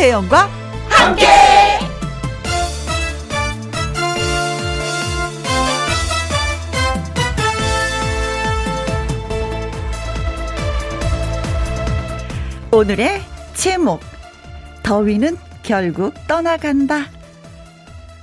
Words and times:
김혜영과 0.00 0.48
함께. 0.88 1.26
오늘의 12.72 13.20
제목 13.52 14.00
더위는 14.82 15.36
결국 15.62 16.14
떠나간다. 16.26 17.04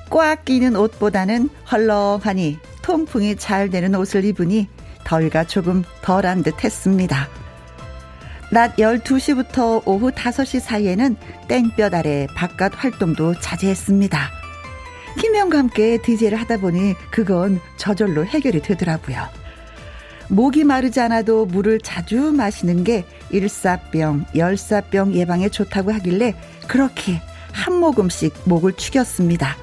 꽉 0.10 0.46
끼는 0.46 0.76
옷보다는 0.76 1.50
헐렁하니 1.72 2.58
통풍이 2.82 3.36
잘 3.36 3.70
되는 3.70 3.94
옷을 3.94 4.26
입으니 4.26 4.68
더위가 5.04 5.44
조금 5.44 5.84
덜한 6.02 6.42
듯 6.42 6.64
했습니다. 6.64 7.28
낮 8.50 8.76
12시부터 8.78 9.82
오후 9.86 10.10
5시 10.12 10.60
사이에는 10.60 11.18
땡볕 11.48 11.94
아래 11.94 12.28
바깥 12.34 12.72
활동도 12.76 13.40
자제했습니다. 13.40 14.32
김영과 15.20 15.58
함께 15.58 15.98
DJ를 16.02 16.40
하다 16.40 16.58
보니 16.58 16.94
그건 17.12 17.60
저절로 17.76 18.26
해결이 18.26 18.62
되더라고요. 18.62 19.28
목이 20.30 20.64
마르지 20.64 21.00
않아도 21.00 21.46
물을 21.46 21.80
자주 21.80 22.32
마시는 22.32 22.84
게 22.84 23.06
일사병, 23.32 24.26
열사병 24.36 25.14
예방에 25.14 25.50
좋다고 25.50 25.92
하길래 25.94 26.34
그렇게 26.68 27.22
한 27.52 27.76
모금씩 27.76 28.34
목을 28.46 28.74
축였습니다. 28.74 29.58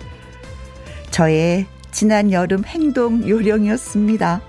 저의 1.10 1.66
지난 1.91 2.32
여름 2.32 2.64
행동 2.64 3.26
요령이었습니다. 3.28 4.41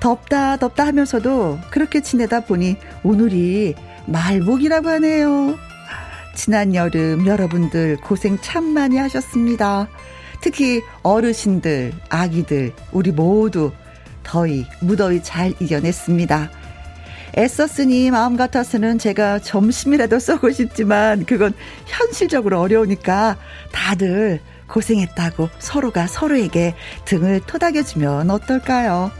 덥다 0.00 0.56
덥다 0.56 0.86
하면서도 0.86 1.58
그렇게 1.70 2.00
지내다 2.00 2.40
보니 2.40 2.76
오늘이 3.02 3.74
말복이라고 4.06 4.88
하네요. 4.88 5.58
지난 6.34 6.74
여름 6.74 7.26
여러분들 7.26 7.98
고생 7.98 8.38
참 8.40 8.64
많이 8.64 8.96
하셨습니다. 8.96 9.88
특히 10.40 10.80
어르신들, 11.02 11.92
아기들, 12.08 12.72
우리 12.92 13.12
모두 13.12 13.72
더위, 14.22 14.64
무더위 14.80 15.22
잘 15.22 15.52
이겨냈습니다. 15.60 16.50
애썼으니 17.36 18.10
마음 18.10 18.36
같아서는 18.36 18.98
제가 18.98 19.38
점심이라도 19.40 20.18
쏘고 20.18 20.50
싶지만 20.50 21.24
그건 21.26 21.52
현실적으로 21.86 22.58
어려우니까 22.60 23.36
다들 23.70 24.40
고생했다고 24.66 25.48
서로가 25.58 26.06
서로에게 26.06 26.74
등을 27.04 27.40
토닥여주면 27.46 28.30
어떨까요? 28.30 29.10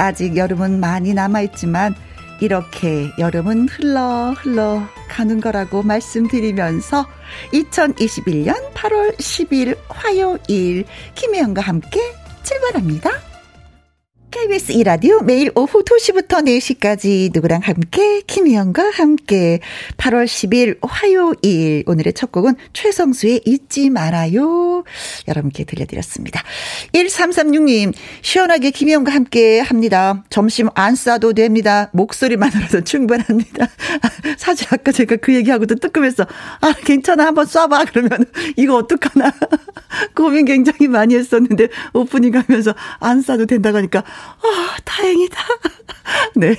아직 0.00 0.34
여름은 0.34 0.80
많이 0.80 1.12
남아있지만 1.12 1.94
이렇게 2.40 3.10
여름은 3.18 3.68
흘러 3.68 4.32
흘러 4.32 4.82
가는 5.10 5.40
거라고 5.42 5.82
말씀드리면서 5.82 7.06
2021년 7.52 8.72
8월 8.72 9.14
10일 9.18 9.76
화요일 9.90 10.86
김혜영과 11.14 11.60
함께 11.60 12.00
출발합니다. 12.42 13.29
KBS 14.30 14.72
이라디오 14.72 15.20
매일 15.22 15.50
오후 15.56 15.82
2시부터 15.82 16.44
4시까지 16.44 17.30
누구랑 17.34 17.62
함께 17.64 18.20
김희영과 18.20 18.90
함께 18.90 19.58
8월 19.96 20.24
10일 20.24 20.78
화요일 20.82 21.82
오늘의 21.86 22.12
첫 22.12 22.30
곡은 22.30 22.54
최성수의 22.72 23.42
잊지 23.44 23.90
말아요 23.90 24.84
여러분께 25.26 25.64
들려드렸습니다. 25.64 26.42
1336님 26.94 27.92
시원하게 28.22 28.70
김희영과 28.70 29.12
함께 29.12 29.60
합니다. 29.60 30.22
점심 30.30 30.68
안 30.74 30.94
싸도 30.94 31.32
됩니다. 31.32 31.90
목소리만으로도 31.92 32.84
충분합니다. 32.84 33.66
사실 34.38 34.68
아까 34.70 34.92
제가 34.92 35.16
그 35.16 35.34
얘기하고도 35.34 35.74
뜨끔했어. 35.74 36.24
아 36.60 36.72
괜찮아 36.84 37.26
한번 37.26 37.46
쏴봐 37.46 37.88
그러면 37.90 38.26
이거 38.56 38.76
어떡하나 38.76 39.32
고민 40.14 40.44
굉장히 40.44 40.86
많이 40.86 41.16
했었는데 41.16 41.68
오프닝 41.94 42.34
하면서 42.36 42.74
안 43.00 43.22
싸도 43.22 43.46
된다고 43.46 43.78
하니까 43.78 44.04
아, 44.42 44.76
다행이다. 44.84 45.38
네. 46.36 46.56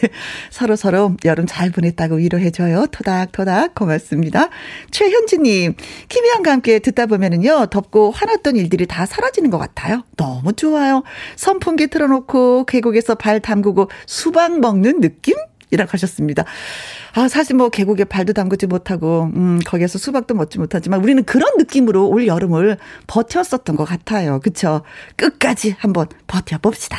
서로 0.50 0.76
서로 0.76 1.16
여름 1.26 1.46
잘 1.48 1.72
보냈다고 1.72 2.16
위로해줘요. 2.16 2.88
토닥토닥 2.92 3.76
고맙습니다. 3.76 4.50
최현지님, 4.92 5.76
김희영과 6.10 6.52
함께 6.52 6.80
듣다 6.80 7.06
보면은요, 7.06 7.68
덥고 7.68 8.12
화났던 8.12 8.56
일들이 8.56 8.86
다 8.86 9.06
사라지는 9.06 9.50
것 9.50 9.58
같아요. 9.58 10.04
너무 10.18 10.54
좋아요. 10.54 11.04
선풍기 11.36 11.88
틀어놓고 11.88 12.66
계곡에서 12.66 13.16
발 13.16 13.40
담그고 13.40 13.90
수박 14.06 14.60
먹는 14.60 15.02
느낌? 15.02 15.36
이라고 15.72 15.90
하셨습니다. 15.94 16.44
아, 17.14 17.28
사실 17.28 17.56
뭐 17.56 17.70
계곡에 17.70 18.04
발도 18.04 18.34
담그지 18.34 18.68
못하고, 18.68 19.32
음, 19.34 19.60
거기에서 19.66 19.98
수박도 19.98 20.36
먹지 20.36 20.60
못하지만 20.60 21.02
우리는 21.02 21.24
그런 21.24 21.58
느낌으로 21.58 22.08
올 22.08 22.28
여름을 22.28 22.78
버텼었던 23.08 23.76
것 23.78 23.86
같아요. 23.86 24.40
그쵸? 24.42 24.82
끝까지 25.16 25.76
한번 25.80 26.08
버텨봅시다. 26.28 26.98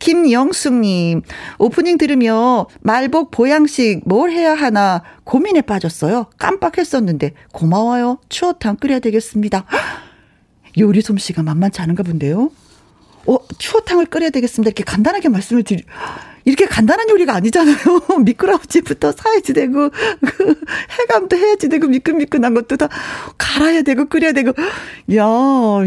김영숙님, 0.00 1.22
오프닝 1.58 1.98
들으며 1.98 2.66
말복 2.80 3.30
보양식 3.30 4.02
뭘 4.06 4.32
해야 4.32 4.54
하나 4.54 5.02
고민에 5.24 5.60
빠졌어요. 5.60 6.26
깜빡했었는데 6.38 7.34
고마워요. 7.52 8.18
추어탕 8.28 8.76
끓여야 8.76 8.98
되겠습니다. 8.98 9.64
요리 10.78 11.00
솜씨가 11.02 11.42
만만치 11.42 11.80
않은가 11.82 12.02
본데요. 12.02 12.50
어, 13.26 13.36
추어탕을 13.58 14.06
끓여야 14.06 14.30
되겠습니다. 14.30 14.70
이렇게 14.70 14.82
간단하게 14.82 15.28
말씀을 15.28 15.62
드리, 15.62 15.84
이렇게 16.44 16.66
간단한 16.66 17.10
요리가 17.10 17.34
아니잖아요. 17.34 17.76
미끄러지부터 18.24 19.12
사야지 19.12 19.52
되고, 19.52 19.90
그 19.90 20.54
해감도 21.00 21.36
해야지 21.36 21.68
되고, 21.68 21.86
미끈미끈한 21.88 22.54
것도 22.54 22.76
다 22.76 22.88
갈아야 23.38 23.82
되고, 23.82 24.06
끓여야 24.06 24.32
되고. 24.32 24.52
야 25.14 25.24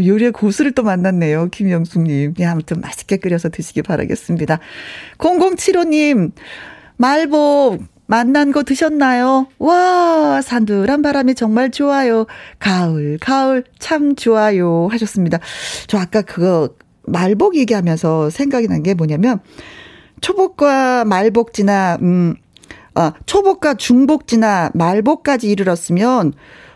요리의 0.06 0.32
고수를 0.32 0.72
또 0.72 0.82
만났네요. 0.82 1.48
김영숙님. 1.50 2.34
예, 2.38 2.44
아무튼 2.46 2.80
맛있게 2.80 3.16
끓여서 3.16 3.48
드시기 3.48 3.82
바라겠습니다. 3.82 4.58
0075님, 5.18 6.32
말복, 6.96 7.82
만난 8.06 8.52
거 8.52 8.62
드셨나요? 8.62 9.48
와, 9.58 10.40
산들한 10.42 11.02
바람이 11.02 11.34
정말 11.34 11.70
좋아요. 11.70 12.26
가을, 12.58 13.18
가을, 13.20 13.64
참 13.78 14.14
좋아요. 14.14 14.88
하셨습니다. 14.90 15.38
저 15.86 15.98
아까 15.98 16.22
그거, 16.22 16.70
말복 17.06 17.56
얘기하면서 17.56 18.30
생각이 18.30 18.68
난 18.68 18.82
게 18.82 18.94
뭐냐면, 18.94 19.40
초복과 20.20 21.04
말복지나 21.04 21.98
음 22.02 22.34
아, 22.94 23.12
초복과 23.26 23.74
중복지나 23.74 24.70
말복까지 24.74 25.50
이르렀으면 25.50 26.32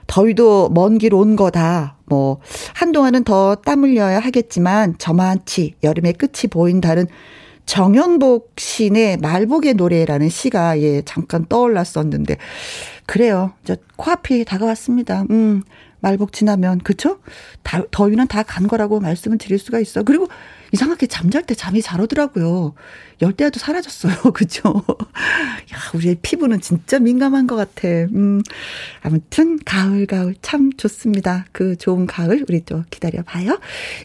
더위도 0.07 0.71
먼 0.71 0.99
길 0.99 1.15
온 1.15 1.37
거다. 1.37 1.97
뭐 2.07 2.41
한동안은 2.75 3.25
더 3.25 3.55
땀 3.57 3.85
흘려야 3.85 4.19
하겠지만 4.21 4.97
저만치 4.99 5.75
여름의 5.83 6.15
끝이 6.15 6.49
보인다는 6.51 7.07
정연복 7.67 8.55
시인의 8.57 9.19
말복의 9.19 9.75
노래라는 9.75 10.29
시가 10.31 10.81
예 10.81 11.03
잠깐 11.03 11.45
떠올랐었는데 11.47 12.37
그래요. 13.07 13.53
저 13.65 13.77
코앞이 13.97 14.45
다가왔습니다. 14.45 15.25
음. 15.31 15.63
말복 16.01 16.33
지나면 16.33 16.79
그쵸? 16.79 17.19
다, 17.65 17.83
더위는 17.91 18.29
다 18.29 18.45
간 18.45 18.69
거라고 18.69 19.01
말씀을 19.01 19.37
드릴 19.37 19.59
수가 19.59 19.81
있어. 19.81 20.05
그리고 20.05 20.29
이상하게 20.73 21.09
잠잘 21.09 21.43
때 21.43 21.55
잠이 21.57 21.83
잘 21.83 22.01
오더라고요. 22.01 22.75
열대야도 23.21 23.59
사라졌어요. 23.59 24.15
그죠? 24.33 24.63
야, 24.69 25.77
우리의 25.95 26.19
피부는 26.23 26.61
진짜 26.61 26.99
민감한 26.99 27.47
것 27.47 27.57
같아. 27.57 27.89
음, 27.89 28.43
아무튼, 29.03 29.59
가을, 29.65 30.07
가을 30.07 30.35
참 30.41 30.71
좋습니다. 30.77 31.47
그 31.53 31.77
좋은 31.77 32.07
가을, 32.07 32.45
우리 32.49 32.65
또 32.65 32.85
기다려봐요. 32.91 33.59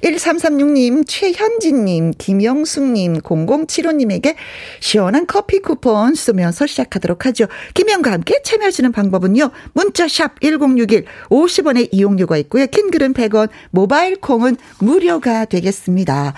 1336님, 0.04 1.06
최현진님, 1.08 2.14
김영숙님, 2.18 3.20
0075님에게 3.20 4.36
시원한 4.80 5.28
커피 5.28 5.60
쿠폰 5.60 6.16
쏘면서 6.16 6.66
시작하도록 6.66 7.26
하죠. 7.28 7.46
김영과 7.74 8.12
함께 8.12 8.42
참여하시는 8.44 8.92
방법은요. 8.92 9.52
문자샵 9.74 10.42
1061, 10.42 11.06
50원의 11.30 11.90
이용료가 11.92 12.38
있고요. 12.38 12.66
킹글은 12.68 13.14
100원, 13.14 13.50
모바일 13.72 14.16
콩은 14.16 14.58
무료가 14.80 15.46
되겠습니다. 15.46 16.34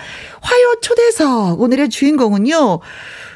화요 0.45 0.75
초대석, 0.79 1.59
오늘의 1.59 1.89
주인공은요. 1.89 2.79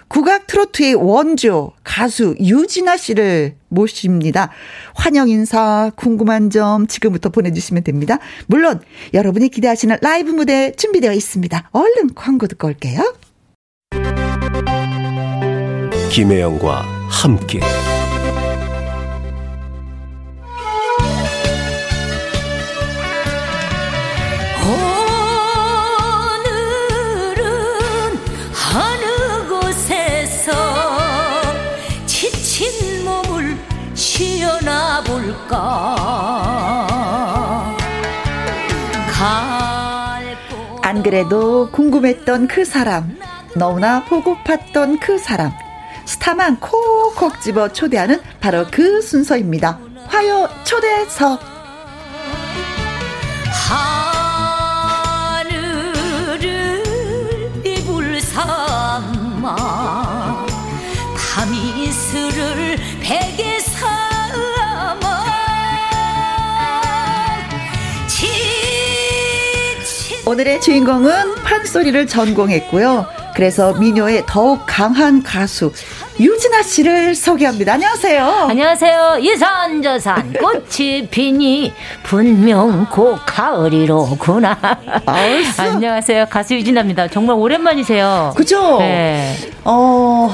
국악 0.07 0.45
트로트의 0.47 0.93
원조 0.95 1.71
가수 1.83 2.35
유진아 2.39 2.97
씨를 2.97 3.55
모십니다. 3.67 4.51
환영 4.93 5.27
인사, 5.27 5.91
궁금한 5.95 6.51
점 6.51 6.85
지금부터 6.87 7.29
보내주시면 7.29 7.83
됩니다. 7.83 8.19
물론 8.47 8.79
여러분이 9.13 9.49
기대하시는 9.49 9.97
라이브 10.01 10.29
무대 10.29 10.71
준비되어 10.71 11.13
있습니다. 11.13 11.69
얼른 11.71 12.13
광고 12.15 12.47
듣고 12.47 12.67
올게요. 12.67 13.15
김혜영과 16.11 16.81
함께 17.09 17.59
그래도 41.09 41.71
궁금했던 41.71 42.47
그 42.47 42.63
사람, 42.63 43.17
너무나 43.55 44.05
보고팠던 44.05 44.99
그 45.01 45.17
사람, 45.17 45.51
스타만 46.05 46.59
콕콕 46.59 47.41
집어 47.41 47.69
초대하는 47.69 48.21
바로 48.39 48.67
그 48.69 49.01
순서입니다. 49.01 49.79
화요 50.05 50.47
초대석. 50.63 51.39
오늘의 70.29 70.61
주인공은 70.61 71.33
판소리를 71.43 72.05
전공했고요. 72.05 73.07
그래서 73.33 73.73
미녀의 73.73 74.25
더욱 74.27 74.61
강한 74.67 75.23
가수 75.23 75.73
유진아 76.19 76.61
씨를 76.61 77.15
소개합니다. 77.15 77.73
안녕하세요. 77.73 78.25
안녕하세요. 78.49 79.17
이산저산 79.21 80.33
꽃이 80.39 81.07
피니 81.07 81.73
분명 82.03 82.85
곧 82.91 83.17
가을이로구나. 83.25 84.55
안녕하세요. 85.57 86.27
가수 86.29 86.53
유진아입니다. 86.53 87.07
정말 87.07 87.35
오랜만이세요. 87.35 88.33
그죠? 88.37 88.77
네. 88.77 89.35
어. 89.63 90.29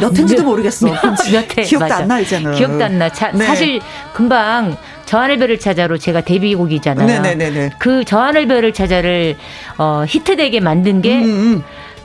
몇 0.00 0.16
회인지도 0.16 0.42
모르겠어. 0.42 0.86
몇 1.30 1.58
회. 1.58 1.62
기억도 1.68 1.92
안 1.92 2.08
나, 2.08 2.18
이제는. 2.18 2.52
기억도 2.54 2.82
안 2.82 2.98
나. 2.98 3.10
자, 3.10 3.30
네. 3.34 3.44
사실 3.44 3.78
금방 4.14 4.74
저하늘별을 5.04 5.58
찾아로 5.58 5.98
제가 5.98 6.22
데뷔곡이잖아요. 6.22 7.22
네네네. 7.22 7.70
그 7.78 8.04
저하늘별을 8.04 8.72
찾아를 8.72 9.36
어, 9.78 10.04
히트되게 10.06 10.60
만든 10.60 11.02
게 11.02 11.16
음, 11.22 11.24
음. 11.24 11.62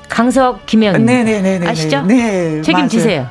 강석 0.09 0.65
네네네 1.05 1.67
아시죠? 1.67 2.03
네 2.03 2.61
책임지세요. 2.61 3.27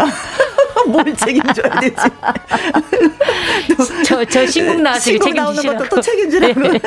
뭘 0.87 1.15
책임져야 1.15 1.81
되지? 1.81 1.97
저, 4.05 4.25
저 4.25 4.47
신곡 4.47 4.81
나왔으니 4.81 5.19
책임지시라고. 5.19 5.79
것도 5.79 5.89
또 5.97 6.01
책임지라고. 6.01 6.61
네. 6.61 6.81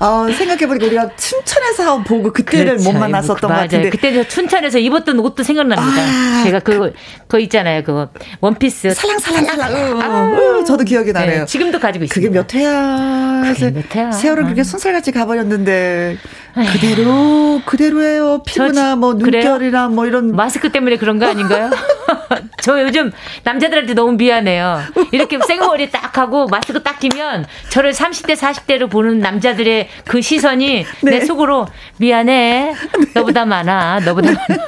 어, 0.00 0.26
생각해보니까 0.30 0.86
우리가 0.86 1.10
춘천에서 1.16 2.02
보고 2.02 2.32
그때를 2.32 2.76
그렇죠. 2.76 2.92
못 2.92 2.98
만났었던 2.98 3.50
것 3.50 3.56
같은데. 3.56 3.90
그때 3.90 4.12
저 4.12 4.26
춘천에서 4.26 4.78
입었던 4.78 5.18
옷도 5.20 5.42
생각납니다. 5.42 6.02
아, 6.02 6.42
제가 6.44 6.60
그거, 6.60 6.90
그거 7.22 7.38
있잖아요. 7.40 7.82
그거 7.82 8.08
원피스. 8.40 8.94
살랑살랑살랑. 8.94 10.00
어, 10.00 10.58
어, 10.60 10.64
저도 10.64 10.84
기억이 10.84 11.12
나네요. 11.12 11.40
네, 11.40 11.46
지금도 11.46 11.78
가지고 11.78 12.04
있어요. 12.04 12.14
그게 12.14 12.28
몇 12.28 12.52
회야. 12.54 13.42
그게 13.54 13.70
몇 13.70 13.94
회야. 13.94 14.12
세월을 14.12 14.44
그렇게 14.44 14.64
순살같이 14.64 15.12
가버렸는데. 15.12 16.16
그대로, 16.66 17.60
그대로예요. 17.64 18.42
피부나 18.44 18.96
뭐 18.96 19.14
눈결이나 19.14 19.88
뭐 19.88 20.06
이런. 20.06 20.34
마스크 20.34 20.70
때문에 20.70 20.96
그런 20.96 21.18
거 21.18 21.26
아닌가요? 21.26 21.70
저 22.62 22.80
요즘 22.82 23.10
남자들한테 23.44 23.94
너무 23.94 24.12
미안해요. 24.12 24.80
이렇게 25.12 25.38
생머리 25.46 25.90
딱 25.90 26.16
하고 26.18 26.46
마스크 26.46 26.82
딱 26.82 26.98
끼면 26.98 27.46
저를 27.68 27.92
30대, 27.92 28.36
40대로 28.36 28.90
보는 28.90 29.18
남자들의 29.18 29.88
그 30.06 30.20
시선이 30.20 30.86
네. 31.02 31.10
내 31.10 31.20
속으로 31.20 31.66
미안해. 31.98 32.74
너보다 33.14 33.44
많아. 33.44 34.00
너보다 34.00 34.30
많아. 34.32 34.66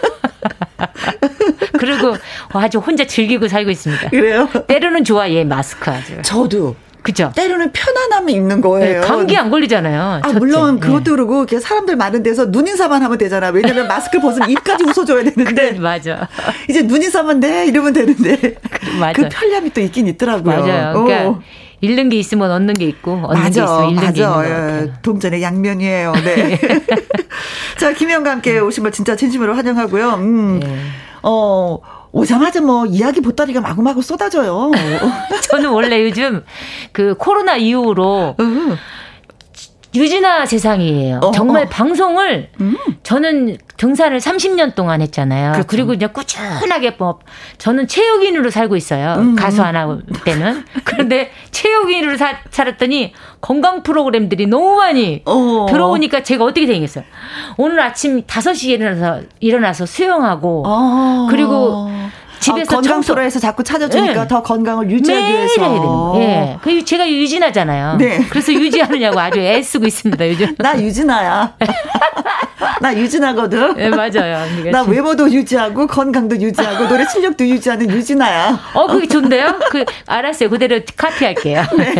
그리고 1.78 2.16
아주 2.52 2.78
혼자 2.78 3.04
즐기고 3.04 3.48
살고 3.48 3.70
있습니다. 3.70 4.10
그래요? 4.10 4.48
때로는 4.66 5.04
좋아, 5.04 5.28
얘 5.30 5.44
마스크 5.44 5.90
아주. 5.90 6.20
저도. 6.22 6.76
그죠? 7.02 7.32
때로는 7.34 7.72
편안함이 7.72 8.32
있는 8.32 8.60
거예요. 8.60 9.00
네, 9.00 9.06
감기 9.06 9.36
안 9.36 9.50
걸리잖아요. 9.50 10.20
아, 10.22 10.32
물론 10.32 10.78
그것도 10.78 11.04
네. 11.04 11.10
그러고 11.10 11.38
이렇게 11.38 11.58
사람들 11.58 11.96
많은 11.96 12.22
데서 12.22 12.46
눈인사만 12.46 13.02
하면 13.02 13.18
되잖아. 13.18 13.48
왜냐면 13.48 13.88
마스크 13.88 14.20
벗으면 14.20 14.50
입까지 14.50 14.84
웃어줘야 14.84 15.24
되는데. 15.24 15.44
그래, 15.44 15.72
맞아. 15.78 16.28
이제 16.68 16.82
눈인사만 16.82 17.40
돼 17.40 17.66
이러면 17.66 17.92
되는데. 17.92 18.54
맞아. 19.00 19.12
그 19.20 19.28
편리함이 19.28 19.70
또 19.70 19.80
있긴 19.80 20.06
있더라고요. 20.08 20.60
맞아요. 20.64 20.92
그러니까 21.04 21.28
오. 21.30 21.42
잃는 21.80 22.08
게 22.08 22.16
있으면 22.16 22.50
얻는 22.52 22.74
게 22.74 22.84
있고 22.86 23.14
얻는 23.24 23.42
맞아, 23.42 23.42
게 23.42 23.64
있으면 23.64 23.88
잃는 23.90 23.94
맞아. 23.96 24.12
게 24.12 24.20
있는 24.20 24.32
것 24.32 24.36
같아요. 24.36 24.92
동전의 25.02 25.42
양면이에요. 25.42 26.12
네. 26.24 26.60
자, 27.78 27.92
김혜영과 27.92 28.30
함께 28.30 28.60
오신 28.60 28.84
걸 28.84 28.92
진짜 28.92 29.16
진심으로 29.16 29.54
환영하고요. 29.54 30.10
음. 30.14 30.60
네. 30.60 30.76
어. 31.24 31.78
오자마자 32.12 32.60
뭐 32.60 32.86
이야기 32.86 33.20
보따리가 33.20 33.60
마구마구 33.60 34.02
쏟아져요. 34.02 34.70
저는 35.50 35.70
원래 35.70 36.02
요즘 36.04 36.44
그 36.92 37.14
코로나 37.18 37.56
이후로 37.56 38.36
유진아 39.94 40.46
세상이에요. 40.46 41.20
어, 41.22 41.30
정말 41.32 41.64
어. 41.64 41.68
방송을 41.68 42.48
음. 42.60 42.76
저는 43.02 43.58
등산을 43.76 44.18
30년 44.18 44.74
동안 44.74 45.02
했잖아요. 45.02 45.52
그렇죠. 45.52 45.66
그리고 45.68 45.92
이제 45.92 46.06
꾸준하게 46.06 46.92
뭐 46.98 47.18
저는 47.58 47.88
체육인으로 47.88 48.50
살고 48.50 48.76
있어요. 48.76 49.16
음. 49.18 49.36
가수 49.36 49.62
안 49.62 49.76
하고 49.76 50.00
때는. 50.24 50.64
그런데 50.84 51.30
체육인으로 51.50 52.16
사, 52.16 52.38
살았더니 52.50 53.12
건강 53.40 53.82
프로그램들이 53.82 54.46
너무 54.46 54.76
많이 54.76 55.22
어. 55.26 55.66
들어오니까 55.68 56.22
제가 56.22 56.44
어떻게 56.44 56.66
되겠어요? 56.66 57.04
오늘 57.58 57.80
아침 57.80 58.22
5시에 58.22 58.70
일어나서 58.70 59.22
일어나서 59.40 59.84
수영하고 59.84 60.64
어. 60.66 61.26
그리고 61.30 61.90
집에서 62.42 62.76
아, 62.76 62.80
건강프로에서 62.80 63.38
자꾸 63.38 63.62
찾아주니까 63.62 64.22
네. 64.22 64.28
더 64.28 64.42
건강을 64.42 64.90
유지하기 64.90 65.32
위해서. 65.32 66.12
예. 66.16 66.58
그 66.62 66.84
제가 66.84 67.08
유진하잖아요. 67.08 67.96
네. 67.98 68.26
그래서 68.28 68.52
유지하느냐고 68.52 69.18
아주 69.20 69.38
애쓰고 69.38 69.86
있습니다 69.86 70.28
요즘. 70.28 70.54
나 70.58 70.78
유진아야. 70.80 71.54
나 72.80 72.96
유진하거든. 72.96 73.74
네 73.76 73.88
맞아요. 73.90 74.44
나 74.72 74.82
외모도 74.82 75.30
유지하고 75.30 75.86
건강도 75.86 76.36
유지하고 76.36 76.88
노래 76.88 77.04
실력도 77.06 77.46
유지하는 77.46 77.88
유진아야. 77.90 78.58
어 78.74 78.86
그게 78.88 79.06
좋은데요? 79.06 79.60
그 79.70 79.84
알았어요. 80.06 80.50
그대로 80.50 80.80
카피할게요. 80.96 81.62
네. 81.78 81.94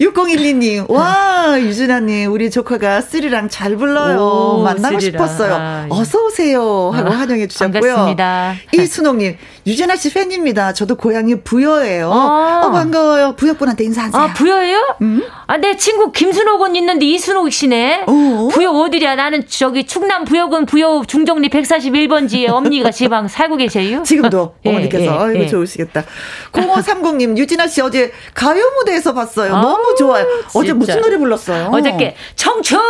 6012님 0.00 0.90
와 0.90 1.56
유진아 1.60 2.00
님 2.00 2.32
우리 2.32 2.50
조카가 2.50 3.02
쓰리랑 3.02 3.50
잘 3.50 3.76
불러요. 3.76 4.18
오, 4.20 4.62
만나고 4.62 4.98
쓰리랑. 5.00 5.26
싶었어요. 5.28 5.54
아, 5.54 5.84
예. 5.84 5.88
어서 5.90 6.24
오세요 6.24 6.90
하고 6.94 7.10
아, 7.10 7.18
환영해 7.18 7.46
주셨고요. 7.46 7.80
반갑습니다. 7.82 8.54
이순옥 8.72 9.16
님 9.16 9.36
유진아 9.66 9.96
씨 9.96 10.12
팬입니다. 10.12 10.72
저도 10.72 10.96
고향이 10.96 11.42
부여예요. 11.42 12.10
아. 12.12 12.62
어, 12.64 12.70
반가워요. 12.70 13.34
부여분한테 13.36 13.84
인사하세요. 13.84 14.20
아, 14.20 14.32
부여예요? 14.32 14.96
음? 15.02 15.22
아, 15.46 15.56
내 15.58 15.76
친구 15.76 16.12
김순옥은 16.12 16.76
있는데 16.76 17.04
이순옥 17.06 17.52
씨네. 17.52 18.04
어? 18.06 18.48
부여 18.52 18.70
어디랴? 18.70 19.16
나는 19.16 19.44
저기 19.48 19.84
충남 19.86 20.24
부여군 20.24 20.66
부여 20.66 21.02
중정리 21.06 21.48
141번지에 21.50 22.48
엄니가 22.50 22.90
지방 22.90 23.28
살고 23.28 23.56
계세요. 23.56 24.02
지금도 24.02 24.54
예, 24.64 24.70
어머니께서. 24.70 25.04
예, 25.04 25.08
아이고, 25.08 25.40
예. 25.40 25.46
좋으시겠다. 25.46 26.04
0530님, 26.52 27.36
유진아 27.36 27.66
씨 27.66 27.80
어제 27.82 28.12
가요 28.34 28.62
무대에서 28.78 29.12
봤어요. 29.14 29.54
아, 29.54 29.60
너무 29.60 29.94
좋아요. 29.96 30.26
어제 30.54 30.68
진짜. 30.68 30.74
무슨 30.74 31.00
노래 31.02 31.18
불렀어요? 31.18 31.70
어저께 31.72 32.16
청춘을 32.36 32.80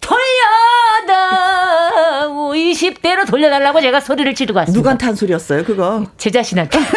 돌려다 0.00 0.69
20대로 2.72 3.26
돌려달라고 3.28 3.80
제가 3.80 4.00
소리를 4.00 4.34
지르고 4.34 4.58
왔습니다. 4.58 4.78
누구한테 4.78 5.06
한 5.06 5.14
소리였어요, 5.14 5.64
그거? 5.64 6.04
제 6.16 6.30
자신한테. 6.30 6.78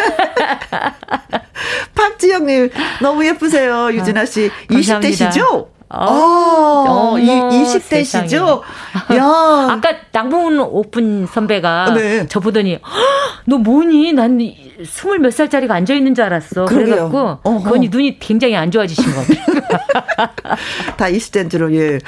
박지영님, 1.94 2.70
너무 3.00 3.24
예쁘세요, 3.26 3.90
유진아 3.92 4.26
씨. 4.26 4.50
아, 4.70 4.74
20대시죠? 4.74 5.73
어, 5.88 6.84
어, 6.88 7.14
20대시죠? 7.16 8.60
야. 9.16 9.24
아까 9.70 9.94
낭봉 10.12 10.58
오픈 10.60 11.26
선배가 11.26 11.94
네. 11.94 12.26
저 12.28 12.40
보더니, 12.40 12.78
너 13.44 13.58
뭐니? 13.58 14.12
난 14.12 14.40
스물 14.84 15.18
몇 15.20 15.32
살짜리가 15.32 15.74
앉아 15.74 15.94
있는 15.94 16.14
줄 16.14 16.24
알았어. 16.24 16.64
그러게요. 16.64 17.10
그래갖고, 17.10 17.62
그거니 17.62 17.88
눈이 17.88 18.18
굉장히 18.18 18.56
안 18.56 18.70
좋아지신 18.70 19.04
것 19.04 19.26
같아요. 19.26 19.54
다 20.96 21.06
20대인 21.06 21.50
줄로, 21.50 21.72
예. 21.74 21.98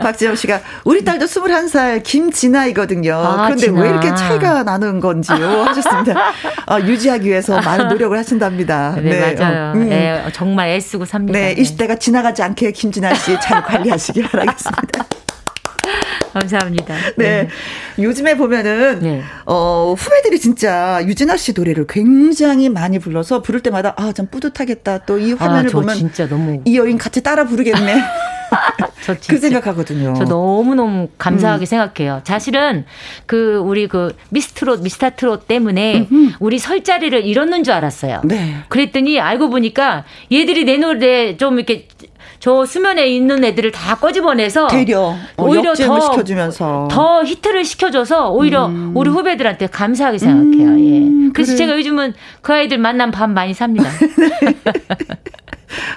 박지영 0.00 0.34
씨가, 0.34 0.60
우리 0.84 1.04
딸도 1.04 1.26
21살 1.26 2.02
김진아이거든요. 2.02 3.14
아, 3.14 3.44
그런데 3.44 3.66
진아. 3.66 3.80
왜 3.80 3.88
이렇게 3.88 4.14
차이가 4.14 4.62
나는 4.62 5.00
건지요? 5.00 5.36
하셨습니다. 5.36 6.32
어, 6.70 6.80
유지하기 6.80 7.28
위해서 7.28 7.60
많은 7.60 7.88
노력을 7.88 8.16
하신답니다. 8.16 8.96
네, 8.96 9.02
네 9.02 9.34
맞아요. 9.34 9.70
어, 9.70 9.72
음. 9.74 9.88
네, 9.88 10.24
정말 10.32 10.70
애쓰고 10.70 11.04
삽니다. 11.04 11.38
네, 11.38 11.54
20대가 11.54 11.98
지나가지 12.00 12.42
않게 12.42 12.72
김진아 12.72 13.10
씨잘 13.18 13.62
관리하시기 13.64 14.22
바라겠습니다. 14.22 15.06
감사합니다. 16.32 16.94
네. 17.16 17.48
네. 17.96 18.02
요즘에 18.02 18.36
보면은, 18.36 19.00
네. 19.00 19.22
어, 19.46 19.94
후배들이 19.96 20.38
진짜 20.38 21.00
유진아 21.04 21.36
씨 21.36 21.52
노래를 21.52 21.86
굉장히 21.88 22.68
많이 22.68 22.98
불러서 22.98 23.40
부를 23.42 23.60
때마다, 23.60 23.94
아, 23.96 24.12
참 24.12 24.26
뿌듯하겠다. 24.30 25.04
또 25.06 25.18
이 25.18 25.32
화면을 25.32 25.70
아, 25.70 25.72
보면. 25.72 25.96
진짜 25.96 26.28
너무. 26.28 26.60
이 26.64 26.76
여인 26.76 26.98
같이 26.98 27.22
따라 27.22 27.44
부르겠네. 27.44 28.00
그 29.28 29.38
생각하거든요. 29.38 30.14
저 30.16 30.24
너무 30.24 30.74
너무 30.74 31.08
감사하게 31.18 31.64
음. 31.64 31.66
생각해요. 31.66 32.20
사실은 32.24 32.84
그 33.26 33.56
우리 33.56 33.88
그 33.88 34.14
미스트롯 34.30 34.82
미스타트롯 34.82 35.48
때문에 35.48 36.06
음흠. 36.10 36.32
우리 36.40 36.58
설 36.58 36.84
자리를 36.84 37.24
잃었는 37.24 37.64
줄 37.64 37.72
알았어요. 37.74 38.20
네. 38.24 38.56
그랬더니 38.68 39.18
알고 39.18 39.48
보니까 39.48 40.04
얘들이 40.30 40.64
내 40.64 40.76
노래 40.76 41.36
좀 41.38 41.54
이렇게 41.58 41.88
저 42.40 42.64
수면에 42.64 43.06
있는 43.08 43.44
애들을 43.44 43.72
다 43.72 43.96
꺼집어내서 43.96 44.68
되려 44.68 45.00
어, 45.36 45.44
오히려 45.44 45.74
더 45.74 46.00
시켜주면서 46.00 46.88
더 46.90 47.24
히트를 47.24 47.64
시켜줘서 47.64 48.30
오히려 48.30 48.66
음. 48.66 48.92
우리 48.94 49.10
후배들한테 49.10 49.66
감사하게 49.66 50.18
생각해요. 50.18 50.68
음. 50.68 51.26
예. 51.26 51.30
그래서 51.32 51.50
그래. 51.50 51.56
제가 51.58 51.76
요즘은 51.78 52.14
그 52.40 52.52
아이들 52.52 52.78
만나면 52.78 53.10
밥 53.12 53.28
많이 53.28 53.54
삽니다. 53.54 53.90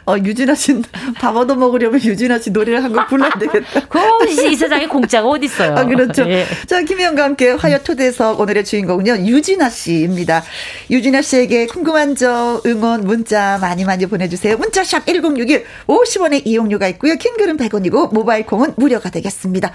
어, 0.05 0.15
유진아 0.17 0.55
씨, 0.55 0.81
밥 1.15 1.35
얻어 1.35 1.55
먹으려면 1.55 2.01
유진아 2.03 2.39
씨 2.39 2.51
노래를 2.51 2.83
한 2.83 2.91
곡 2.91 3.07
불러야 3.07 3.31
되겠다. 3.39 3.87
그이 3.87 4.55
세상에 4.55 4.87
공짜가 4.87 5.27
어딨어요. 5.27 5.75
아, 5.75 5.85
그렇죠. 5.85 6.29
예. 6.29 6.45
자, 6.67 6.81
김혜영과 6.81 7.23
함께 7.23 7.51
화요 7.51 7.79
초대석 7.83 8.39
오늘의 8.39 8.65
주인공은요, 8.65 9.25
유진아 9.25 9.69
씨입니다. 9.69 10.43
유진아 10.89 11.21
씨에게 11.21 11.67
궁금한 11.67 12.15
점, 12.15 12.59
응원, 12.65 13.01
문자 13.05 13.57
많이 13.61 13.85
많이 13.85 14.05
보내주세요. 14.05 14.57
문자샵 14.57 15.05
1061, 15.05 15.65
50원의 15.87 16.41
이용료가 16.45 16.87
있고요. 16.89 17.15
킹글은 17.15 17.57
100원이고, 17.57 18.13
모바일 18.13 18.45
콩은 18.45 18.73
무료가 18.77 19.09
되겠습니다. 19.09 19.71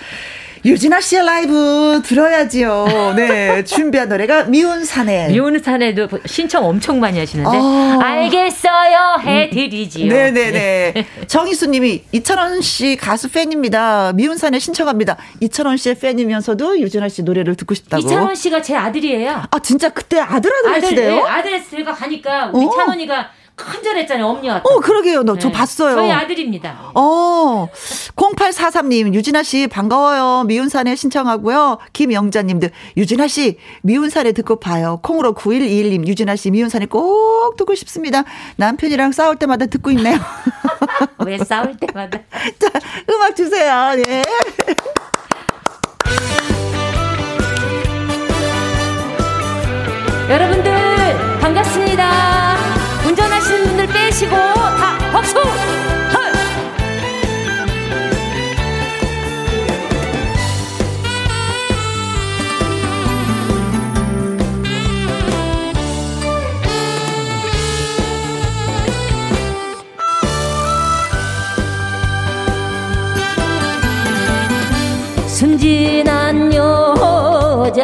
유진아 0.67 1.01
씨의 1.01 1.25
라이브 1.25 2.03
들어야지요. 2.05 3.15
네. 3.15 3.63
준비한 3.65 4.09
노래가 4.09 4.45
미운 4.45 4.85
사내. 4.85 5.29
미운 5.29 5.63
사내도 5.63 6.09
신청 6.27 6.67
엄청 6.67 6.99
많이 6.99 7.21
하시는데. 7.21 7.57
어. 7.57 8.01
알겠어요. 8.03 9.19
해드리지요. 9.25 10.13
네네네. 10.13 10.93
네. 10.93 11.07
정희수 11.29 11.67
님이 11.69 12.03
이찬원 12.11 12.63
씨 12.63 12.97
가수 12.97 13.31
팬입니다. 13.31 14.13
미운 14.15 14.37
사내 14.37 14.59
신청합니다. 14.59 15.17
이찬원 15.41 15.77
씨의 15.77 15.95
팬이면서도 16.01 16.81
유진아 16.81 17.11
씨 17.11 17.23
노래를 17.23 17.55
듣고 17.55 17.75
싶다고. 17.75 18.03
이찬원 18.03 18.35
씨가 18.35 18.61
제 18.61 18.75
아들이에요. 18.75 19.45
아, 19.49 19.59
진짜 19.61 19.91
그때 19.91 20.19
아들 20.19 20.51
아들 20.67 20.83
하시대요? 20.83 21.15
네, 21.15 21.23
아들 21.23 21.63
제가 21.65 21.93
가니까 21.93 22.51
우리 22.53 22.67
어. 22.67 22.71
찬원이가 22.71 23.31
큰절했잖아요, 23.57 24.27
엄니가. 24.27 24.63
어, 24.65 24.81
그러게요. 24.81 25.23
너, 25.23 25.37
저 25.39 25.49
네. 25.49 25.55
봤어요. 25.55 25.97
저희 25.97 26.11
아들입니다. 26.13 26.93
어, 26.95 27.69
0843님, 28.15 29.15
유진아 29.15 29.43
씨, 29.43 29.67
반가워요. 29.67 30.45
미운산에 30.45 30.95
신청하고요. 30.95 31.79
김영자님들, 31.93 32.71
유진아 32.97 33.29
씨, 33.29 33.59
미운산에 33.83 34.33
듣고 34.33 34.57
봐요. 34.57 35.01
콩으로 35.03 35.33
9121님, 35.35 36.07
유진아 36.07 36.37
씨, 36.37 36.51
미운산에 36.51 36.87
꼭 36.87 37.57
듣고 37.57 37.75
싶습니다. 37.75 38.25
남편이랑 38.57 39.13
싸울 39.13 39.37
때마다 39.37 39.67
듣고 39.67 39.91
있네요. 39.93 40.19
왜 41.25 41.39
싸울 41.39 41.77
때마다? 41.77 42.19
자, 42.61 42.71
음악 43.11 43.35
주세요. 43.35 43.95
예. 44.07 44.23
빼시고 54.17 54.35
다 54.35 54.97
박수! 55.13 55.37
헐! 55.39 56.33
순진한 75.27 76.55
여자의 76.55 77.77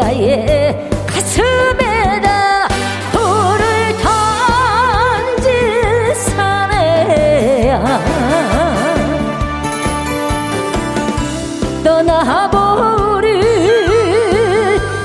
떠나버릴 12.06 13.42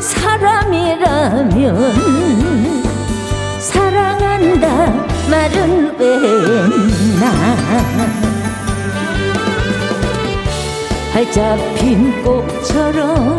사람이라면 0.01 1.75
사랑한다 3.59 4.67
말은 5.29 5.99
왜나 5.99 7.31
활짝 11.13 11.59
핀 11.75 12.23
꽃처럼 12.23 13.36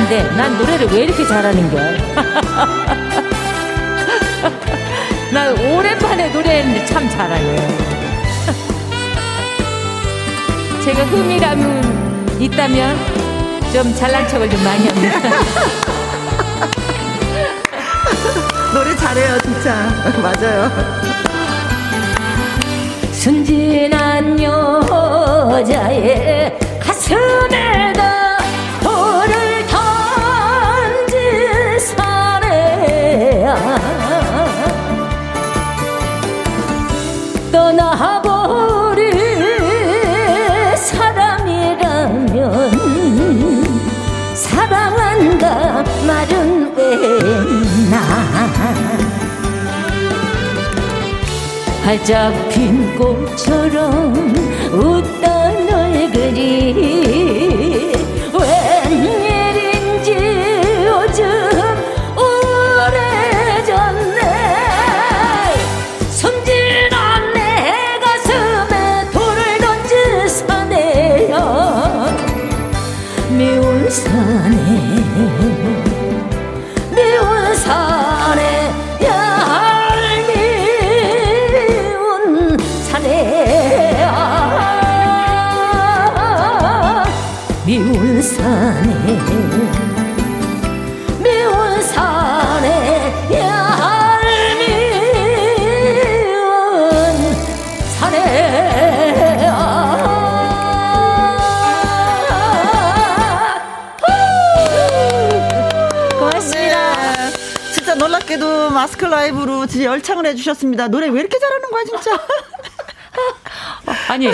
안 0.00 0.06
할라겠는데 0.06 0.36
난 0.36 0.56
노래를 0.56 0.86
왜 0.88 1.02
이렇게 1.04 1.26
잘하는 1.26 1.70
거야? 1.70 1.92
나 5.32 5.50
오랜만에 5.52 6.28
노래했는데 6.30 6.84
참 6.86 7.08
잘하네. 7.08 7.56
제가 10.84 11.04
흠이라면 11.04 12.36
있다면 12.40 12.98
좀 13.72 13.94
잘난 13.94 14.26
척을 14.28 14.50
좀 14.50 14.64
많이 14.64 14.88
합니다. 14.88 15.20
노래 18.72 18.96
잘해요, 18.96 19.38
진짜. 19.40 19.74
맞아요. 20.22 20.70
순진한 23.12 24.42
여자의 24.42 26.58
가슴에 26.80 27.92
활짝 51.84 52.32
핀 52.50 52.96
꽃처럼 52.96 54.14
웃 54.72 55.09
마스크 108.80 109.04
라이브로 109.04 109.66
진짜 109.66 109.84
열창을 109.90 110.24
해주셨습니다. 110.24 110.88
노래 110.88 111.06
왜 111.08 111.20
이렇게 111.20 111.38
잘하는 111.38 111.70
거야, 111.70 111.84
진짜? 111.84 112.18
아니, 114.08 114.26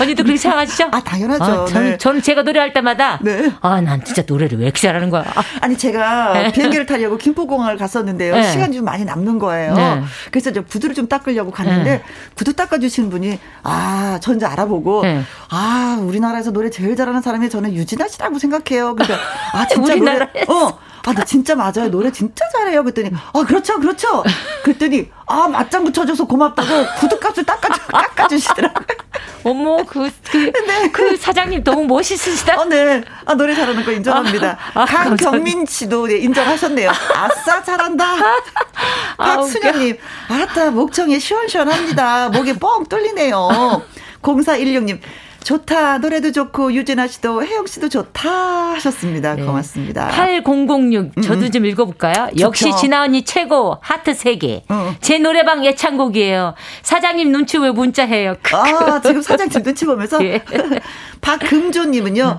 언니도 0.00 0.24
그렇게 0.24 0.36
생각하시죠? 0.36 0.88
아, 0.90 1.00
당연하죠. 1.00 1.44
아, 1.44 1.64
저는, 1.66 1.90
네. 1.90 1.96
저는 1.96 2.22
제가 2.22 2.42
노래할 2.42 2.72
때마다 2.72 3.20
네. 3.22 3.52
아, 3.60 3.80
난 3.80 4.02
진짜 4.04 4.24
노래를 4.26 4.58
왜 4.58 4.64
이렇게 4.64 4.80
잘하는 4.80 5.10
거야. 5.10 5.22
아, 5.32 5.44
아니 5.60 5.78
제가 5.78 6.50
비행기를 6.50 6.86
타려고 6.86 7.16
김포공항을 7.18 7.76
갔었는데요. 7.76 8.34
네. 8.34 8.50
시간이 8.50 8.74
좀 8.78 8.84
많이 8.84 9.04
남는 9.04 9.38
거예요. 9.38 9.74
네. 9.74 10.02
그래서 10.32 10.52
저 10.52 10.62
구두를 10.62 10.96
좀 10.96 11.06
닦으려고 11.06 11.52
갔는데 11.52 11.90
네. 11.98 12.02
구두 12.34 12.52
닦아주시는 12.52 13.10
분이 13.10 13.38
아, 13.62 14.18
전 14.20 14.36
이제 14.36 14.46
알아보고 14.46 15.02
네. 15.02 15.22
아, 15.50 15.98
우리나라에서 16.02 16.50
노래 16.50 16.68
제일 16.68 16.96
잘하는 16.96 17.22
사람이 17.22 17.48
저는 17.48 17.74
유진아 17.74 18.08
씨라고 18.08 18.40
생각해요. 18.40 18.96
그러니까 18.96 19.20
아, 19.54 19.66
진짜 19.68 19.94
노래 19.94 19.94
우리나라에서. 19.94 20.66
어. 20.66 20.78
아, 21.06 21.12
나 21.12 21.24
진짜 21.24 21.54
맞아요. 21.54 21.88
노래 21.88 22.10
진짜 22.10 22.44
잘해요. 22.52 22.82
그랬더니, 22.82 23.10
아, 23.32 23.44
그렇죠, 23.44 23.78
그렇죠. 23.78 24.24
그랬더니, 24.64 25.08
아, 25.26 25.46
맞장 25.46 25.84
붙여줘서 25.84 26.26
고맙다고 26.26 26.68
구두값을 26.98 27.44
닦아주, 27.44 27.80
깎아주시더라고요. 27.86 28.86
어머, 29.44 29.76
그, 29.84 30.10
그, 30.28 30.50
그 30.90 31.16
사장님 31.16 31.62
너무 31.62 31.84
멋있으시다. 31.86 32.60
어, 32.60 32.64
네. 32.64 33.04
아, 33.24 33.34
노래 33.34 33.54
잘하는 33.54 33.84
거 33.84 33.92
인정합니다. 33.92 34.58
아, 34.74 34.82
아, 34.82 34.84
강경민 34.84 35.64
씨도 35.66 36.08
네, 36.08 36.18
인정하셨네요. 36.18 36.90
아싸, 36.90 37.62
잘한다. 37.62 38.04
아, 39.16 39.36
박수녀님, 39.36 39.96
아따, 40.28 40.72
목청이 40.72 41.20
시원시원합니다. 41.20 42.30
목이 42.30 42.54
뻥 42.54 42.84
뚫리네요. 42.86 43.82
0416님, 44.22 44.98
좋다. 45.46 45.98
노래도 45.98 46.32
좋고, 46.32 46.72
유진아 46.72 47.06
씨도, 47.06 47.44
혜영 47.44 47.68
씨도 47.68 47.88
좋다. 47.88 48.28
하셨습니다. 48.74 49.36
고맙습니다. 49.36 50.08
8006 50.08 51.22
저도 51.22 51.50
좀 51.50 51.64
읽어볼까요? 51.66 52.30
역시 52.40 52.74
진아 52.76 53.02
언니 53.02 53.24
최고 53.24 53.78
하트 53.80 54.10
3개. 54.10 54.62
어. 54.68 54.96
제 55.00 55.18
노래방 55.18 55.64
예찬곡이에요. 55.64 56.54
사장님 56.82 57.30
눈치 57.30 57.58
왜 57.58 57.70
문자해요? 57.70 58.34
아, 58.52 59.00
지금 59.00 59.22
사장님 59.22 59.62
눈치 59.62 59.84
보면서. 59.84 60.18
예. 60.26 60.42
박금조님은요. 61.20 62.38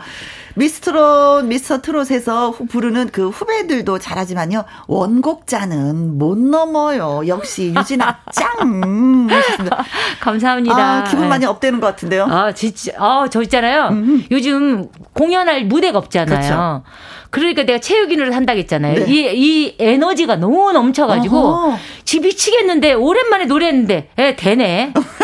미스트롯, 0.58 1.46
미스터 1.46 1.82
트롯에서 1.82 2.50
후- 2.50 2.66
부르는 2.66 3.10
그 3.12 3.30
후배들도 3.30 4.00
잘하지만요. 4.00 4.64
원곡자는 4.88 6.18
못 6.18 6.36
넘어요. 6.38 7.22
역시 7.28 7.74
유진아 7.78 8.22
짱! 8.34 9.28
감사합니다. 10.20 10.76
아, 10.76 11.04
기분 11.04 11.30
많이 11.30 11.42
네. 11.42 11.46
업되는 11.48 11.80
것 11.80 11.86
같은데요. 11.88 12.26
아, 12.26 12.52
진짜. 12.54 12.92
아, 12.98 13.28
저 13.30 13.44
있잖아요. 13.44 13.90
요즘 14.32 14.88
공연할 15.14 15.66
무대가 15.66 16.00
없잖아요. 16.00 16.40
그렇죠. 16.40 16.84
그러니까 17.30 17.64
내가 17.64 17.80
체육인을 17.80 18.36
한다고 18.36 18.58
했잖아요. 18.60 19.06
네. 19.06 19.06
이, 19.08 19.30
이 19.36 19.76
에너지가 19.80 20.38
너무 20.38 20.72
넘쳐가지고 20.72 21.38
어허. 21.38 21.78
집 22.06 22.24
미치겠는데 22.24 22.94
오랜만에 22.94 23.46
노래했는데 23.46 24.10
에 24.18 24.36
되네. 24.36 24.94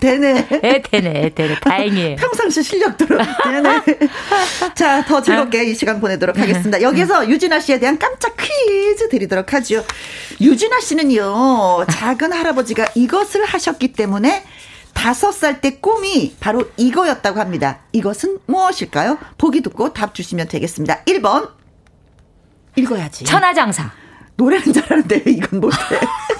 되네. 0.00 0.46
에 0.62 0.82
되네. 0.82 1.24
에 1.24 1.28
되네. 1.30 1.60
다행이에요. 1.60 2.16
평상시 2.20 2.62
실력대로. 2.62 3.18
네네. 3.44 3.82
자, 4.74 5.04
더 5.04 5.20
즐겁게 5.22 5.64
이 5.64 5.74
시간 5.74 6.00
보내도록 6.00 6.38
하겠습니다. 6.38 6.80
여기서 6.82 7.28
유진아 7.28 7.60
씨에 7.60 7.78
대한 7.78 7.98
깜짝 7.98 8.36
퀴즈 8.36 9.08
드리도록 9.08 9.52
하죠. 9.54 9.84
유진아 10.40 10.80
씨는요, 10.80 11.86
작은 11.90 12.32
할아버지가 12.32 12.88
이것을 12.94 13.44
하셨기 13.44 13.92
때문에 13.92 14.44
다섯 14.94 15.32
살 15.32 15.60
때 15.60 15.78
꿈이 15.80 16.34
바로 16.38 16.68
이거였다고 16.76 17.40
합니다. 17.40 17.80
이것은 17.92 18.38
무엇일까요? 18.46 19.18
보기 19.38 19.62
듣고 19.62 19.92
답 19.92 20.14
주시면 20.14 20.48
되겠습니다. 20.48 21.04
1번. 21.04 21.50
읽어야지. 22.76 23.24
천하장사. 23.24 23.90
노래는 24.36 24.72
잘하는데 24.72 25.22
이건 25.26 25.60
못해. 25.60 25.76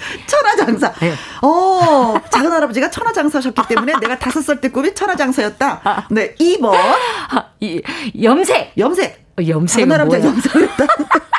천하장사. 0.26 0.92
네. 1.00 1.12
어, 1.42 2.14
작은 2.30 2.50
할아버지가 2.50 2.90
천하장사셨기 2.90 3.62
때문에 3.68 3.92
내가 4.00 4.18
다섯 4.18 4.42
살 4.42 4.60
때 4.60 4.68
꿈이 4.70 4.94
천하장사였다. 4.94 6.08
네, 6.10 6.34
2번. 6.34 6.74
아, 6.74 7.44
이, 7.60 7.82
염색. 8.22 8.72
염색. 8.78 9.24
어, 9.38 9.42
염색은 9.46 9.88
작은 9.88 9.92
할아버지가 9.92 10.22
뭐야? 10.22 10.34
염색을 10.34 10.68
했다. 10.68 10.86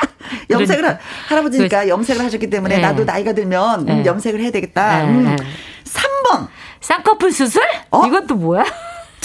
염색을, 0.50 0.88
하- 0.88 0.98
할아버지니까 1.28 1.82
그- 1.84 1.90
염색을 1.90 2.24
하셨기 2.26 2.50
때문에 2.50 2.76
네. 2.78 2.82
나도 2.82 3.04
나이가 3.04 3.34
들면 3.34 3.82
음, 3.82 3.86
네. 3.86 4.06
염색을 4.06 4.40
해야 4.40 4.52
되겠다. 4.52 5.04
네, 5.04 5.10
음. 5.10 5.24
네. 5.24 5.36
3번. 5.84 6.48
쌍꺼풀 6.80 7.32
수술? 7.32 7.62
어? 7.92 8.06
이것도 8.08 8.36
뭐야? 8.36 8.64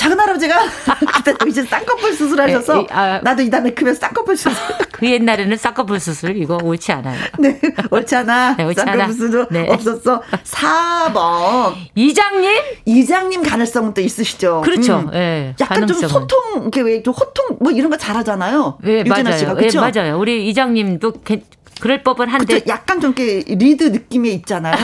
작은 0.06 0.20
할아버지가 0.20 0.56
그때 1.16 1.34
이제 1.48 1.62
쌍꺼풀 1.64 2.12
수술하셔서 2.14 2.78
에, 2.78 2.82
이, 2.82 2.86
아. 2.90 3.20
나도 3.22 3.42
이 3.42 3.50
다음에 3.50 3.70
크면 3.72 3.94
쌍꺼풀 3.94 4.36
수술. 4.36 4.56
그 4.92 5.10
옛날에는 5.10 5.56
쌍꺼풀 5.56 5.98
수술 6.00 6.36
이거 6.36 6.58
옳지 6.62 6.92
않아요. 6.92 7.18
네, 7.38 7.58
옳지 7.90 8.14
않아. 8.16 8.56
네, 8.56 8.64
옳지. 8.64 8.80
쌍꺼풀 8.80 9.12
수술 9.12 9.46
네. 9.50 9.66
없었어. 9.68 10.22
4번. 10.44 11.74
이장님? 11.94 12.50
이장님 12.84 13.42
가능성은 13.42 13.94
또 13.94 14.00
있으시죠. 14.00 14.62
그렇죠. 14.62 14.98
음. 14.98 15.10
예. 15.14 15.54
약간 15.60 15.86
좀 15.86 15.96
가능성은. 16.00 16.08
소통, 16.08 16.62
이렇게 16.62 16.80
왜좀 16.82 17.12
호통, 17.12 17.56
뭐 17.60 17.72
이런 17.72 17.90
거 17.90 17.96
잘하잖아요. 17.96 18.78
예, 18.86 19.00
유진아 19.00 19.22
맞아요. 19.24 19.36
씨가. 19.38 19.50
예, 19.52 19.54
그렇죠? 19.54 19.80
맞아요. 19.80 20.18
우리 20.18 20.48
이장님도 20.48 21.12
괜- 21.24 21.42
그럴 21.80 22.02
법은 22.02 22.28
한데 22.28 22.54
그쵸? 22.54 22.64
약간 22.68 23.00
좀 23.00 23.12
이렇게 23.14 23.44
리드 23.54 23.84
느낌이 23.84 24.32
있잖아요. 24.32 24.74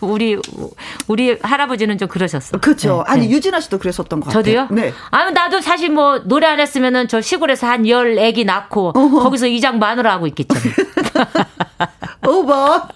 우리 0.00 0.38
우리 1.08 1.38
할아버지는 1.42 1.98
좀 1.98 2.08
그러셨어. 2.08 2.58
그렇죠. 2.58 3.04
네, 3.06 3.12
아니 3.12 3.26
네. 3.28 3.32
유진아 3.34 3.60
씨도 3.60 3.78
그랬었던 3.78 4.20
것 4.20 4.26
같아요. 4.26 4.42
저도요? 4.42 4.68
네. 4.70 4.92
아, 5.10 5.30
나도 5.30 5.60
사실 5.60 5.90
뭐 5.90 6.20
노래 6.24 6.46
안 6.46 6.60
했으면은 6.60 7.08
저 7.08 7.20
시골에서 7.20 7.66
한 7.66 7.80
열 7.88 8.18
애기 8.18 8.44
낳고 8.44 8.92
어허. 8.94 9.20
거기서 9.24 9.46
이장 9.46 9.78
마누라 9.78 10.12
하고 10.12 10.26
있겠죠. 10.28 10.54
5번. 12.22 12.86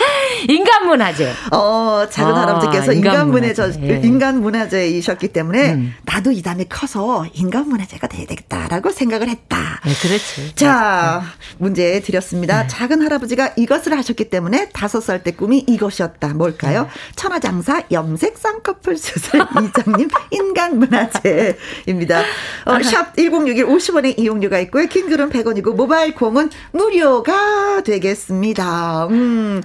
인간 0.48 0.86
문화재. 0.86 1.32
어, 1.52 2.06
작은 2.10 2.32
아, 2.34 2.42
할아버지께서 2.42 2.92
인간 2.92 3.12
인간 3.14 3.30
문화재, 3.30 3.62
문화재. 3.62 3.80
예. 3.88 4.00
인간 4.06 4.40
문화재이셨기 4.40 5.28
때문에 5.28 5.72
음. 5.74 5.94
나도 6.04 6.32
이 6.32 6.42
다음에 6.42 6.64
커서 6.64 7.26
인간 7.34 7.68
문화재가 7.68 8.06
돼야 8.08 8.26
되겠다라고 8.26 8.90
생각을 8.90 9.28
했다. 9.28 9.80
네, 9.84 9.92
그렇지. 9.94 10.54
자, 10.56 11.22
문제 11.58 11.92
네. 11.92 12.00
드렸습니다. 12.00 12.66
작은 12.66 13.02
할아버지가 13.02 13.54
이것을 13.56 13.96
하셨기 13.96 14.30
때문에 14.30 14.70
다섯 14.70 15.00
살 15.00 15.20
때 15.22 15.32
꿈이 15.32 15.58
이것이었다. 15.68 16.28
뭘까요? 16.28 16.84
네. 16.84 16.88
천하장사, 17.14 17.82
염색, 17.90 18.38
쌍꺼풀 18.38 18.96
수술, 18.96 19.40
이장님, 19.62 20.08
인간 20.30 20.78
문화재입니다. 20.78 22.22
어, 22.64 22.82
샵 22.82 23.14
1061 23.16 23.66
50원의 23.66 24.18
이용료가 24.18 24.58
있고요. 24.60 24.86
킹글은 24.86 25.28
100원이고 25.28 25.74
모바일 25.74 26.14
콩은 26.14 26.50
무료가 26.72 27.82
되겠습니다. 27.82 29.08
음. 29.10 29.60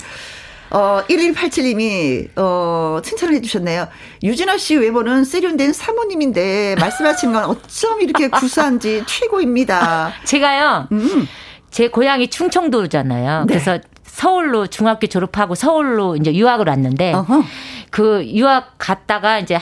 어, 0.75 1.01
1187님이, 1.07 2.27
어, 2.35 2.99
칭찬을 3.01 3.33
해주셨네요. 3.35 3.87
유진아 4.23 4.57
씨 4.57 4.75
외모는 4.75 5.23
세련된 5.23 5.71
사모님인데, 5.71 6.75
말씀하신 6.77 7.31
건 7.31 7.45
어쩜 7.45 8.01
이렇게 8.01 8.27
구수한지 8.27 9.01
최고입니다. 9.07 10.11
제가요. 10.25 10.89
음. 10.91 11.27
제 11.71 11.87
고향이 11.87 12.29
충청도잖아요. 12.29 13.45
네. 13.45 13.53
그래서 13.53 13.79
서울로 14.03 14.67
중학교 14.67 15.07
졸업하고 15.07 15.55
서울로 15.55 16.17
이제 16.17 16.33
유학을 16.33 16.67
왔는데 16.69 17.13
어허. 17.13 17.43
그 17.89 18.25
유학 18.27 18.75
갔다가 18.77 19.39
이제 19.39 19.59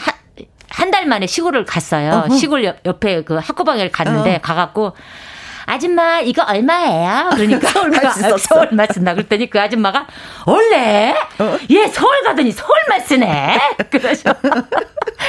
한한달 0.70 1.08
만에 1.08 1.26
시골을 1.26 1.66
갔어요. 1.66 2.24
어허. 2.26 2.36
시골 2.36 2.64
옆, 2.64 2.78
옆에 2.86 3.24
그 3.24 3.36
학구방에 3.36 3.90
갔는데 3.90 4.36
어. 4.36 4.40
가갖고 4.44 4.94
아줌마 5.66 6.20
이거 6.20 6.44
얼마예요? 6.44 7.30
그러니까 7.34 7.68
서울말 7.70 8.02
그 8.02 8.10
썼어. 8.22 8.38
서울말 8.38 8.88
쓴다 8.94 9.14
그랬더니 9.14 9.50
그 9.50 9.60
아줌마가 9.60 10.06
원래 10.46 11.16
어? 11.40 11.58
얘 11.72 11.88
서울 11.88 12.22
가더니 12.24 12.52
서울말 12.52 13.02
쓰네. 13.02 13.60
그래서 13.90 14.34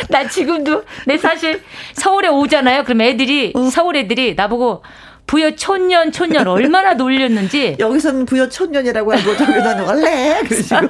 나 0.09 0.27
지금도 0.29 0.85
내 1.07 1.17
사실 1.19 1.63
서울에 1.93 2.29
오잖아요. 2.29 2.85
그럼 2.85 3.01
애들이 3.03 3.53
어. 3.55 3.71
서울 3.71 3.97
애들이 3.97 4.35
나보고 4.35 4.83
부여 5.27 5.55
촌년 5.57 6.13
촌년 6.13 6.47
얼마나 6.47 6.95
놀렸는지 6.95 7.77
여기서는 7.81 8.27
부여 8.27 8.49
촌년이라고 8.49 9.13
하고 9.13 9.37
저기서는 9.37 9.85
원래 9.85 10.43
그러시고 10.47 10.87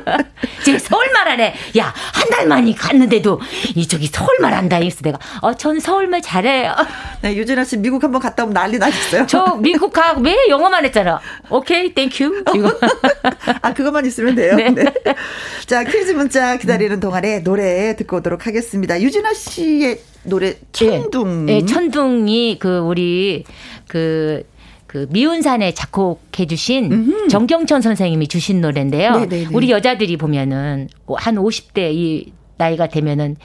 제 0.65 0.79
서울 0.79 1.11
말 1.13 1.29
하네. 1.29 1.55
야, 1.79 1.93
한 2.13 2.25
달 2.35 2.49
만이 2.49 2.75
갔는데도 2.75 3.41
이 3.77 3.87
저기 3.87 4.07
서울 4.09 4.29
말 4.41 4.55
한다. 4.55 4.79
이랬어 4.79 5.03
내가. 5.03 5.19
어, 5.41 5.55
전 5.55 5.79
서울 5.79 6.09
말 6.09 6.21
잘해요. 6.21 6.75
네, 7.23 7.37
유진아 7.37 7.63
씨 7.65 7.77
미국 7.77 8.03
한번 8.03 8.21
갔다 8.21 8.43
오면 8.43 8.55
난리 8.55 8.77
나겠어요. 8.79 9.27
저 9.29 9.57
미국 9.61 9.93
가, 9.93 10.15
왜 10.19 10.37
영어만 10.49 10.85
했잖아. 10.87 11.21
오케이, 11.51 11.95
thank 11.95 12.23
you. 12.23 12.45
이거. 12.57 12.77
아 13.63 13.73
그것만 13.73 14.05
있으면 14.07 14.35
돼요. 14.35 14.57
네. 14.57 14.71
네. 14.71 14.85
자 15.67 15.85
퀴즈 15.85 16.11
문자 16.13 16.57
기다리는 16.57 16.99
동안에 16.99 17.45
노래 17.45 17.95
듣고 17.95 18.17
오도록 18.17 18.47
하겠습니다. 18.49 19.01
유지나 19.01 19.33
씨의 19.35 20.01
노래 20.25 20.55
천둥. 20.73 21.49
예, 21.49 21.65
천둥이 21.65 22.59
그 22.59 22.79
우리 22.79 23.45
그, 23.89 24.45
그 24.87 25.07
미운 25.11 25.39
사내 25.39 25.75
작곡해 25.75 26.47
주신 26.49 27.29
정경천 27.29 27.81
선생님이 27.81 28.29
주신 28.29 28.61
노래인데요. 28.61 29.13
네네네. 29.21 29.49
우리 29.53 29.71
여자들이 29.71 30.17
보면은 30.17 30.89
한 31.17 31.35
50대 31.37 31.93
이 31.95 32.33
나이가 32.57 32.87
되면은 32.87 33.37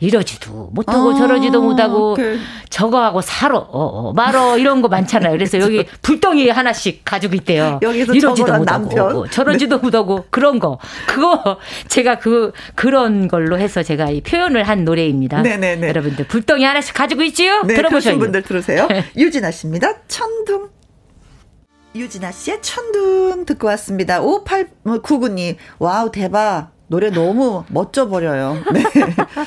이러지도 0.00 0.70
못하고 0.72 1.10
아, 1.12 1.14
저러지도 1.14 1.62
못하고 1.62 2.14
그. 2.14 2.38
저거 2.68 3.02
하고 3.02 3.20
살어 3.20 3.58
어, 3.58 4.08
어, 4.08 4.12
말어 4.12 4.58
이런 4.58 4.82
거 4.82 4.88
많잖아요. 4.88 5.32
그래서 5.32 5.58
여기 5.60 5.84
불덩이 6.02 6.48
하나씩 6.50 7.02
가지고 7.04 7.34
있대요. 7.36 7.78
여기서 7.82 8.14
이러지도 8.14 8.44
못하고 8.44 8.64
남편. 8.64 9.16
어, 9.16 9.26
저러지도 9.28 9.78
못하고 9.78 10.26
그런 10.30 10.58
거 10.58 10.78
그거 11.06 11.58
제가 11.88 12.18
그 12.18 12.52
그런 12.74 13.28
걸로 13.28 13.58
해서 13.58 13.82
제가 13.82 14.10
이 14.10 14.20
표현을 14.20 14.64
한 14.64 14.84
노래입니다. 14.84 15.42
네네네. 15.42 15.88
여러분들 15.88 16.26
불덩이 16.26 16.64
하나씩 16.64 16.94
가지고 16.94 17.22
있지요? 17.22 17.62
네, 17.62 17.74
들어보셔요. 17.74 18.18
분들 18.18 18.42
들으세요. 18.42 18.88
유진아 19.16 19.50
씨입니다. 19.52 20.02
천둥. 20.08 20.70
유진아 21.94 22.30
씨의 22.30 22.60
천둥 22.60 23.46
듣고 23.46 23.68
왔습니다. 23.68 24.20
5899님, 24.20 25.56
와우, 25.78 26.10
대박. 26.12 26.75
노래 26.88 27.10
너무 27.10 27.64
멋져 27.68 28.08
버려요. 28.08 28.58
네. 28.72 28.82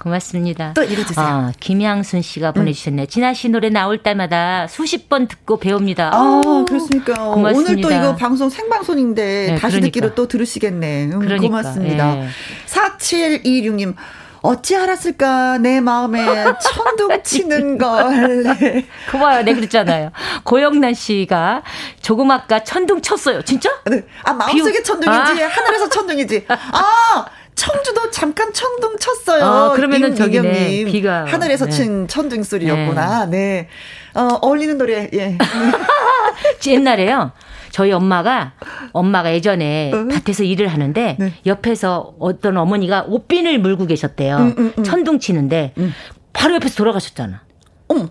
고맙습니다. 0.00 0.72
또 0.72 0.82
읽어주세요. 0.82 1.26
아, 1.26 1.52
김양순 1.60 2.22
씨가 2.22 2.52
보내주셨네요. 2.52 3.04
음. 3.04 3.06
진아 3.06 3.34
씨 3.34 3.50
노래 3.50 3.68
나올 3.68 3.98
때마다 3.98 4.66
수십 4.66 5.10
번 5.10 5.28
듣고 5.28 5.58
배웁니다. 5.58 6.10
아, 6.14 6.40
오, 6.42 6.64
그렇습니까. 6.64 7.12
고맙습니다. 7.34 7.70
오늘 7.72 7.80
또 7.82 7.90
이거 7.90 8.16
방송 8.16 8.48
생방송인데 8.48 9.22
네, 9.22 9.54
다시 9.56 9.76
그러니까. 9.76 9.80
듣기로 9.86 10.14
또 10.14 10.26
들으시겠네. 10.26 11.04
음, 11.12 11.18
그러니까, 11.18 11.48
고맙습니다. 11.48 12.14
네. 12.14 12.28
4726님. 12.66 13.94
어찌 14.42 14.76
알았을까 14.76 15.58
내 15.58 15.80
마음에 15.80 16.24
천둥 16.60 17.22
치는 17.22 17.78
걸. 17.78 18.42
네. 18.42 18.86
고마워요. 19.10 19.42
네 19.42 19.54
그랬잖아요. 19.54 20.12
고영란 20.44 20.94
씨가 20.94 21.62
조금 22.00 22.30
아까 22.30 22.64
천둥 22.64 23.02
쳤어요. 23.02 23.42
진짜? 23.42 23.70
네. 23.86 24.02
아 24.24 24.32
마음속에 24.32 24.72
비우... 24.72 24.82
천둥이지 24.82 25.44
아. 25.44 25.48
하늘에서 25.48 25.88
천둥이지. 25.88 26.46
아 26.48 27.26
청주도 27.54 28.10
잠깐 28.10 28.52
천둥 28.52 28.96
쳤어요. 28.98 29.44
어, 29.44 29.72
그러면은 29.74 30.14
저기네 30.14 30.84
비가 30.86 31.26
하늘에서 31.26 31.66
네. 31.66 31.70
친 31.70 32.08
천둥 32.08 32.42
소리였구나. 32.42 33.26
네. 33.26 33.68
네. 34.14 34.20
어, 34.20 34.38
어울리는 34.40 34.78
노래. 34.78 35.10
예. 35.12 35.36
옛날에요. 36.66 37.32
저희 37.70 37.92
엄마가 37.92 38.52
엄마가 38.92 39.32
예전에 39.32 39.92
어? 39.92 40.08
밭에서 40.08 40.44
일을 40.44 40.68
하는데 40.68 41.16
네. 41.18 41.32
옆에서 41.46 42.14
어떤 42.18 42.56
어머니가 42.56 43.04
옷빈을 43.08 43.58
물고 43.58 43.86
계셨대요. 43.86 44.36
음, 44.36 44.54
음, 44.58 44.72
음. 44.78 44.84
천둥 44.84 45.18
치는데 45.18 45.74
음. 45.78 45.92
바로 46.32 46.54
옆에서 46.56 46.76
돌아가셨잖아. 46.76 47.40
어머. 47.88 48.08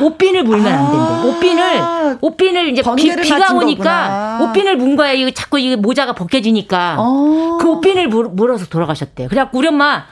옷빈을 0.00 0.44
물면 0.44 0.72
안 0.72 0.84
된대. 0.90 0.98
아~ 0.98 1.22
옷빈을 1.26 2.18
옷빈을 2.20 2.68
이제 2.68 2.82
비, 2.96 3.28
가 3.28 3.52
오니까 3.52 4.38
거구나. 4.38 4.38
옷빈을 4.42 4.76
문 4.76 4.96
거야. 4.96 5.12
이거 5.12 5.30
자꾸 5.32 5.58
이 5.58 5.74
모자가 5.76 6.12
벗겨지니까 6.12 6.96
어~ 6.98 7.58
그 7.60 7.68
옷빈을 7.68 8.08
물, 8.08 8.28
물어서 8.28 8.66
돌아가셨대요. 8.66 9.28
그래갖고 9.28 9.58
우리 9.58 9.68
엄마 9.68 10.04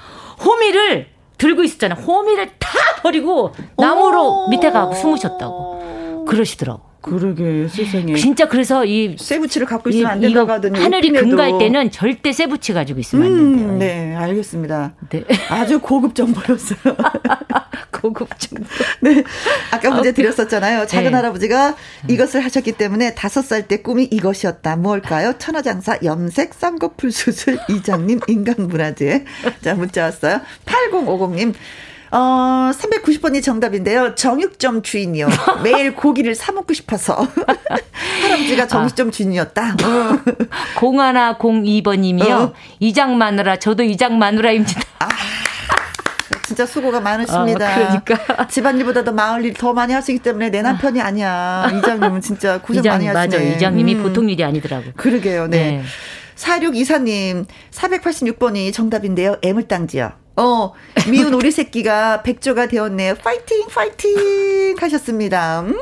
호미를 0.44 1.08
들고 1.38 1.62
있었잖아. 1.62 1.94
호미를 1.94 2.50
다 2.58 2.68
버리고 3.02 3.52
나무로 3.76 4.48
밑에 4.48 4.70
가고 4.70 4.94
숨으셨다고 4.94 6.24
그러시더라고. 6.26 6.82
그러게 7.06 7.68
세상에. 7.68 8.14
진짜 8.16 8.48
그래서 8.48 8.84
이 8.84 9.16
세부치를 9.18 9.66
갖고 9.66 9.90
있으면 9.90 10.10
안 10.10 10.50
하더니 10.50 10.78
하늘이 10.80 11.10
금갈 11.12 11.58
때는 11.58 11.90
절대 11.92 12.32
세부치 12.32 12.72
가지고 12.72 12.98
있으면 13.00 13.26
음, 13.26 13.32
안 13.32 13.56
된대요. 13.56 13.78
네, 13.78 14.16
알겠습니다. 14.16 14.94
네. 15.10 15.24
아주 15.48 15.78
고급 15.80 16.14
정보였어요. 16.14 16.78
고급 17.92 18.28
정보. 18.38 18.64
네. 19.00 19.22
아까 19.70 19.90
문제 19.90 20.12
드렸었잖아요. 20.12 20.86
작은 20.86 21.10
네. 21.10 21.16
할아버지가 21.16 21.76
이것을 22.08 22.44
하셨기 22.44 22.72
때문에 22.72 23.14
다섯 23.14 23.42
살 23.42 23.66
때 23.66 23.78
꿈이 23.82 24.04
이것이었다. 24.04 24.76
뭘까요? 24.76 25.32
천하장사 25.38 25.98
염색 26.04 26.54
쌍꺼풀 26.54 27.10
수술 27.10 27.58
이장님 27.68 28.20
인간문화재. 28.28 29.24
자, 29.62 29.74
문자 29.74 30.04
왔어요. 30.04 30.40
8050님. 30.66 31.54
어, 32.18 32.70
390번이 32.72 33.42
정답인데요. 33.42 34.14
정육점 34.14 34.80
주인이요. 34.82 35.28
매일 35.62 35.94
고기를 35.94 36.34
사먹고 36.34 36.72
싶어서. 36.72 37.14
할아버지가 38.22 38.62
아. 38.62 38.66
정육점 38.66 39.08
아. 39.08 39.10
주인이었다. 39.10 39.76
어. 39.84 40.18
0102번님이요. 40.76 42.30
어. 42.30 42.52
이장 42.80 43.18
마누라, 43.18 43.58
저도 43.58 43.82
이장 43.82 44.18
마누라입니다. 44.18 44.80
아. 45.00 45.08
진짜 46.46 46.64
수고가 46.64 47.00
많으십니다. 47.00 47.70
어, 47.70 47.74
그러니까. 48.04 48.46
집안일보다 48.46 49.02
도 49.04 49.12
마을 49.12 49.44
일 49.44 49.52
더 49.52 49.72
많이 49.72 49.92
하시기 49.92 50.20
때문에 50.20 50.48
내 50.50 50.62
남편이 50.62 51.00
아니야. 51.00 51.70
이장님은 51.76 52.20
진짜 52.20 52.58
고생 52.62 52.80
이장, 52.80 52.94
많이 52.94 53.06
하시네. 53.08 53.36
맞아. 53.36 53.38
이장님이 53.56 53.94
음. 53.96 54.02
보통 54.04 54.30
일이 54.30 54.42
아니더라고. 54.44 54.84
그러게요. 54.96 55.48
네. 55.48 55.58
네. 55.58 55.82
4624님, 56.36 57.46
486번이 57.72 58.72
정답인데요. 58.72 59.36
애물단지요. 59.42 60.12
어, 60.36 60.72
미운 61.08 61.32
우리 61.34 61.50
새끼가 61.50 62.22
백조가 62.22 62.68
되었네요. 62.68 63.14
파이팅, 63.16 63.66
파이팅 63.68 64.76
하셨습니다. 64.78 65.60
음? 65.62 65.76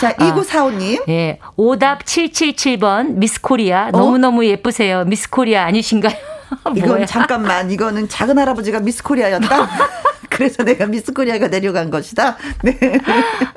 자, 0.00 0.12
2945님. 0.14 1.00
아, 1.00 1.04
예. 1.08 1.38
오답 1.56 2.04
777번, 2.04 3.14
미스 3.14 3.40
코리아. 3.40 3.88
어? 3.88 3.90
너무너무 3.90 4.44
예쁘세요. 4.46 5.04
미스 5.04 5.28
코리아 5.28 5.64
아니신가요? 5.66 6.14
이건 6.76 7.06
잠깐만, 7.06 7.70
이거는 7.70 8.08
작은 8.08 8.38
할아버지가 8.38 8.80
미스 8.80 9.02
코리아였다? 9.02 9.68
그래서 10.34 10.64
내가 10.64 10.86
미스 10.86 11.12
코리아가 11.12 11.46
내려간 11.48 11.90
것이다. 11.90 12.36
네. 12.64 12.76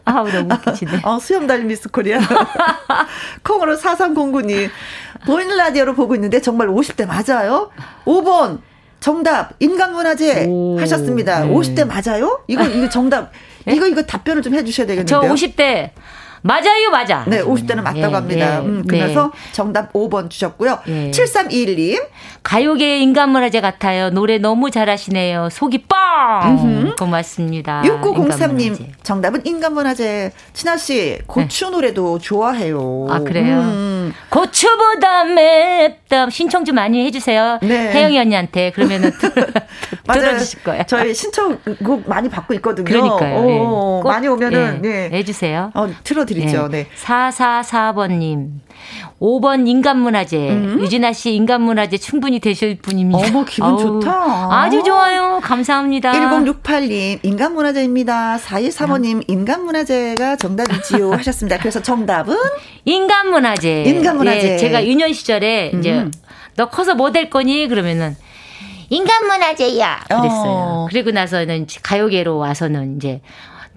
아우, 0.06 0.30
너무 0.30 0.54
웃기시네. 0.54 1.02
어, 1.04 1.20
수염 1.20 1.48
달린 1.48 1.68
미스 1.68 1.90
코리아. 1.90 2.20
콩으로 3.44 3.76
4309님. 3.78 4.70
보이는 5.26 5.58
라디오로 5.58 5.96
보고 5.96 6.14
있는데 6.16 6.40
정말 6.40 6.68
50대 6.68 7.08
맞아요? 7.08 7.72
5번. 8.06 8.60
정답 9.00 9.54
인간문화재 9.60 10.46
오, 10.50 10.80
하셨습니다. 10.80 11.42
네. 11.46 11.54
50대 11.54 11.86
맞아요? 11.88 12.42
이거 12.48 12.64
이거 12.66 12.90
정답. 12.90 13.32
네? 13.66 13.76
이거 13.76 13.86
이거 13.88 14.02
답변을 14.02 14.42
좀 14.42 14.56
해주셔야 14.56 14.88
되겠는데요. 14.88 15.22
저 15.22 15.34
50대 15.34 15.92
맞아요, 16.42 16.90
맞아. 16.92 17.24
네, 17.28 17.42
50대는 17.44 17.82
맞다고 17.82 18.00
예, 18.12 18.14
합니다. 18.16 18.56
예, 18.56 18.60
음, 18.66 18.84
그래서 18.88 19.32
네. 19.34 19.52
정답 19.54 19.94
5번 19.94 20.30
주셨고요. 20.30 20.80
예. 20.88 21.12
7321님. 21.12 22.02
가요계 22.44 23.00
인간문화재 23.00 23.60
같아요. 23.60 24.10
노래 24.10 24.38
너무 24.38 24.72
잘하시네요. 24.72 25.50
속이 25.52 25.86
뻥! 25.88 25.98
음흠. 26.46 26.96
고맙습니다. 26.96 27.82
6903님. 27.86 28.78
정답은 29.04 29.46
인간문화재. 29.46 30.32
친아씨, 30.54 31.20
고추 31.28 31.66
네. 31.66 31.72
노래도 31.72 32.20
좋아해요. 32.20 33.08
아, 33.10 33.20
그래요? 33.20 33.58
음. 33.60 34.14
고추보다 34.30 35.26
맵다. 35.26 36.30
신청 36.30 36.64
좀 36.64 36.76
많이 36.76 37.06
해주세요. 37.06 37.60
네. 37.62 37.92
혜영이 37.92 38.18
언니한테. 38.18 38.72
그러면은 38.72 39.12
들어주실 40.14 40.64
거예요. 40.64 40.84
저희 40.88 41.14
신청곡 41.14 42.08
많이 42.08 42.30
받고 42.30 42.54
있거든요. 42.56 42.86
그러니까요. 42.86 43.40
오, 43.40 44.02
네. 44.04 44.10
많이 44.10 44.28
오면은, 44.28 44.82
네. 44.82 45.10
해주세요. 45.12 45.72
어, 45.74 45.90
틀어 46.04 46.26
드리죠. 46.28 46.68
네. 46.68 46.84
네. 46.84 46.88
444번님. 47.04 48.50
5번 49.20 49.68
인간문화재. 49.68 50.50
음. 50.52 50.78
유진아 50.80 51.12
씨 51.14 51.34
인간문화재 51.34 51.98
충분히 51.98 52.40
되실 52.40 52.78
분입니다. 52.78 53.20
어머, 53.28 53.44
기분 53.44 53.70
아우, 53.72 53.80
좋다. 53.82 54.50
아주 54.52 54.84
좋아요. 54.84 55.40
감사합니다. 55.42 56.12
1068님, 56.12 57.20
인간문화재입니다. 57.24 58.38
4135님, 58.38 59.24
인간문화재가 59.28 60.36
정답이지요. 60.36 61.14
하셨습니다. 61.14 61.58
그래서 61.58 61.82
정답은? 61.82 62.36
인간문화재. 62.86 63.84
인간문화재. 63.88 64.54
예, 64.54 64.58
제가 64.58 64.86
유년 64.86 65.12
시절에 65.14 65.72
음. 65.74 65.80
이제 65.80 66.06
너 66.56 66.70
커서 66.70 66.94
뭐 66.94 67.12
될 67.12 67.30
거니? 67.32 67.68
그러면은 67.68 68.16
인간문화재야. 68.90 70.00
그랬어요. 70.08 70.30
어. 70.30 70.88
그리고 70.90 71.12
나서는 71.12 71.68
가요계로 71.84 72.38
와서는 72.38 72.98
이제 72.98 73.22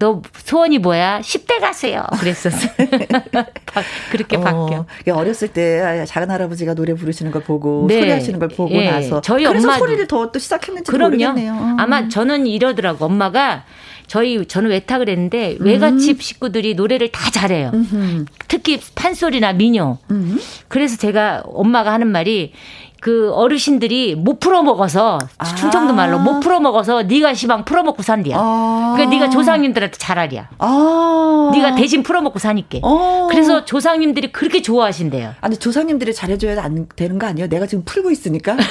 너 0.01 0.19
소원이 0.33 0.79
뭐야? 0.79 1.19
10대 1.21 1.59
가수요. 1.61 2.03
그랬었어요. 2.19 2.71
그렇게 4.11 4.35
어, 4.37 4.41
바뀌어. 4.41 4.85
어렸을 5.15 5.49
때 5.49 6.03
작은 6.07 6.31
할아버지가 6.31 6.73
노래 6.73 6.95
부르시는 6.95 7.31
걸 7.31 7.43
보고 7.43 7.85
네. 7.87 7.99
소리하시는 7.99 8.39
걸 8.39 8.49
보고 8.49 8.73
예. 8.73 8.89
나서 8.89 9.21
저희 9.21 9.45
엄마 9.45 9.77
소리를 9.77 10.07
더 10.07 10.31
또 10.31 10.39
시작했는지 10.39 10.89
그럼요. 10.89 11.11
모르겠네요. 11.11 11.53
음. 11.53 11.79
아마 11.79 12.07
저는 12.07 12.47
이러더라고. 12.47 13.05
엄마가 13.05 13.63
저희 14.07 14.43
저는 14.45 14.71
외탁을 14.71 15.07
했는데 15.09 15.57
음. 15.61 15.65
외갓집 15.67 16.21
식구들이 16.23 16.73
노래를 16.73 17.11
다 17.11 17.29
잘해요. 17.29 17.69
음흠. 17.73 18.25
특히 18.47 18.79
판소리나 18.95 19.53
민요. 19.53 19.99
음. 20.09 20.39
그래서 20.67 20.97
제가 20.97 21.43
엄마가 21.45 21.93
하는 21.93 22.07
말이 22.07 22.53
그 23.01 23.33
어르신들이 23.33 24.13
못 24.15 24.39
풀어 24.39 24.61
먹어서 24.61 25.17
아. 25.39 25.43
충청도 25.55 25.93
말로 25.93 26.19
못 26.19 26.39
풀어 26.39 26.59
먹어서 26.59 27.01
네가 27.01 27.33
시방 27.33 27.65
풀어 27.65 27.81
먹고 27.81 28.03
산디야. 28.03 28.37
아. 28.39 28.93
그러니까 28.95 29.15
네가 29.15 29.29
조상님들한테 29.31 29.97
잘하랴. 29.97 30.49
아. 30.59 31.51
네가 31.51 31.73
대신 31.75 32.03
풀어 32.03 32.21
먹고 32.21 32.37
사니까. 32.37 32.77
어. 32.83 33.27
그래서 33.29 33.65
조상님들이 33.65 34.31
그렇게 34.31 34.61
좋아하신대요. 34.61 35.33
아니 35.41 35.57
조상님들이 35.57 36.13
잘해줘야 36.13 36.63
안 36.63 36.87
되는 36.95 37.17
거 37.17 37.25
아니에요? 37.25 37.49
내가 37.49 37.65
지금 37.65 37.83
풀고 37.83 38.11
있으니까. 38.11 38.55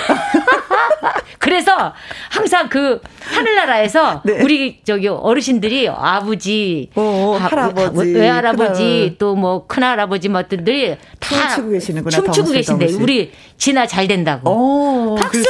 그래서 1.40 1.94
항상 2.30 2.68
그 2.68 3.00
하늘나라에서 3.22 4.20
네. 4.24 4.42
우리 4.42 4.80
저기 4.84 5.08
어르신들이 5.08 5.88
아버지, 5.88 6.90
어, 6.94 7.00
어 7.00 7.36
할아버지, 7.38 8.12
외할아버지 8.12 9.16
또 9.18 9.34
뭐 9.40 9.66
큰할아버지 9.66 10.28
뭐들이 10.28 10.96
다 11.18 11.48
춤추고 11.48 11.70
계시는구나. 11.70 12.14
춤추고 12.14 12.50
계신데 12.52 12.92
우리 13.00 13.32
진아 13.56 13.86
잘된 13.86 14.19
다고. 14.24 14.50
오, 14.50 15.14
박수. 15.16 15.42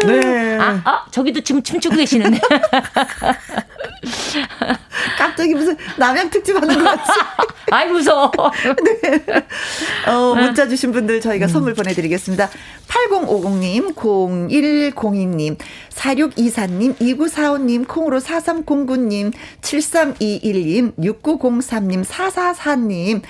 그, 0.00 0.06
네. 0.06 0.20
네. 0.20 0.58
아, 0.58 0.80
아, 0.84 1.04
저기도 1.10 1.40
지금 1.40 1.62
춤추고 1.62 1.96
계시는데. 1.96 2.40
갑자기 5.18 5.54
무슨 5.54 5.76
남양 5.96 6.30
특집 6.30 6.56
하는 6.56 6.78
것 6.78 6.84
같지? 6.84 7.10
아이, 7.70 7.88
무서워. 7.88 8.30
네. 9.02 9.46
어, 10.10 10.34
문자 10.34 10.68
주신 10.68 10.92
분들 10.92 11.20
저희가 11.20 11.46
음. 11.46 11.48
선물 11.48 11.74
보내드리겠습니다. 11.74 12.48
8050님, 12.88 13.94
0102님, 13.94 15.58
4624님, 15.90 16.96
2945님, 16.98 17.88
콩으로 17.88 18.20
4309님, 18.20 19.32
7321님, 19.60 20.94
6903님, 20.96 22.04
444님, 22.04 23.22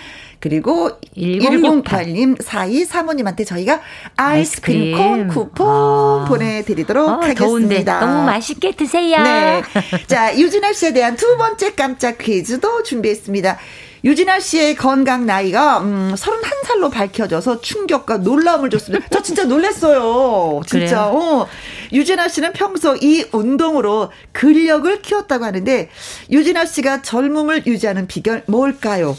그리고 0.46 0.90
1068님, 1.16 2.38
4235님한테 2.40 3.44
저희가 3.44 3.80
아이스크림, 4.14 4.94
아이스크림. 4.94 4.96
콘 4.96 5.28
쿠폰 5.28 5.66
아. 5.68 6.24
보내드리도록 6.28 7.08
어, 7.08 7.12
하겠습니다. 7.14 7.38
더운데 7.44 7.82
너무 7.82 8.24
맛있게 8.26 8.76
드세요. 8.76 9.20
네. 9.24 9.62
자, 10.06 10.38
유진아 10.38 10.72
씨에 10.72 10.92
대한 10.92 11.16
두 11.16 11.36
번째 11.36 11.74
깜짝 11.74 12.18
퀴즈도 12.18 12.84
준비했습니다. 12.84 13.58
유진아 14.04 14.38
씨의 14.38 14.76
건강 14.76 15.26
나이가 15.26 15.78
음, 15.80 16.14
31살로 16.14 16.92
밝혀져서 16.92 17.60
충격과 17.60 18.18
놀라움을 18.18 18.70
줬습니다. 18.70 19.04
저 19.10 19.20
진짜 19.20 19.42
놀랐어요. 19.42 20.60
진짜. 20.64 21.08
어. 21.08 21.48
유진아 21.92 22.28
씨는 22.28 22.52
평소 22.52 22.94
이 22.94 23.24
운동으로 23.32 24.12
근력을 24.30 25.02
키웠다고 25.02 25.44
하는데 25.44 25.88
유진아 26.30 26.66
씨가 26.66 27.02
젊음을 27.02 27.66
유지하는 27.66 28.06
비결 28.06 28.44
뭘까요? 28.46 29.16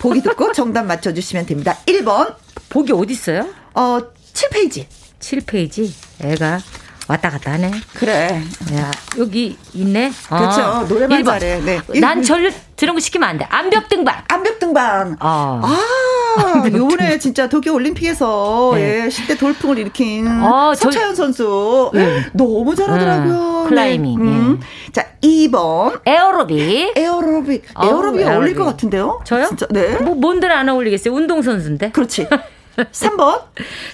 보기 0.00 0.22
듣고 0.22 0.52
정답 0.52 0.84
맞춰주시면 0.84 1.46
됩니다. 1.46 1.76
1번. 1.86 2.34
보기 2.68 2.92
어디 2.92 3.12
있어요? 3.14 3.48
어, 3.74 3.98
7페이지. 4.32 4.86
7페이지. 5.20 5.90
애가 6.22 6.60
왔다 7.08 7.30
갔다 7.30 7.52
하네. 7.52 7.70
그래. 7.94 8.42
야, 8.74 8.90
여기 9.18 9.56
있네. 9.72 10.12
그렇죠. 10.28 10.60
어. 10.62 10.84
노래만 10.84 11.22
1번. 11.22 11.26
잘해. 11.26 11.60
네. 11.60 11.80
난전 12.00 12.52
혀 12.76 12.86
저런 12.86 12.94
거 12.94 13.00
시키면 13.00 13.28
안 13.28 13.38
돼. 13.38 13.46
암벽 13.48 13.88
등반. 13.88 14.22
암벽 14.28 14.58
등반. 14.58 15.16
어. 15.20 15.60
아. 15.62 16.62
요번에 16.70 17.18
진짜 17.18 17.48
도쿄 17.48 17.72
올림픽에서 17.72 18.72
네. 18.74 19.04
예, 19.04 19.08
10대 19.08 19.38
돌풍을 19.38 19.78
일으킨 19.78 20.26
어, 20.42 20.74
서채현 20.74 21.14
선수 21.14 21.90
네. 21.94 22.26
너무 22.34 22.74
잘하더라고요. 22.74 23.62
음, 23.62 23.68
클라이밍. 23.68 24.18
네. 24.22 24.30
음. 24.30 24.60
자, 24.92 25.06
2번 25.22 26.00
에어로빅. 26.04 26.92
에어로빅. 26.94 27.64
에어로빅이 27.82 28.24
어, 28.24 28.34
어울릴 28.34 28.54
것 28.54 28.66
같은데요? 28.66 29.20
저요? 29.24 29.46
진짜, 29.48 29.66
네. 29.70 29.96
뭐 29.96 30.14
뭔들 30.14 30.52
안 30.52 30.68
어울리겠어요. 30.68 31.14
운동 31.14 31.40
선수인데. 31.40 31.90
그렇지. 31.92 32.28
3번 32.76 33.40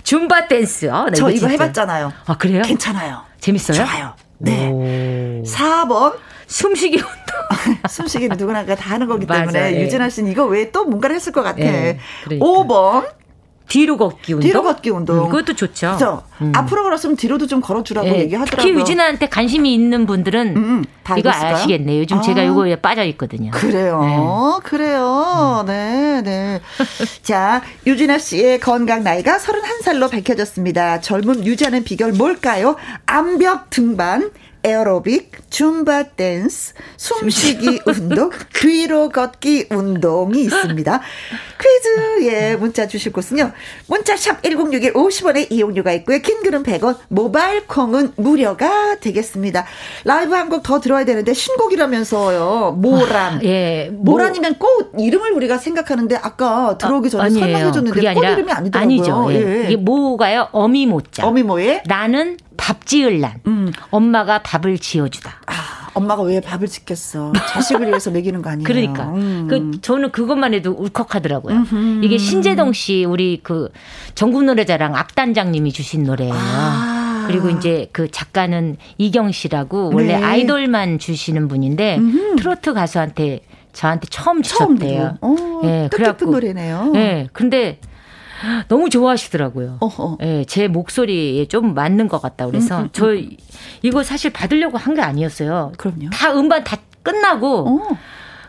줌바 0.03 0.49
댄스. 0.49 0.91
어, 0.91 1.05
네, 1.05 1.13
저 1.13 1.31
이거 1.31 1.47
진짜. 1.47 1.53
해봤잖아요. 1.53 2.13
아 2.27 2.37
그래요? 2.37 2.63
괜찮아요. 2.63 3.21
재밌어요? 3.39 3.77
좋아요. 3.77 4.15
네. 4.39 4.69
오. 4.73 5.45
4번 5.47 6.15
숨쉬기 6.53 6.97
운동. 6.97 7.79
숨쉬기는 7.89 8.37
누구나 8.37 8.65
다 8.65 8.91
하는 8.95 9.07
거기 9.07 9.27
때문에 9.27 9.77
예. 9.77 9.83
유진아 9.83 10.09
씨는 10.09 10.31
이거 10.31 10.45
왜 10.45 10.73
또 10.73 10.85
뭔가를 10.85 11.15
했을 11.15 11.33
것 11.33 11.43
같아. 11.43 11.61
예, 11.61 11.99
그러니까. 12.25 12.47
5번 12.47 13.07
뒤로 13.69 13.97
걷기 13.97 14.35
운동. 14.35 14.47
뒤로 14.47 14.63
걷기 14.63 14.91
운동. 14.91 15.19
음, 15.19 15.29
그것도 15.31 15.55
좋죠. 15.55 15.97
그렇죠. 15.97 16.23
음. 16.43 16.53
앞으로 16.55 16.83
걸었으면 16.83 17.17
뒤로도 17.17 17.47
좀 17.47 17.61
걸어주라고 17.61 18.07
예, 18.09 18.19
얘기하더라고요. 18.21 18.67
특히 18.67 18.79
유진아한테 18.79 19.29
관심이 19.29 19.73
있는 19.73 20.05
분들은 20.07 20.57
음, 20.57 20.65
음 20.65 20.85
이거 21.17 21.31
아시겠네요. 21.31 22.01
요즘 22.01 22.19
아. 22.19 22.21
제가 22.21 22.43
이거에 22.43 22.77
빠져 22.77 23.05
있거든요. 23.05 23.51
그래요. 23.53 24.01
네. 24.03 24.19
그래요. 24.69 25.65
네, 25.67 26.21
네. 26.23 26.61
자, 27.23 27.63
유진아 27.87 28.19
씨의 28.19 28.61
건강 28.61 29.05
나이가 29.05 29.39
31살로 29.39 30.11
밝혀졌습니다. 30.11 31.01
젊음 31.01 31.45
유지하는 31.45 31.85
비결 31.85 32.13
뭘까요? 32.13 32.77
암벽 33.07 33.71
등반, 33.71 34.31
에어로빅, 34.65 35.51
줌바 35.51 36.05
댄스, 36.17 36.75
숨쉬기 36.97 37.81
운동, 37.87 38.31
뒤로 38.55 39.09
걷기 39.09 39.67
운동이 39.71 40.43
있습니다. 40.43 41.01
퀴즈에 41.61 42.57
문자 42.57 42.87
주실 42.89 43.13
곳은요. 43.13 43.53
문자샵 43.87 44.43
1061 44.43 44.93
50원의 44.95 45.51
이용료가 45.51 45.93
있고요. 45.95 46.19
긴 46.21 46.43
글은 46.43 46.63
100원, 46.63 46.97
모바일 47.09 47.67
콩은 47.67 48.13
무료가 48.17 48.97
되겠습니다. 49.01 49.65
라이브 50.05 50.35
한 50.35 50.49
곡 50.49 50.63
더 50.63 50.81
들어야 50.81 51.05
되는데 51.05 51.33
신곡이라면서요. 51.35 52.77
모란. 52.79 53.35
아, 53.35 53.41
예. 53.43 53.91
모란이면 53.93 54.59
꽃 54.59 54.93
이름을 54.99 55.33
우리가 55.33 55.59
생각하는데 55.59 56.17
아까 56.17 56.77
들어오기 56.79 57.11
전에 57.11 57.25
아, 57.25 57.31
설명해 57.31 57.73
줬는데 57.73 58.15
꽃 58.15 58.23
이름이 58.25 58.53
아니더라고요. 58.53 58.83
아니죠. 58.83 59.27
예. 59.33 59.63
예. 59.63 59.65
이게 59.67 59.77
모가요? 59.77 60.49
어미모자. 60.53 61.27
어미모에 61.27 61.83
나는 61.87 62.37
밥 62.63 62.87
지을란. 62.87 63.41
음. 63.49 63.73
엄마가 63.91 64.39
밥을 64.45 64.79
지어주다. 64.79 65.33
아, 65.47 65.53
엄마가 65.95 66.23
왜 66.23 66.41
밥을 66.41 66.69
짓겠어. 66.69 67.33
자식을 67.51 67.89
위해서 67.89 68.13
먹이는 68.13 68.41
거 68.41 68.51
아니에요. 68.51 68.65
그러니까. 68.65 69.09
음. 69.15 69.49
그, 69.51 69.81
저는 69.81 70.13
그것만 70.13 70.55
해도 70.55 70.71
울컥하더라고요. 70.71 71.57
음흠. 71.57 72.05
이게 72.05 72.19
신재동 72.19 72.73
씨, 72.73 73.05
우리 73.05 73.41
그 73.43 73.69
전국 74.15 74.45
노래자랑 74.45 74.95
악단장님이 74.95 75.73
주신 75.73 76.05
노래예요. 76.05 76.33
아. 76.37 77.25
그리고 77.27 77.51
이제 77.51 77.89
그 77.93 78.09
작가는 78.09 78.77
이경 78.97 79.33
씨라고 79.33 79.91
원래 79.93 80.17
네. 80.17 80.23
아이돌만 80.23 81.01
주시는 81.01 81.49
분인데 81.49 81.97
음흠. 81.99 82.37
트로트 82.37 82.75
가수한테 82.75 83.41
저한테 83.73 84.07
처음 84.09 84.43
주셨대요. 84.43 85.19
어, 85.21 85.61
네, 85.65 85.89
그래갖고 85.93 86.27
노래네요. 86.27 86.91
네, 86.93 87.27
근데 87.33 87.79
너무 88.69 88.91
좋아하시더라고요. 88.91 89.79
어허. 89.81 90.19
예, 90.23 90.45
제 90.47 90.69
목소리에 90.69 91.47
좀 91.47 91.75
맞는 91.75 92.09
것 92.09 92.21
같다 92.21 92.47
그래서 92.47 92.79
음, 92.79 92.83
음, 92.85 92.89
저 92.93 93.11
음. 93.13 93.31
이거 93.83 94.03
사실 94.03 94.33
받으려고 94.33 94.79
한 94.79 94.95
게 94.95 95.01
아니었어요. 95.01 95.73
그럼요. 95.79 96.11
다 96.13 96.33
음반 96.35 96.63
다 96.65 96.77
끝나고 97.03 97.69
어. 97.69 97.99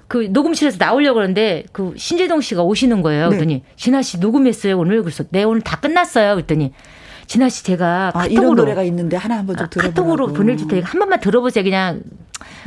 그 0.08 0.27
녹음실에서 0.29 0.77
나오려고 0.79 1.15
그러는데 1.15 1.63
그 1.71 1.93
신재동 1.97 2.41
씨가 2.41 2.62
오시는 2.63 3.01
거예요. 3.01 3.23
네. 3.29 3.38
그랬더니 3.38 3.63
진아 3.77 4.01
씨 4.01 4.19
녹음했어요 4.19 4.77
오늘 4.77 5.01
그래서 5.01 5.23
네 5.29 5.43
오늘 5.43 5.62
다 5.62 5.79
끝났어요. 5.79 6.36
그랬더니 6.36 6.71
진아 7.27 7.49
씨 7.49 7.63
제가 7.63 8.12
아, 8.13 8.19
카톡으로 8.19 8.53
노래가 8.55 8.83
있는데 8.83 9.17
하나 9.17 9.38
한번 9.38 9.55
좀 9.57 9.67
들어보라고. 9.69 9.93
카톡으로 9.95 10.33
보내줄 10.33 10.67
테니까 10.67 10.89
한 10.89 10.99
번만 10.99 11.19
들어보세요. 11.19 11.63
그냥 11.63 12.01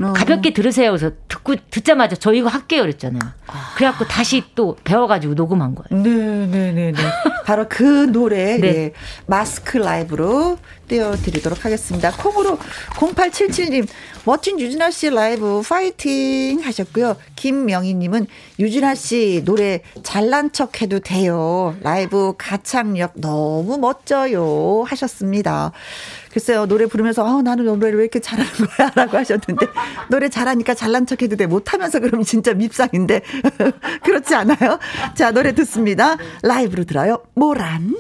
어. 0.03 0.13
가볍게 0.15 0.53
들으세요. 0.53 0.91
그래서 0.91 1.11
듣고 1.29 1.55
듣자마자 1.71 2.17
저 2.17 2.33
이거 2.33 2.49
할게요 2.49 2.83
그랬잖아요. 2.83 3.21
아. 3.47 3.75
그래갖고 3.77 4.07
다시 4.07 4.43
또 4.55 4.77
배워가지고 4.85 5.35
녹음한 5.35 5.75
거예요. 5.75 6.03
네네네네. 6.03 6.47
네, 6.73 6.73
네, 6.73 6.93
네. 6.93 7.03
바로 7.45 7.67
그 7.69 7.83
노래 7.83 8.57
네. 8.61 8.73
네. 8.73 8.93
마스크 9.27 9.79
라이브로 9.79 10.59
띄워드리도록 10.89 11.65
하겠습니다. 11.65 12.11
콩으로 12.13 12.59
0877님 12.95 13.87
멋진 14.25 14.59
유진아 14.59 14.91
씨 14.91 15.11
라이브 15.11 15.63
파이팅 15.67 16.61
하셨고요. 16.61 17.17
김명희님은 17.37 18.27
유진아 18.59 18.95
씨 18.95 19.43
노래 19.45 19.83
잘난 20.03 20.53
척 20.53 20.83
해도 20.83 20.99
돼요. 21.01 21.77
라이브 21.83 22.35
가창력 22.37 23.13
너무 23.17 23.79
멋져요 23.79 24.85
하셨습니다. 24.87 25.73
글쎄요, 26.37 26.67
노래 26.67 26.85
부르면서, 26.85 27.25
어, 27.25 27.41
나는 27.41 27.65
노래를 27.65 27.97
왜 27.97 28.05
이렇게 28.05 28.21
잘하는 28.21 28.51
거야? 28.53 28.91
라고 28.95 29.17
하셨는데, 29.17 29.69
노래 30.11 30.29
잘하니까 30.29 30.75
잘난 30.75 31.07
척 31.07 31.23
해도 31.23 31.35
돼. 31.35 31.47
못하면서 31.47 31.99
그러면 31.99 32.27
진짜 32.27 32.53
밉상인데. 32.53 33.23
그렇지 34.05 34.35
않아요? 34.35 34.79
자, 35.15 35.31
노래 35.31 35.55
듣습니다. 35.55 36.19
라이브로 36.43 36.85
들어요. 36.85 37.23
모란. 37.35 37.97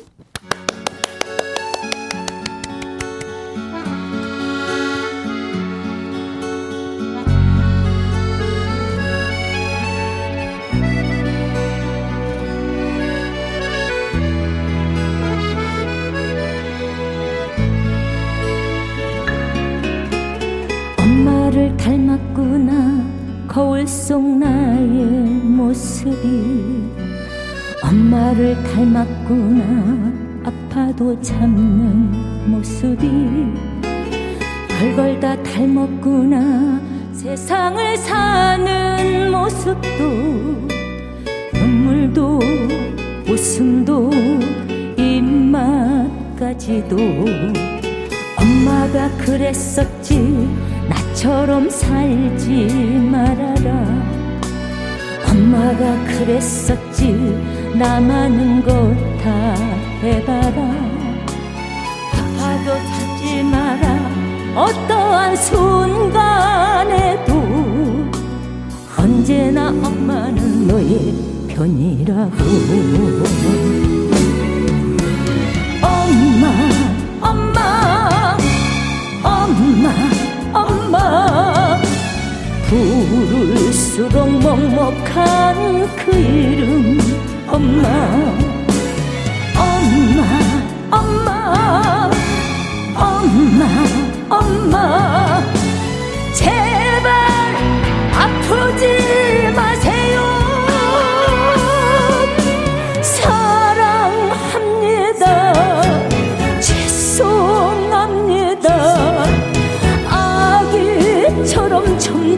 속 23.86 24.20
나의 24.38 25.04
모습이 25.44 26.90
엄마를 27.82 28.60
닮았구나. 28.64 30.12
아파도 30.44 31.20
참는 31.22 32.50
모습이 32.50 33.08
별걸 34.68 35.20
다 35.20 35.40
닮았구나. 35.42 36.80
세상을 37.12 37.96
사는 37.96 39.30
모습도 39.30 40.68
눈물도 41.54 42.40
웃음도 43.28 44.10
입맛까지도 44.98 46.96
엄마가 48.36 49.10
그랬었지 49.18 50.48
나처럼 50.88 51.68
살지 51.70 52.66
말아라. 53.10 54.06
엄마가 55.28 56.04
그랬었지. 56.04 57.12
나많은 57.74 58.62
것다 58.62 59.54
해봐라. 60.02 60.58
아파도 62.12 62.74
찾지 62.74 63.42
마라. 63.42 63.84
어떠한 64.56 65.36
순간에도 65.36 67.32
언제나 68.98 69.68
엄마는 69.68 70.66
너의 70.66 71.14
편이라고 71.48 72.30
부를수록 82.68 84.30
먹먹한 84.42 85.88
그 85.96 86.16
이름. 86.16 86.98
엄마 87.48 87.86
엄마 89.56 90.22
엄마 90.90 92.10
엄마 92.96 93.64
엄마 94.28 95.05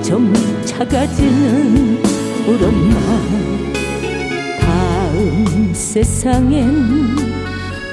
점점 0.09 0.65
작아지는 0.65 2.03
우리 2.47 2.65
엄마. 2.65 2.99
다음 4.59 5.71
세상엔 5.75 7.15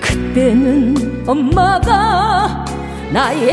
그때는 0.02 1.24
엄마가 1.28 2.64
나의 3.12 3.52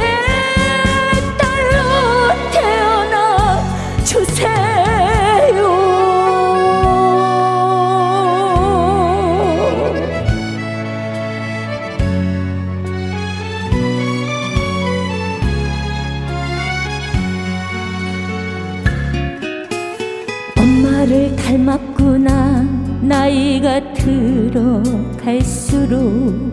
들어 24.52 24.82
갈수록 25.16 26.52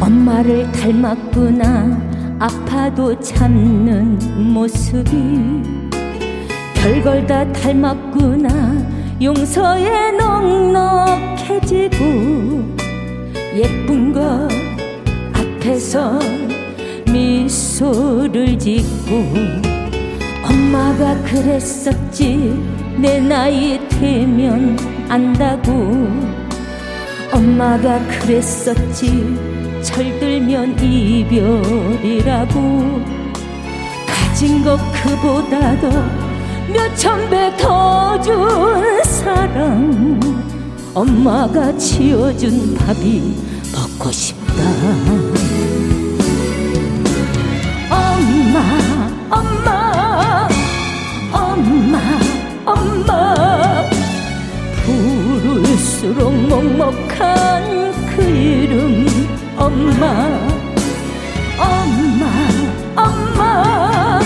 엄마를 0.00 0.70
닮았구나. 0.70 2.00
아파도 2.38 3.18
참는 3.18 4.18
모습이 4.52 5.62
별걸 6.74 7.26
다 7.26 7.52
닮았구나. 7.52 8.48
용서에 9.20 10.12
넉넉해지고 10.12 11.98
예쁜 13.56 14.12
것 14.12 14.48
앞에서 15.34 16.20
미소를 17.12 18.56
짓고 18.58 19.26
엄마가 20.48 21.20
그랬었지. 21.24 22.72
내 22.98 23.18
나이 23.20 23.80
되면 23.88 24.76
안다고 25.08 26.31
엄마가 27.32 27.98
그랬었지. 28.08 29.36
철들면 29.82 30.78
이별이라고. 30.82 32.60
가진 34.06 34.64
것 34.64 34.78
그보다도 35.02 35.90
몇천 36.72 37.28
배 37.30 37.56
더 37.56 38.18
준 38.22 39.02
사랑 39.04 40.20
엄마가 40.94 41.76
지어준 41.78 42.74
밥이 42.74 43.34
먹고 43.72 44.10
싶다 44.12 44.52
엄마 59.82 60.06
엄마 61.58 62.22
엄마 62.94 64.20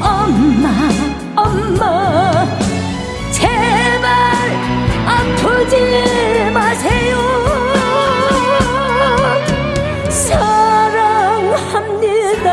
엄마 0.00 0.66
엄마. 1.36 2.46
제발 3.30 4.08
아프지 5.06 5.74
마세요. 6.54 7.12
사랑합니다. 11.60 12.46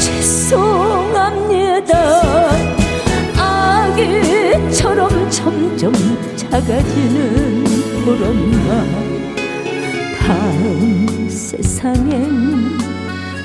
죄송합니다. 0.00 1.92
아기처럼 3.36 5.00
점점 5.30 5.92
작아지는 6.34 7.64
우리 8.04 8.24
엄마 8.24 9.07
다음 10.28 11.26
세상엔 11.30 12.76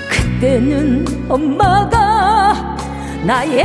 그때는 0.09 1.05
엄마가 1.29 2.75
나의 3.25 3.63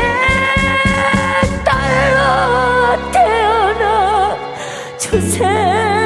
딸로 1.65 3.11
태어나 3.11 4.37
주세요. 4.97 5.98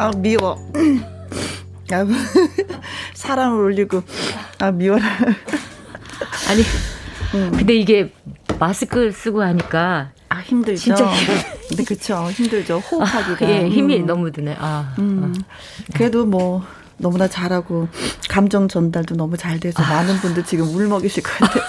아 0.00 0.10
미워. 0.16 0.56
아, 1.92 2.06
사랑을 3.12 3.60
올리고 3.64 4.02
아 4.58 4.70
미워라. 4.70 5.04
아니 6.48 6.62
음. 7.34 7.52
근데 7.54 7.74
이게 7.74 8.10
마스크 8.58 9.12
쓰고 9.12 9.42
하니까 9.42 10.12
아 10.30 10.38
힘들죠. 10.38 10.80
진짜 10.80 11.10
근데 11.68 11.84
그쵸 11.84 12.30
힘들죠 12.30 12.78
호흡하기가. 12.78 13.44
아, 13.44 13.50
예 13.50 13.68
힘이 13.68 13.98
음. 13.98 14.06
너무 14.06 14.32
드네. 14.32 14.56
아, 14.58 14.94
음. 14.98 15.34
아. 15.36 15.92
그래도 15.92 16.24
뭐 16.24 16.64
너무나 16.96 17.28
잘하고 17.28 17.88
감정 18.30 18.68
전달도 18.68 19.16
너무 19.16 19.36
잘 19.36 19.60
돼서 19.60 19.82
아. 19.82 19.96
많은 19.96 20.16
분들 20.16 20.46
지금 20.46 20.74
울 20.74 20.88
먹이실 20.88 21.22
것 21.22 21.30
같아요. 21.40 21.62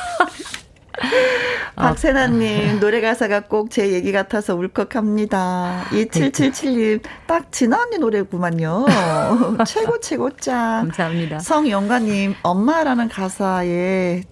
아, 1.81 1.87
박세나님, 1.89 2.79
노래 2.79 3.01
가사가 3.01 3.41
꼭 3.41 3.69
제 3.71 3.91
얘기 3.93 4.11
같아서 4.11 4.55
울컥합니다. 4.55 5.85
2777님, 5.91 7.01
딱 7.25 7.51
진아 7.51 7.81
언니 7.83 7.97
노래구만요. 7.97 8.85
최고, 9.65 9.99
최고 9.99 10.29
짱. 10.37 10.81
감사합니다. 10.87 11.39
성영가님, 11.39 12.35
엄마라는 12.43 13.07
가사에, 13.09 14.23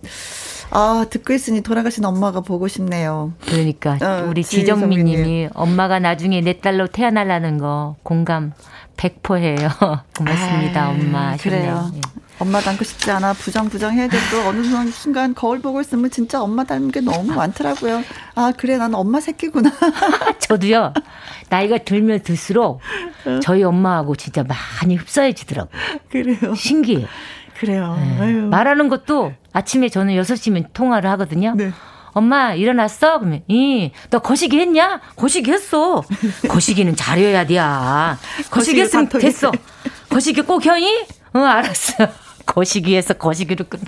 아, 0.71 1.05
듣고 1.09 1.33
있으니 1.33 1.61
돌아가신 1.61 2.05
엄마가 2.05 2.41
보고 2.41 2.67
싶네요. 2.67 3.33
그러니까, 3.47 3.97
어, 4.01 4.25
우리 4.29 4.43
지정미 4.43 4.97
님이 5.03 5.49
엄마가 5.53 5.99
나중에 5.99 6.41
내 6.41 6.59
딸로 6.59 6.87
태어날라는 6.87 7.57
거 7.57 7.95
공감 8.03 8.51
100%예요. 8.97 9.69
고맙습니다, 10.17 10.83
아, 10.85 10.89
엄마. 10.89 11.37
그래요. 11.37 11.91
예. 11.95 12.01
엄마 12.39 12.61
닮고 12.61 12.83
싶지 12.85 13.11
않아 13.11 13.33
부정부정 13.33 13.93
해야 13.93 14.07
되고 14.07 14.47
어느 14.47 14.63
순간 14.91 15.35
거울 15.35 15.59
보고 15.61 15.81
있으면 15.81 16.09
진짜 16.09 16.41
엄마 16.41 16.63
닮은 16.63 16.89
게 16.91 17.01
너무 17.01 17.33
많더라고요. 17.33 18.01
아 18.35 18.53
그래 18.55 18.77
나는 18.77 18.95
엄마 18.95 19.19
새끼구나. 19.19 19.71
저도요. 20.39 20.93
나이가 21.49 21.77
들면 21.79 22.21
들수록 22.23 22.79
어? 23.25 23.39
저희 23.41 23.63
엄마하고 23.63 24.15
진짜 24.15 24.43
많이 24.43 24.95
흡사해지더라고요. 24.95 25.81
그래요. 26.09 26.55
신기해. 26.55 27.05
그래요. 27.59 27.97
네. 28.19 28.31
말하는 28.33 28.87
것도 28.87 29.33
아침에 29.51 29.89
저는 29.89 30.13
6시면 30.21 30.71
통화를 30.73 31.09
하거든요. 31.11 31.53
네. 31.57 31.71
엄마 32.11 32.53
일어났어? 32.53 33.19
그러면 33.19 33.43
이너 33.47 34.19
거시기 34.23 34.59
했냐? 34.59 35.01
거시기 35.17 35.51
했어. 35.51 36.03
거시기는 36.47 36.95
잘해야 36.95 37.45
돼야. 37.45 38.17
거시기 38.49 38.79
했으면 38.81 39.09
됐어. 39.09 39.51
거시기 40.09 40.41
꼭 40.41 40.65
혀이? 40.65 40.85
응 41.35 41.45
알았어. 41.45 42.07
거시기에서 42.49 43.13
거시기로 43.13 43.65
끝나. 43.69 43.83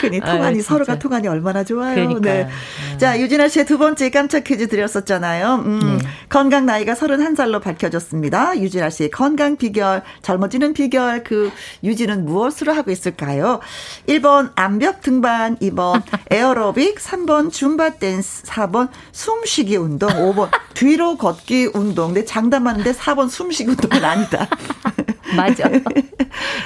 그니 0.00 0.20
통하니 0.20 0.56
아유, 0.56 0.62
서로가 0.62 0.98
통하니 0.98 1.28
얼마나 1.28 1.64
좋아요. 1.64 1.94
그러니까. 1.94 2.20
네. 2.20 2.48
자, 2.96 3.20
유진아 3.20 3.48
씨의 3.48 3.66
두 3.66 3.76
번째 3.78 4.10
깜짝 4.10 4.44
퀴즈 4.44 4.68
드렸었잖아요. 4.68 5.54
음, 5.56 5.98
네. 5.98 6.08
건강 6.28 6.64
나이가 6.66 6.94
31살로 6.94 7.60
밝혀졌습니다. 7.60 8.58
유진아 8.58 8.90
씨의 8.90 9.10
건강 9.10 9.56
비결, 9.56 10.02
젊어지는 10.22 10.72
비결, 10.72 11.24
그 11.24 11.50
유진은 11.84 12.24
무엇으로 12.24 12.72
하고 12.72 12.90
있을까요? 12.90 13.60
1번 14.08 14.52
암벽 14.54 15.02
등반, 15.02 15.56
2번 15.58 16.02
에어로빅, 16.30 16.98
3번 16.98 17.52
줌바 17.52 17.96
댄스, 17.96 18.44
4번 18.44 18.88
숨쉬기 19.12 19.76
운동, 19.76 20.08
5번 20.10 20.50
뒤로 20.74 21.16
걷기 21.16 21.70
운동. 21.74 22.14
내 22.14 22.24
장담하는데 22.24 22.92
4번 22.92 23.28
숨쉬기 23.28 23.70
운동은 23.70 24.04
아니다. 24.04 24.48
맞아. 25.36 25.70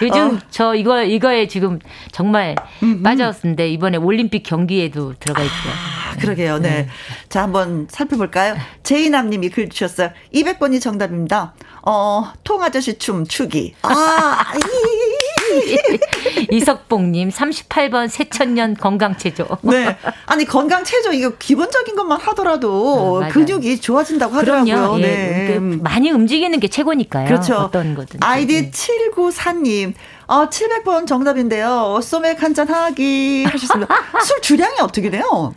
요즘 0.02 0.36
어. 0.36 0.38
저 0.50 0.74
이거 0.74 1.02
이거에 1.02 1.48
지금 1.48 1.78
정말 2.12 2.55
음음. 2.82 3.02
빠졌는데 3.02 3.68
이번에 3.70 3.98
올림픽 3.98 4.42
경기에도 4.42 5.14
들어가 5.18 5.42
있고요. 5.42 5.72
아, 5.72 6.16
그러게요. 6.18 6.59
네. 6.59 6.70
네. 6.70 6.88
자, 7.28 7.42
한번 7.42 7.86
살펴볼까요? 7.90 8.57
제이남 8.82 9.30
님이 9.30 9.48
글 9.48 9.68
주셨어요. 9.68 10.11
200번이 10.32 10.80
정답입니다. 10.80 11.55
어, 11.82 12.32
통아저씨 12.44 12.98
춤 12.98 13.26
추기. 13.26 13.74
아, 13.82 14.44
이 14.57 15.24
석봉님 16.64 17.28
38번 17.30 18.09
새천년 18.09 18.74
건강체조. 18.74 19.47
네. 19.62 19.97
아니 20.26 20.45
건강체조 20.45 21.12
이거 21.12 21.30
기본적인 21.38 21.95
것만 21.95 22.20
하더라도 22.20 23.18
어, 23.18 23.28
근육이 23.28 23.80
좋아진다고 23.80 24.34
하더라고요. 24.34 24.97
예, 25.01 25.03
네. 25.03 25.55
그 25.55 25.59
많이 25.82 26.11
움직이는 26.11 26.59
게 26.61 26.68
최고니까요. 26.68 27.26
그렇죠. 27.26 27.55
어떤 27.57 27.95
거든. 27.95 28.20
아이디 28.22 28.62
네. 28.62 28.70
7994님. 28.70 29.95
어, 30.26 30.49
700번 30.49 31.07
정답인데요. 31.07 32.01
소맥 32.03 32.42
한잔 32.42 32.68
하기 32.68 33.45
하셨습니다. 33.45 33.95
술 34.24 34.40
주량이 34.40 34.80
어떻게 34.80 35.11
돼요? 35.11 35.55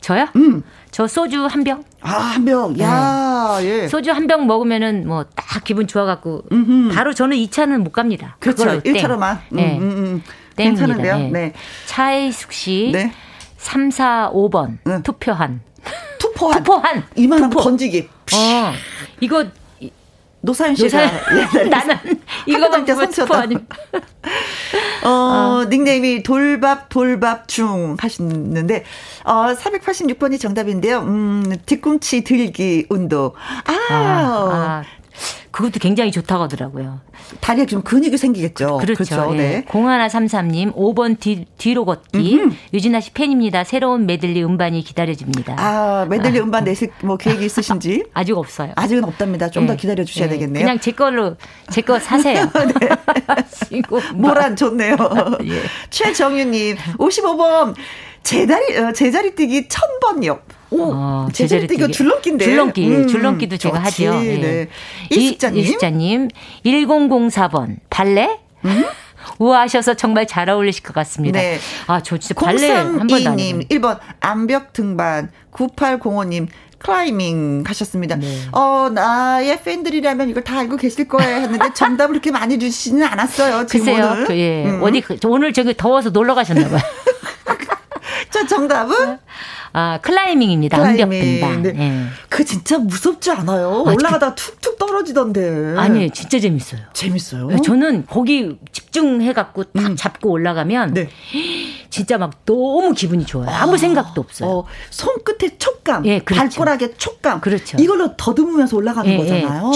저요? 0.00 0.28
음. 0.36 0.62
저 0.96 1.06
소주 1.06 1.44
한 1.44 1.62
병. 1.62 1.84
아, 2.00 2.08
한 2.10 2.42
병. 2.46 2.74
야, 2.80 3.58
네. 3.60 3.82
예. 3.82 3.88
소주 3.88 4.12
한 4.12 4.26
병 4.26 4.46
먹으면은 4.46 5.06
뭐 5.06 5.24
딱 5.34 5.62
기분 5.62 5.86
좋아 5.86 6.06
갖고 6.06 6.42
바로 6.94 7.12
저는 7.12 7.36
2차는 7.36 7.82
못 7.82 7.92
갑니다. 7.92 8.38
그렇죠. 8.40 8.64
1차로만. 8.80 9.40
네. 9.50 9.76
음, 9.76 9.82
음, 9.82 9.96
음. 9.98 10.22
괜찮은데요. 10.56 11.18
네. 11.18 11.30
네. 11.30 11.52
차혜숙 11.84 12.50
씨. 12.50 12.90
네. 12.94 13.12
3, 13.58 13.90
4, 13.90 14.30
5번. 14.32 14.78
네. 14.86 15.02
투표한. 15.02 15.60
투포한. 16.18 16.64
투포한. 16.64 17.04
이만한 17.14 17.50
투포. 17.50 17.62
던지기. 17.62 18.08
어. 18.34 18.72
이거 19.20 19.44
노사연 20.46 20.76
씨가 20.76 20.86
노사연, 20.86 21.68
나는 21.70 21.96
이거만 22.46 22.84
때 22.84 22.94
선수였다. 22.94 23.42
어, 25.04 25.08
어, 25.08 25.64
닉네임이 25.68 26.22
돌밥 26.22 26.88
돌밥 26.88 27.48
중 27.48 27.96
하시는데 27.98 28.84
어 29.24 29.54
486번이 29.54 30.40
정답인데요. 30.40 31.00
음, 31.00 31.56
뒤꿈치 31.66 32.22
들기 32.22 32.86
운동. 32.88 33.32
아, 33.64 33.72
아, 33.92 33.94
아 33.94 34.84
그것도 35.50 35.78
굉장히 35.80 36.12
좋다고 36.12 36.44
하더라고요. 36.44 37.00
다리에 37.40 37.64
좀 37.66 37.82
근육이 37.82 38.18
생기겠죠. 38.18 38.76
그렇죠. 38.78 39.04
그렇죠. 39.04 39.34
예. 39.34 39.38
네. 39.38 39.64
0133님 39.68 40.74
5번 40.74 41.18
뒤, 41.18 41.46
뒤로 41.56 41.84
걷기. 41.86 42.34
음흠. 42.38 42.54
유진아 42.74 43.00
씨 43.00 43.12
팬입니다. 43.12 43.64
새로운 43.64 44.04
메들리 44.06 44.44
음반이 44.44 44.82
기다려집니다. 44.82 45.54
아, 45.58 46.06
메들리 46.10 46.38
아. 46.40 46.42
음반 46.42 46.64
내실 46.64 46.90
뭐 47.02 47.16
계획이 47.16 47.46
있으신지? 47.46 48.04
아직 48.12 48.36
없어요. 48.36 48.72
아직은 48.76 49.04
없답니다. 49.04 49.48
좀더 49.50 49.72
네. 49.72 49.76
기다려 49.78 50.04
주셔야 50.04 50.28
네. 50.28 50.34
되겠네요. 50.34 50.62
그냥 50.64 50.78
제 50.78 50.90
걸로 50.92 51.36
제 51.70 51.80
거 51.80 51.98
사세요. 51.98 52.50
네. 53.70 53.82
모란 54.14 54.56
좋네요. 54.56 54.96
예. 55.44 55.62
최정유님 55.90 56.76
55번 56.98 57.74
제자리 58.22 58.76
어, 58.76 58.92
제자리 58.92 59.34
뛰기 59.34 59.68
1000번요. 59.68 60.40
오, 60.70 60.92
어, 60.92 61.28
제자리 61.32 61.66
뛰기 61.66 61.90
줄넘기인데. 61.90 62.44
줄넘기, 62.44 62.88
음, 62.88 63.06
줄넘기도 63.06 63.56
제가 63.56 63.84
좋지, 63.84 64.06
하죠. 64.06 64.20
네. 64.20 64.38
네. 64.38 64.68
이숙자님. 65.10 65.60
이숙자님, 65.60 66.28
1004번, 66.64 67.76
발레? 67.90 68.40
음? 68.64 68.84
우아하셔서 69.38 69.94
정말 69.94 70.26
잘 70.26 70.48
어울리실 70.48 70.82
것 70.82 70.94
같습니다. 70.94 71.40
네. 71.40 71.58
아, 71.86 72.02
저 72.02 72.16
진짜 72.16 72.34
발레 72.34 72.70
한 72.70 73.06
번도 73.06 73.28
안 73.28 73.36
님, 73.36 73.60
1번 73.60 73.98
암벽 74.20 74.72
등반, 74.72 75.30
9805님 75.52 76.48
클라이밍 76.78 77.64
하셨습니다. 77.66 78.16
네. 78.16 78.26
어, 78.52 78.90
나의 78.92 79.62
팬들이라면 79.62 80.28
이걸 80.30 80.44
다 80.44 80.58
알고 80.58 80.76
계실 80.76 81.08
거예요 81.08 81.36
했는데 81.36 81.72
정답을 81.74 82.12
그렇게 82.14 82.30
많이 82.30 82.58
주시지는 82.58 83.04
않았어요. 83.06 83.66
글쎄요. 83.66 84.24
그, 84.26 84.36
예. 84.36 84.66
음. 84.66 84.82
어디 84.82 85.00
그, 85.00 85.16
오늘 85.24 85.52
저기 85.52 85.76
더워서 85.76 86.10
놀러 86.10 86.34
가셨나 86.34 86.68
봐요. 86.68 86.80
자, 88.30 88.46
정답은 88.46 89.18
아, 89.78 89.98
클라이밍입니다. 90.00 90.78
클라이밍. 90.78 91.02
암벽등반. 91.02 91.62
네. 91.62 91.72
네. 91.72 92.06
그 92.30 92.46
진짜 92.46 92.78
무섭지 92.78 93.30
않아요? 93.30 93.84
아, 93.86 93.92
올라가다 93.92 94.34
툭툭 94.34 94.78
떨어지던데. 94.78 95.74
아니, 95.76 96.10
진짜 96.10 96.38
재밌어요. 96.38 96.80
재밌어요? 96.94 97.48
네, 97.48 97.56
저는 97.62 98.06
거기 98.06 98.56
집중해갖고 98.72 99.64
딱 99.64 99.86
음. 99.86 99.96
잡고 99.96 100.30
올라가면 100.30 100.94
네. 100.94 101.10
진짜 101.90 102.16
막 102.16 102.46
너무 102.46 102.94
기분이 102.94 103.26
좋아요. 103.26 103.50
아무 103.50 103.74
아, 103.74 103.76
생각도 103.76 104.22
없어요. 104.22 104.50
어, 104.50 104.64
손끝의 104.88 105.58
촉감, 105.58 106.06
예, 106.06 106.20
그렇죠. 106.20 106.40
발가락의 106.62 106.94
촉감. 106.96 107.42
그렇죠. 107.42 107.76
이걸로 107.78 108.16
더듬으면서 108.16 108.78
올라가는 108.78 109.10
예, 109.10 109.14
예. 109.14 109.18
거잖아요. 109.18 109.72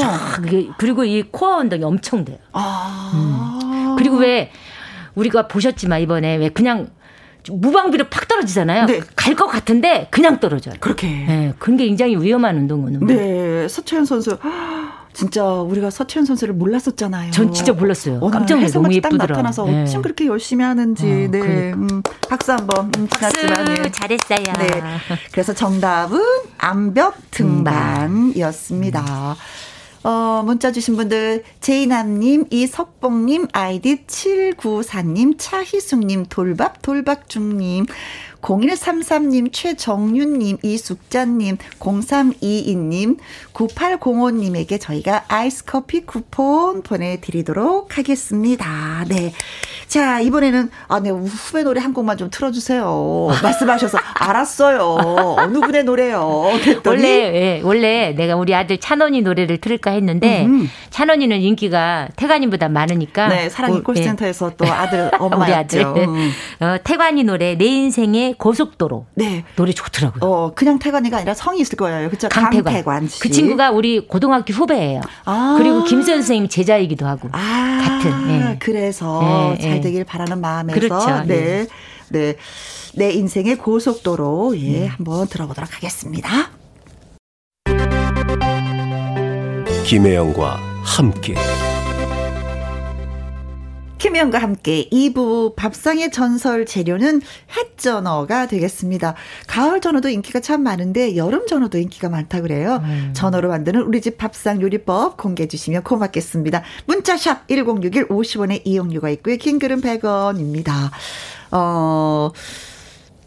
예. 0.51 0.69
그리고 0.79 1.05
이 1.05 1.25
코어 1.31 1.59
운동이 1.59 1.85
엄청 1.85 2.25
돼요. 2.25 2.39
아. 2.53 3.11
음. 3.13 3.97
그리고 3.99 4.17
왜 4.17 4.51
우리가 5.15 5.47
보셨지만 5.47 6.01
이번에 6.01 6.37
왜 6.37 6.49
그냥 6.49 6.89
무방비로 7.49 8.09
팍 8.11 8.29
떨어지잖아요. 8.29 8.87
네. 8.87 9.01
갈 9.17 9.35
것 9.35 9.47
같은데 9.47 10.09
그냥 10.11 10.39
떨어져요. 10.41 10.75
그렇게. 10.81 11.07
네, 11.07 11.55
그런 11.59 11.77
게 11.77 11.87
굉장히 11.87 12.17
위험한 12.17 12.57
운동은. 12.57 12.99
네, 13.07 13.67
서채연 13.69 14.05
선수. 14.05 14.37
진짜 15.13 15.45
우리가 15.45 15.91
서채연 15.91 16.25
선수를 16.25 16.55
몰랐었잖아요. 16.55 17.33
전 17.33 17.53
진짜 17.53 17.73
몰랐어요. 17.73 18.21
깜짝 18.21 18.57
놀랐어요. 18.57 18.83
너무 18.83 18.95
예쁘더라. 18.95 19.27
나타나서 19.27 19.65
네. 19.67 19.83
어쩜 19.83 20.03
그렇게 20.03 20.27
열심히 20.27 20.65
하는지. 20.65 21.05
어, 21.05 21.09
네. 21.09 21.29
그러니까. 21.41 21.77
음, 21.77 22.03
박수 22.29 22.53
한번. 22.53 22.93
음, 22.97 23.07
박수. 23.09 23.47
네. 23.47 23.91
잘했어요. 23.91 24.53
네. 24.59 24.69
그래서 25.33 25.53
정답은 25.53 26.21
암벽 26.59 27.17
등반이었습니다. 27.31 29.01
음. 29.01 29.35
어, 30.03 30.43
문자 30.45 30.73
주신 30.73 30.97
분들, 30.97 31.45
제이남님, 31.61 32.47
이석봉님, 32.51 33.49
아이디 33.53 34.07
794님, 34.07 35.35
차희숙님, 35.37 36.27
돌밥, 36.31 36.81
돌박중님, 36.81 37.85
0133님, 38.41 39.53
최정윤님, 39.53 40.59
이숙자님, 40.63 41.59
0322님, 41.79 43.19
9805님에게 43.53 44.81
저희가 44.81 45.25
아이스 45.29 45.65
커피 45.65 46.01
쿠폰 46.07 46.83
보내드리도록 46.83 47.99
하겠습니다. 47.99 49.05
네. 49.09 49.33
자, 49.87 50.21
이번에는, 50.21 50.71
아, 50.89 51.01
네, 51.01 51.11
후배 51.11 51.63
노래 51.65 51.81
한 51.81 51.93
곡만 51.93 52.17
좀 52.17 52.31
틀어주세요. 52.31 53.29
말씀하셔서, 53.43 53.99
알았어요. 54.15 55.37
어느 55.37 55.59
분의 55.59 55.85
노래요? 55.85 56.51
원래, 56.87 57.09
예, 57.09 57.61
원래 57.65 58.13
내가 58.13 58.37
우리 58.37 58.55
아들 58.55 58.79
찬원이 58.79 59.23
노래를 59.23 59.59
틀을까 59.59 59.91
했는데, 59.91 60.45
음. 60.45 60.71
찬원이는 60.91 61.41
인기가 61.41 62.09
태관이보다 62.17 62.69
많으니까. 62.69 63.29
네, 63.29 63.49
사랑이 63.49 63.83
콜센터에서 63.83 64.53
예. 64.53 64.57
또 64.57 64.73
아들, 64.73 65.11
엄마였죠. 65.19 65.79
우리 65.79 65.85
아들. 65.85 66.09
음. 66.09 66.31
어, 66.61 66.77
태관이 66.85 67.25
노래, 67.25 67.57
내 67.57 67.65
인생의 67.65 68.30
고속도로. 68.35 69.07
네. 69.15 69.45
노래 69.57 69.73
좋더라고요. 69.73 70.21
어, 70.23 70.53
그냥 70.55 70.79
태관이가 70.79 71.19
아니라 71.19 71.35
성이 71.35 71.61
있을 71.61 71.77
거예요. 71.77 72.09
그렇죠? 72.09 72.29
강태관. 72.29 72.73
강태관 72.73 73.09
씨. 73.09 73.21
그 73.21 73.31
친구가 73.31 73.71
우리 73.71 74.07
고등학교 74.07 74.53
후배예요. 74.53 75.01
아. 75.25 75.57
그리고 75.59 75.85
김 75.85 76.03
선생님 76.03 76.49
제자이기도 76.49 77.07
하고. 77.07 77.29
아. 77.33 77.81
같은. 77.83 78.31
예. 78.31 78.57
그래서 78.59 79.55
예, 79.59 79.63
잘 79.63 79.77
예. 79.77 79.81
되길 79.81 80.05
바라는 80.05 80.41
마음에서. 80.41 80.81
그렇죠. 80.81 81.25
네. 81.27 81.35
예. 81.35 81.67
네. 82.11 82.35
내 82.95 83.13
인생의 83.13 83.57
고속도로, 83.57 84.59
예, 84.59 84.81
네. 84.81 84.87
한번 84.87 85.29
들어보도록 85.29 85.77
하겠습니다. 85.77 86.51
김혜영과 89.85 90.59
함께. 90.85 91.35
김혜영과 94.01 94.39
함께 94.39 94.89
2부 94.89 95.55
밥상의 95.57 96.11
전설 96.11 96.65
재료는 96.65 97.21
햇전어가 97.55 98.47
되겠습니다. 98.47 99.15
가을 99.47 99.83
전어도 99.83 100.09
인기가 100.09 100.41
참 100.41 100.63
많은데 100.63 101.17
여름 101.17 101.47
전어도 101.47 101.77
인기가 101.77 102.09
많다 102.09 102.41
그래요. 102.41 102.81
음. 102.83 103.11
전어로 103.15 103.51
만드는 103.51 103.83
우리 103.83 104.01
집 104.01 104.17
밥상 104.17 104.63
요리법 104.63 105.19
공개해 105.19 105.49
주시면 105.49 105.83
고맙겠습니다. 105.85 106.63
문자샵 106.87 107.49
1061 107.49 108.09
50원의 108.09 108.63
이용료가 108.65 109.11
있고요. 109.11 109.37
킹글은 109.37 109.83
100원입니다. 109.83 110.71
어... 111.51 112.31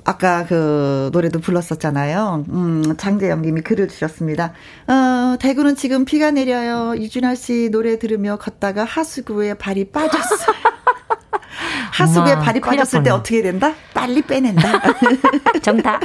아까 0.06 0.46
그 0.46 1.10
노래도 1.14 1.40
불렀었잖아요. 1.40 2.46
음, 2.50 2.96
장재영 2.98 3.42
님이 3.42 3.62
글을 3.62 3.88
주셨습니다. 3.88 4.54
어, 4.88 5.38
대구는 5.40 5.76
지금 5.76 6.04
비가 6.04 6.32
내려요. 6.32 6.94
유준아 6.98 7.36
씨 7.36 7.70
노래 7.72 7.98
들으며 7.98 8.38
걷다가 8.38 8.84
하수구에 8.84 9.54
발이 9.54 9.86
빠졌어요. 9.86 10.53
하수구에 11.94 12.36
발이 12.40 12.60
빠졌을 12.60 13.04
때 13.04 13.12
어떻게 13.12 13.42
된다? 13.44 13.74
빨리 13.94 14.22
빼낸다. 14.24 14.82
정답. 15.62 16.02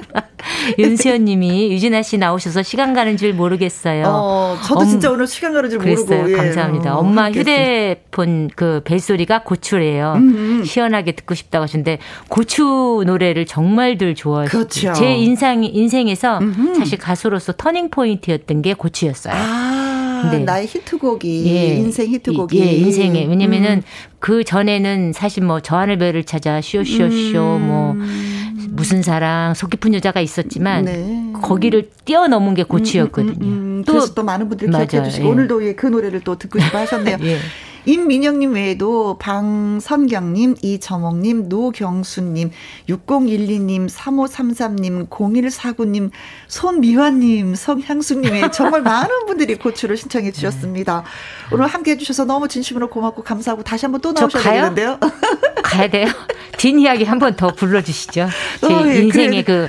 윤수연 0.78 1.24
님이 1.24 1.72
유진아 1.72 2.02
씨 2.02 2.18
나오셔서 2.18 2.62
시간 2.62 2.92
가는 2.92 3.16
줄 3.16 3.32
모르겠어요. 3.32 4.04
어, 4.06 4.58
저도 4.62 4.80
엄, 4.80 4.86
진짜 4.88 5.10
오늘 5.10 5.26
시간 5.26 5.52
가는 5.54 5.70
줄 5.70 5.78
그랬어요. 5.78 6.20
모르고. 6.20 6.32
예. 6.32 6.36
감사합니다. 6.36 6.94
어, 6.94 6.98
엄마 7.00 7.30
휴대폰 7.30 8.50
그 8.54 8.82
벨소리가 8.84 9.42
고추래요. 9.44 10.14
음음. 10.16 10.64
시원하게 10.64 11.12
듣고 11.12 11.34
싶다고 11.34 11.62
하셨는데 11.62 11.98
고추 12.28 13.02
노래를 13.06 13.46
정말들 13.46 14.14
좋아하시죠. 14.14 14.58
그렇죠. 14.58 14.92
제 14.92 15.14
인상, 15.16 15.64
인생에서 15.64 16.38
음흠. 16.38 16.74
사실 16.74 16.98
가수로서 16.98 17.52
터닝 17.56 17.88
포인트였던 17.90 18.62
게 18.62 18.74
고추였어요. 18.74 19.34
아. 19.34 19.97
네. 20.30 20.38
나의 20.40 20.66
히트곡이 20.66 21.46
예. 21.46 21.74
인생 21.76 22.08
히트곡이 22.08 22.60
예, 22.60 22.72
인생에 22.72 23.26
왜냐면은 23.26 23.76
음. 23.78 23.82
그 24.18 24.44
전에는 24.44 25.12
사실 25.12 25.44
뭐 25.44 25.60
저하늘별을 25.60 26.24
찾아 26.24 26.60
쇼쇼쇼 26.60 27.56
음. 27.56 27.66
뭐 27.66 27.94
무슨 28.70 29.02
사랑 29.02 29.54
속 29.54 29.70
깊은 29.70 29.94
여자가 29.94 30.20
있었지만 30.20 30.84
네. 30.84 31.32
거기를 31.40 31.90
뛰어넘은 32.04 32.54
게 32.54 32.62
고추였거든요. 32.62 33.32
음, 33.32 33.42
음, 33.42 33.46
음, 33.46 33.78
음. 33.78 33.84
또 33.84 33.92
그래서 33.92 34.14
또 34.14 34.22
많은 34.22 34.48
분들이 34.48 34.70
기억해 34.70 35.02
주시고 35.04 35.26
예. 35.26 35.30
오늘도 35.30 35.60
그 35.76 35.86
노래를 35.86 36.20
또 36.20 36.36
듣고 36.36 36.58
싶어 36.58 36.78
하셨네요. 36.78 37.16
예. 37.22 37.38
임민영님 37.88 38.52
외에도 38.52 39.16
방선경님, 39.18 40.56
이정옥님, 40.60 41.48
노경수님, 41.48 42.50
6012님, 42.86 43.88
3533님, 43.88 45.08
0149님, 45.08 46.10
손미화님, 46.48 47.54
성향수님의 47.54 48.52
정말 48.52 48.82
많은 48.82 49.24
분들이 49.26 49.54
고추를 49.54 49.96
신청해 49.96 50.32
주셨습니다. 50.32 51.02
오늘 51.50 51.66
함께 51.66 51.92
해주셔서 51.92 52.26
너무 52.26 52.46
진심으로 52.46 52.90
고맙고 52.90 53.22
감사하고 53.22 53.62
다시 53.62 53.86
한번 53.86 54.02
또 54.02 54.12
나오셔야 54.12 54.42
되는데요. 54.42 54.98
가야 55.62 55.88
돼요. 55.88 56.08
뒷이야기 56.58 57.04
한 57.04 57.18
번 57.18 57.36
더 57.36 57.48
불러주시죠. 57.54 58.28
제 58.60 58.66
어, 58.74 58.86
예, 58.86 58.98
인생의 59.00 59.44
그래. 59.44 59.68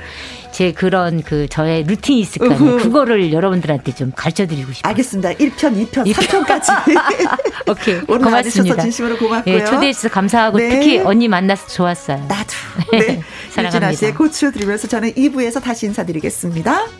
제 0.60 0.72
그런 0.72 1.22
그 1.22 1.48
저의 1.48 1.84
루틴이 1.84 2.20
있을 2.20 2.46
거예요. 2.46 2.76
그거를 2.76 3.32
여러분들한테 3.32 3.94
좀 3.94 4.12
가르쳐 4.14 4.46
드리고 4.46 4.74
싶어요. 4.74 4.90
알겠습니다. 4.90 5.30
1편, 5.30 5.88
2편, 5.88 6.04
2편. 6.04 6.12
3편까지. 6.12 7.70
오케이. 7.70 8.00
오늘 8.06 8.24
고맙습니다. 8.26 8.82
진심으로 8.82 9.16
고맙고요. 9.16 9.54
예, 9.54 9.64
초대해 9.64 9.90
주셔서 9.94 10.12
감사하고 10.12 10.58
네. 10.58 10.68
특히 10.68 10.98
언니 10.98 11.28
만나서 11.28 11.66
좋았어요. 11.66 12.18
나도. 12.28 12.52
네. 12.92 13.22
사랑합니다. 13.48 13.92
씨의 13.94 14.14
고추 14.14 14.52
드리면서 14.52 14.86
저는 14.86 15.14
2부에서 15.14 15.62
다시 15.62 15.86
인사드리겠습니다. 15.86 16.99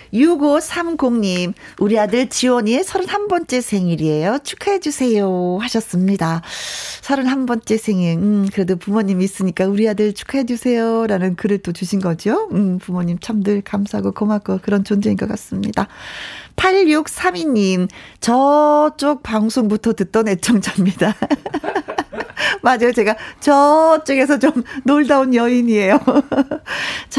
6530님, 0.13 1.53
우리 1.79 1.97
아들 1.97 2.27
지원이의 2.29 2.83
31번째 2.83 3.61
생일이에요. 3.61 4.39
축하해주세요. 4.43 5.59
하셨습니다. 5.61 6.41
31번째 7.01 7.77
생일, 7.77 8.17
음, 8.17 8.47
그래도 8.51 8.75
부모님 8.75 9.21
있으니까 9.21 9.65
우리 9.65 9.87
아들 9.87 10.13
축하해주세요. 10.13 11.07
라는 11.07 11.35
글을 11.35 11.59
또 11.59 11.71
주신 11.71 12.01
거죠. 12.01 12.49
음, 12.51 12.77
부모님 12.79 13.19
참들 13.19 13.61
감사하고 13.61 14.11
고맙고 14.11 14.59
그런 14.61 14.83
존재인 14.83 15.17
것 15.17 15.27
같습니다. 15.29 15.87
8632님, 16.55 17.87
저쪽 18.19 19.23
방송부터 19.23 19.93
듣던 19.93 20.27
애청자입니다. 20.27 21.15
맞아요. 22.61 22.91
제가 22.93 23.15
저쪽에서 23.39 24.39
좀 24.39 24.51
놀다 24.83 25.19
온 25.19 25.33
여인이에요. 25.33 25.99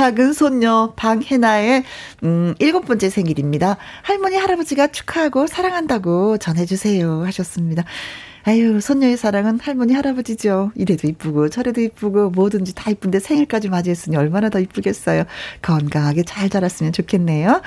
작은 0.02 0.32
손녀 0.32 0.94
방혜나의 0.96 1.84
음, 2.24 2.56
일곱 2.58 2.86
번째 2.86 3.08
생일입니다. 3.08 3.76
할머니, 4.02 4.34
할아버지가 4.34 4.88
축하하고 4.88 5.46
사랑한다고 5.46 6.38
전해주세요. 6.38 7.24
하셨습니다. 7.26 7.84
아유, 8.42 8.80
손녀의 8.80 9.16
사랑은 9.16 9.60
할머니, 9.60 9.94
할아버지죠. 9.94 10.72
이래도 10.74 11.06
이쁘고, 11.06 11.50
저래도 11.50 11.80
이쁘고, 11.80 12.30
뭐든지 12.30 12.74
다 12.74 12.90
이쁜데 12.90 13.20
생일까지 13.20 13.68
맞이했으니 13.68 14.16
얼마나 14.16 14.48
더 14.48 14.58
이쁘겠어요. 14.58 15.22
건강하게 15.62 16.24
잘 16.24 16.50
자랐으면 16.50 16.92
좋겠네요. 16.92 17.62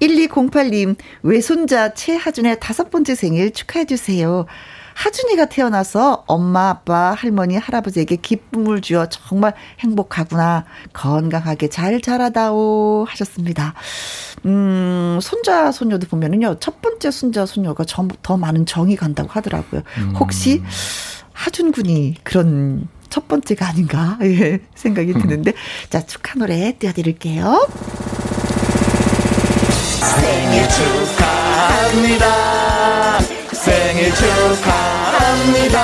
1208님, 0.00 0.96
외손자 1.22 1.94
최하준의 1.94 2.58
다섯 2.58 2.90
번째 2.90 3.14
생일 3.14 3.52
축하해주세요. 3.52 4.46
하준이가 4.98 5.46
태어나서 5.46 6.24
엄마, 6.26 6.70
아빠, 6.70 7.14
할머니, 7.16 7.56
할아버지에게 7.56 8.16
기쁨을 8.16 8.80
주어 8.80 9.06
정말 9.08 9.54
행복하구나. 9.78 10.64
건강하게 10.92 11.68
잘 11.68 12.00
자라다오. 12.00 13.06
하셨습니다. 13.08 13.74
음, 14.44 15.20
손자, 15.22 15.70
손녀도 15.70 16.08
보면은요, 16.08 16.56
첫 16.58 16.82
번째 16.82 17.12
손자, 17.12 17.46
손녀가 17.46 17.84
더 18.22 18.36
많은 18.36 18.66
정이 18.66 18.96
간다고 18.96 19.28
하더라고요. 19.30 19.82
음. 19.98 20.16
혹시 20.18 20.64
하준 21.32 21.70
군이 21.70 22.16
그런 22.24 22.88
첫 23.08 23.28
번째가 23.28 23.68
아닌가, 23.68 24.18
예, 24.26 24.58
생각이 24.74 25.12
음. 25.12 25.20
드는데. 25.20 25.52
자, 25.90 26.04
축하 26.04 26.36
노래 26.40 26.76
띄워드릴게요. 26.76 27.68
생일 30.00 30.68
축하합니다. 31.16 32.48
생일 33.68 34.14
축하합니다. 34.14 35.78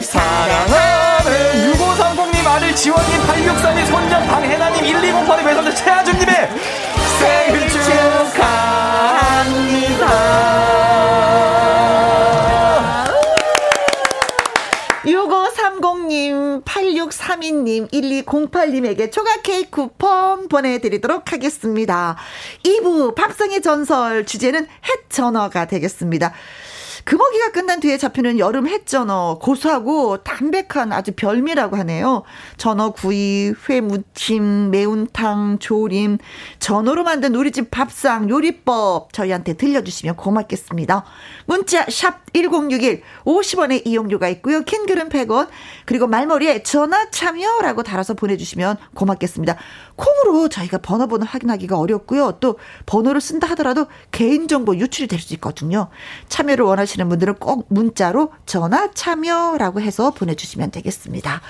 사랑하는 0.00 1.72
6530님 1.72 2.44
아들 2.44 2.74
지원님 2.74 3.24
8632 3.24 3.86
손자 3.86 4.18
방혜나님 4.26 4.84
1208의 4.84 5.44
배선자 5.44 5.72
최하준님의 5.74 6.50
생일 7.20 7.68
축하합니다. 7.68 9.06
6530님, 16.06 16.64
8632님, 16.64 17.90
1208님에게 17.90 19.10
초각 19.12 19.42
케이크 19.42 19.70
쿠폰 19.70 20.48
보내드리도록 20.48 21.32
하겠습니다. 21.32 22.16
2부 22.62 23.14
밥상의 23.14 23.62
전설 23.62 24.24
주제는 24.26 24.66
햇전어가 24.88 25.66
되겠습니다. 25.66 26.32
금어기가 27.06 27.52
끝난 27.52 27.78
뒤에 27.78 27.98
잡히는 27.98 28.40
여름 28.40 28.66
햇전어 28.66 29.38
고소하고 29.40 30.24
담백한 30.24 30.92
아주 30.92 31.12
별미라고 31.12 31.76
하네요. 31.76 32.24
전어 32.56 32.90
구이, 32.90 33.54
회 33.68 33.80
무침, 33.80 34.72
매운탕, 34.72 35.60
조림, 35.60 36.18
전어로 36.58 37.04
만든 37.04 37.36
우리 37.36 37.52
집 37.52 37.70
밥상 37.70 38.28
요리법 38.28 39.12
저희한테 39.12 39.52
들려주시면 39.52 40.16
고맙겠습니다. 40.16 41.04
문자 41.46 41.86
샵 41.88 42.26
1061, 42.32 43.02
50원의 43.24 43.86
이용료가 43.86 44.28
있고요. 44.28 44.62
킹글은 44.62 45.08
100원, 45.08 45.46
그리고 45.84 46.08
말머리에 46.08 46.64
전화 46.64 47.08
참여라고 47.10 47.84
달아서 47.84 48.14
보내주시면 48.14 48.78
고맙겠습니다. 48.96 49.56
콩으로 49.96 50.48
저희가 50.48 50.78
번호번호 50.78 51.26
확인하기가 51.26 51.78
어렵고요. 51.78 52.38
또 52.40 52.58
번호를 52.86 53.20
쓴다 53.20 53.48
하더라도 53.50 53.86
개인정보 54.12 54.76
유출이 54.76 55.08
될 55.08 55.16
수 55.20 55.34
있거든요. 55.34 55.88
참여를 56.28 56.64
원하시는 56.64 57.08
분들은 57.08 57.34
꼭 57.34 57.66
문자로 57.68 58.32
전화 58.44 58.90
참여라고 58.92 59.80
해서 59.80 60.10
보내주시면 60.10 60.70
되겠습니다. 60.70 61.40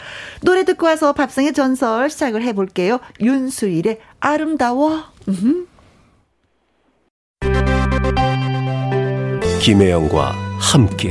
노래 0.43 0.65
듣고 0.65 0.87
와서 0.87 1.13
밥상의 1.13 1.53
전설 1.53 2.09
시작을 2.09 2.43
해볼게요. 2.43 3.01
윤수일의 3.21 4.01
아름다워. 4.21 5.03
김혜영과 9.61 10.33
함께 10.61 11.11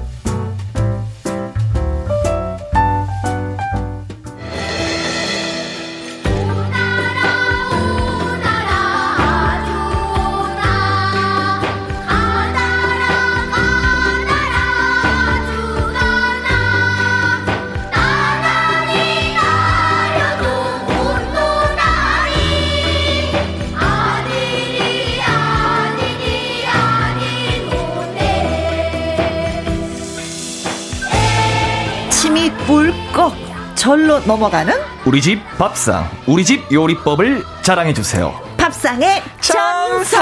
절로 33.81 34.19
넘어가는 34.19 34.75
우리 35.05 35.19
집 35.19 35.41
밥상, 35.57 36.07
우리 36.27 36.45
집 36.45 36.71
요리법을 36.71 37.43
자랑해 37.63 37.95
주세요. 37.95 38.39
밥상의 38.55 39.23
장살. 39.39 40.21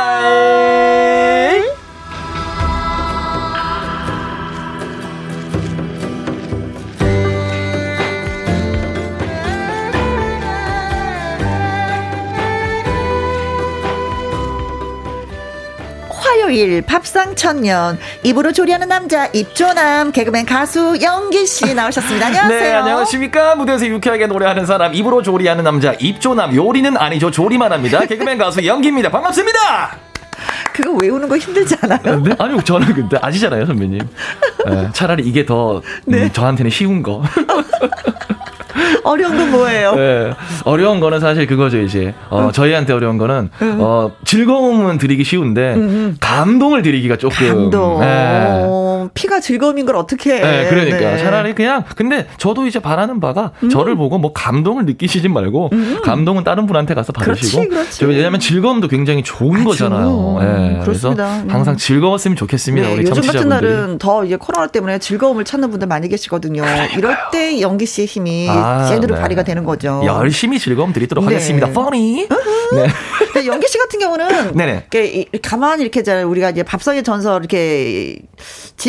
화요일 16.50 16.82
밥상 16.82 17.36
천년 17.36 18.00
입으로 18.24 18.52
조리하는 18.52 18.88
남자 18.88 19.28
입조남 19.28 20.12
개그맨 20.12 20.48
가수 20.48 20.98
영기 21.00 21.46
씨 21.46 21.76
나오셨습니다. 21.76 22.26
안녕하세요. 22.26 22.60
네, 22.60 22.74
안녕하십니까. 22.74 23.54
무대에서 23.56 23.86
유쾌하게 23.86 24.26
노래하는 24.26 24.66
사람, 24.66 24.96
입으로 24.96 25.22
조리하는 25.22 25.64
남자, 25.64 25.94
입조남, 26.00 26.56
요리는 26.56 26.98
아니죠. 26.98 27.30
조리만 27.30 27.72
합니다. 27.72 28.00
개그맨 28.00 28.40
가수 28.40 28.66
영기입니다. 28.66 29.12
반갑습니다. 29.12 29.98
그거 30.74 30.92
외우는 31.00 31.30
거 31.30 31.38
힘들지 31.38 31.76
않아요? 31.84 32.20
네? 32.24 32.36
아니, 32.40 32.64
저는 32.64 32.94
근데 32.96 33.20
아시잖아요, 33.22 33.68
선배님. 33.68 34.00
네, 34.66 34.90
차라리 34.94 35.24
이게 35.24 35.46
더 35.46 35.78
음, 35.78 35.82
네. 36.06 36.32
저한테는 36.32 36.72
쉬운 36.72 37.04
거. 37.04 37.22
어려운 39.04 39.38
건 39.38 39.52
뭐예요? 39.52 39.96
네, 39.96 40.34
어려운 40.66 41.00
거는 41.00 41.20
사실 41.20 41.46
그거죠, 41.48 41.80
이제. 41.80 42.14
어, 42.30 42.52
저희한테 42.52 42.94
어려운 42.94 43.18
거는, 43.18 43.50
어, 43.80 44.12
즐거움은 44.26 44.98
드리기 44.98 45.24
쉬운데, 45.24 45.76
감동을 46.20 46.82
드리기가 46.82 47.18
조금. 47.18 47.48
감동. 47.48 48.00
네. 48.00 48.66
어, 49.00 49.10
피가 49.14 49.40
즐거움인 49.40 49.86
걸 49.86 49.96
어떻게 49.96 50.36
해. 50.36 50.40
네, 50.42 50.70
그러니까 50.70 50.98
네. 50.98 51.18
차라리 51.18 51.54
그냥 51.56 51.84
근데 51.96 52.28
저도 52.38 52.68
이제 52.68 52.80
바라는 52.80 53.20
바가 53.20 53.52
음. 53.64 53.70
저를 53.70 53.96
보고 53.96 54.18
뭐 54.18 54.34
감동을 54.34 54.86
느끼시지 54.86 55.28
말고 55.30 55.70
감동은 56.04 56.44
다른 56.44 56.66
분한테 56.66 56.94
가서 56.94 57.14
받으시고 57.14 57.58
그렇지, 57.62 57.70
그렇지. 57.70 58.00
저 58.00 58.08
왜냐하면 58.08 58.40
즐거움도 58.40 58.88
굉장히 58.88 59.24
좋은 59.24 59.64
그렇죠. 59.64 59.70
거잖아요. 59.90 60.38
네, 60.42 60.80
그래서. 60.84 61.12
음. 61.12 61.48
항상 61.50 61.78
즐거웠으면 61.78 62.36
좋겠습니다. 62.36 62.88
네, 62.88 62.94
우리 62.94 63.08
요즘 63.08 63.22
같은. 63.24 63.50
날은 63.50 63.98
더 64.00 64.24
이제 64.26 64.36
코로나 64.36 64.68
때문에 64.68 65.00
즐거움을 65.00 65.44
찾는 65.46 65.70
분들 65.72 65.88
많이 65.88 66.08
계시거든요. 66.10 66.64
이럴 66.98 67.18
때 67.32 67.62
영기 67.62 67.86
씨의 67.86 68.08
힘이 68.08 68.48
아, 68.50 68.86
제대로 68.88 69.16
네. 69.16 69.22
발휘가 69.22 69.44
되는 69.44 69.64
거죠. 69.64 70.02
열심히 70.06 70.60
즐거움 70.60 70.94
드리도록 70.94 71.26
네. 71.26 71.34
하겠습니다. 71.34 71.68
Funny. 71.70 72.28
네. 72.74 73.46
영기 73.46 73.68
씨 73.68 73.78
같은 73.78 74.00
경우는. 74.00 74.56
이렇게 74.60 75.06
이- 75.06 75.26
가만히 75.42 75.82
이렇게 75.84 76.04
잘 76.04 76.24
우리가 76.26 76.50
이제 76.52 76.64
밥상의 76.64 77.04
전설 77.04 77.42
이렇게 77.42 78.20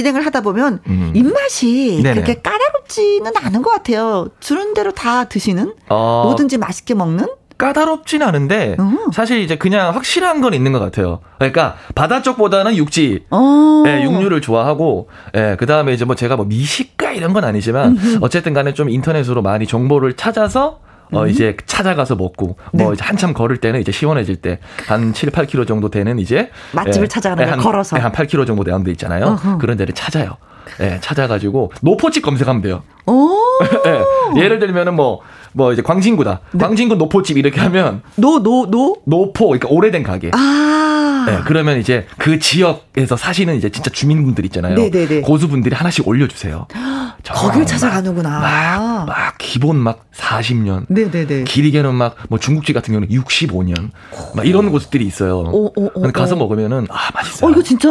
진행을 0.00 0.24
하다 0.24 0.40
보면 0.40 0.80
음. 0.86 1.12
입맛이 1.14 2.00
네네. 2.02 2.14
그렇게 2.14 2.40
까다롭지는 2.40 3.32
않은 3.36 3.60
것 3.60 3.70
같아요. 3.70 4.28
주는 4.40 4.72
대로 4.72 4.92
다 4.92 5.24
드시는 5.24 5.74
어, 5.88 6.22
뭐든지 6.24 6.56
맛있게 6.56 6.94
먹는. 6.94 7.26
까다롭진 7.58 8.22
않은데 8.22 8.76
음. 8.78 9.10
사실 9.12 9.40
이제 9.40 9.56
그냥 9.58 9.94
확실한 9.94 10.40
건 10.40 10.54
있는 10.54 10.72
것 10.72 10.78
같아요. 10.78 11.20
그러니까 11.36 11.76
바다 11.94 12.22
쪽보다는 12.22 12.74
육지, 12.76 13.26
어. 13.30 13.84
예, 13.86 14.02
육류를 14.02 14.40
좋아하고, 14.40 15.10
예, 15.36 15.56
그 15.58 15.66
다음에 15.66 15.92
이제 15.92 16.06
뭐 16.06 16.14
제가 16.14 16.36
뭐 16.36 16.46
미식가 16.46 17.12
이런 17.12 17.34
건 17.34 17.44
아니지만, 17.44 17.98
어쨌든 18.22 18.54
간에 18.54 18.72
좀 18.72 18.88
인터넷으로 18.88 19.42
많이 19.42 19.66
정보를 19.66 20.14
찾아서, 20.14 20.80
어, 21.12 21.26
이제 21.26 21.56
찾아가서 21.66 22.16
먹고, 22.16 22.56
뭐 22.72 22.88
네. 22.88 22.94
이제 22.94 23.04
한참 23.04 23.32
걸을 23.32 23.58
때는 23.58 23.80
이제 23.80 23.92
시원해질 23.92 24.36
때, 24.36 24.58
한 24.86 25.12
7, 25.12 25.30
8km 25.30 25.66
정도 25.66 25.88
되는 25.88 26.18
이제. 26.18 26.50
맛집을 26.72 27.08
찾아가는 27.08 27.42
거예요, 27.44 27.52
한, 27.52 27.60
걸어서. 27.60 27.96
예, 27.96 28.00
한 28.00 28.12
8km 28.12 28.46
정도 28.46 28.64
되는 28.64 28.82
데 28.84 28.90
있잖아요. 28.92 29.24
어허. 29.24 29.58
그런 29.58 29.76
데를 29.76 29.94
찾아요. 29.94 30.36
예, 30.80 30.98
찾아가지고, 31.00 31.72
노포집 31.82 32.22
검색하면 32.22 32.62
돼요. 32.62 32.82
오. 33.06 33.36
예, 34.36 34.42
예를 34.42 34.58
들면은 34.58 34.94
뭐, 34.94 35.20
뭐 35.52 35.72
이제 35.72 35.82
광진구다. 35.82 36.40
네. 36.52 36.58
광진구 36.64 36.94
노포집 36.96 37.36
이렇게 37.38 37.60
하면, 37.60 38.02
노, 38.16 38.42
노, 38.42 38.66
노? 38.70 38.96
노포, 39.04 39.48
그러니까 39.48 39.68
오래된 39.68 40.02
가게. 40.02 40.30
아. 40.32 40.99
네, 41.26 41.40
그러면 41.44 41.78
이제 41.78 42.06
그 42.18 42.38
지역에서 42.38 43.16
사시는 43.16 43.56
이제 43.56 43.68
진짜 43.70 43.90
주민분들 43.90 44.44
있잖아요. 44.46 44.74
네네네. 44.74 45.20
고수분들이 45.22 45.74
하나씩 45.74 46.06
올려주세요. 46.06 46.66
거길 47.24 47.66
찾아가는구나. 47.66 48.40
막, 48.40 49.06
막 49.06 49.34
기본 49.38 49.76
막 49.76 50.06
40년. 50.14 50.86
네네네. 50.88 51.44
길게는 51.44 51.94
막 51.94 52.16
뭐 52.28 52.38
중국집 52.38 52.74
같은 52.74 52.92
경우는 52.92 53.08
65년. 53.08 53.90
막 54.34 54.46
이런 54.46 54.70
곳들이 54.70 55.04
있어요. 55.06 55.38
오, 55.40 55.72
오, 55.74 56.12
가서 56.12 56.34
오. 56.34 56.38
먹으면은 56.38 56.86
아 56.90 57.10
맛있어요. 57.14 57.48
어, 57.48 57.52
이거 57.52 57.62
진짜 57.62 57.88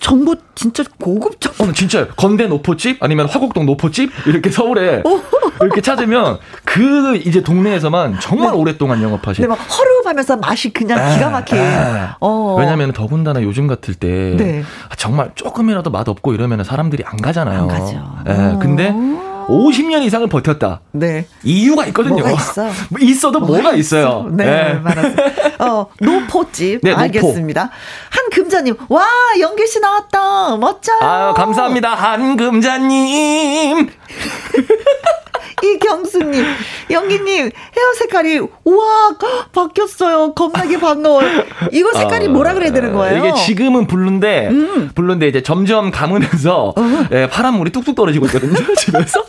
정보 0.00 0.34
진짜 0.54 0.82
고급적. 1.00 1.60
어, 1.60 1.72
진짜 1.72 2.06
건대 2.08 2.46
노포집 2.46 3.02
아니면 3.02 3.26
화곡동 3.26 3.66
노포집 3.66 4.10
이렇게 4.26 4.50
서울에 4.50 5.02
이렇게 5.60 5.80
찾으면 5.80 6.38
그 6.64 7.16
이제 7.16 7.42
동네에서만 7.42 8.18
정말 8.20 8.54
오랫동안 8.54 8.98
근데 8.98 9.06
영업하신. 9.06 9.48
막 9.48 9.54
허름하면서 9.54 10.36
맛이 10.36 10.72
그냥 10.72 11.14
기가 11.14 11.30
막힌. 11.30 11.58
에, 11.58 12.08
어. 12.20 12.56
왜냐면 12.58 12.92
더군다나 12.92 13.42
요즘 13.42 13.66
같을 13.66 13.94
때 13.94 14.34
네. 14.36 14.62
정말 14.96 15.30
조금이라도 15.34 15.90
맛 15.90 16.08
없고 16.08 16.34
이러면 16.34 16.64
사람들이 16.64 17.04
안 17.06 17.20
가잖아요. 17.20 17.60
안 17.62 17.68
가죠. 17.68 18.02
예, 18.28 18.32
어. 18.32 18.58
근데 18.60 18.94
50년 19.48 20.02
이상을 20.02 20.26
버텼다. 20.28 20.80
네. 20.92 21.26
이유가 21.42 21.86
있거든요. 21.86 22.22
뭐가 22.22 22.32
있어? 22.32 22.64
뭐 22.90 23.00
있어도 23.00 23.40
뭐가, 23.40 23.72
있어요. 23.74 24.28
네, 24.30 24.44
예. 24.44 24.74
맞았어요. 24.74 25.14
어, 25.60 25.86
노포집. 26.00 26.80
네, 26.82 26.90
노포. 26.90 27.02
알겠습니다. 27.02 27.70
한금자님, 28.10 28.76
와, 28.88 29.06
연길 29.40 29.66
씨 29.66 29.80
나왔다. 29.80 30.56
멋져. 30.56 30.92
아유, 31.00 31.34
감사합니다. 31.34 31.94
한금자님. 31.94 33.88
이경수님, 35.64 36.44
연길님, 36.90 37.44
헤어 37.44 37.92
색깔이, 37.98 38.40
우와, 38.64 39.16
바뀌었어요. 39.52 40.34
겁나게 40.34 40.78
반가워요. 40.78 41.44
이거 41.72 41.92
색깔이 41.92 42.26
아, 42.26 42.30
뭐라 42.30 42.54
그래야 42.54 42.72
되는 42.72 42.92
거예요? 42.92 43.18
이게 43.26 43.34
지금은 43.34 43.86
블루인데, 43.86 44.50
블루인데 44.94 45.28
이제 45.28 45.42
점점 45.42 45.90
감으면서, 45.90 46.74
예, 47.12 47.28
파란물이 47.28 47.70
뚝뚝 47.72 47.94
떨어지고 47.94 48.26
있거든요, 48.26 48.54
집에서. 48.76 49.24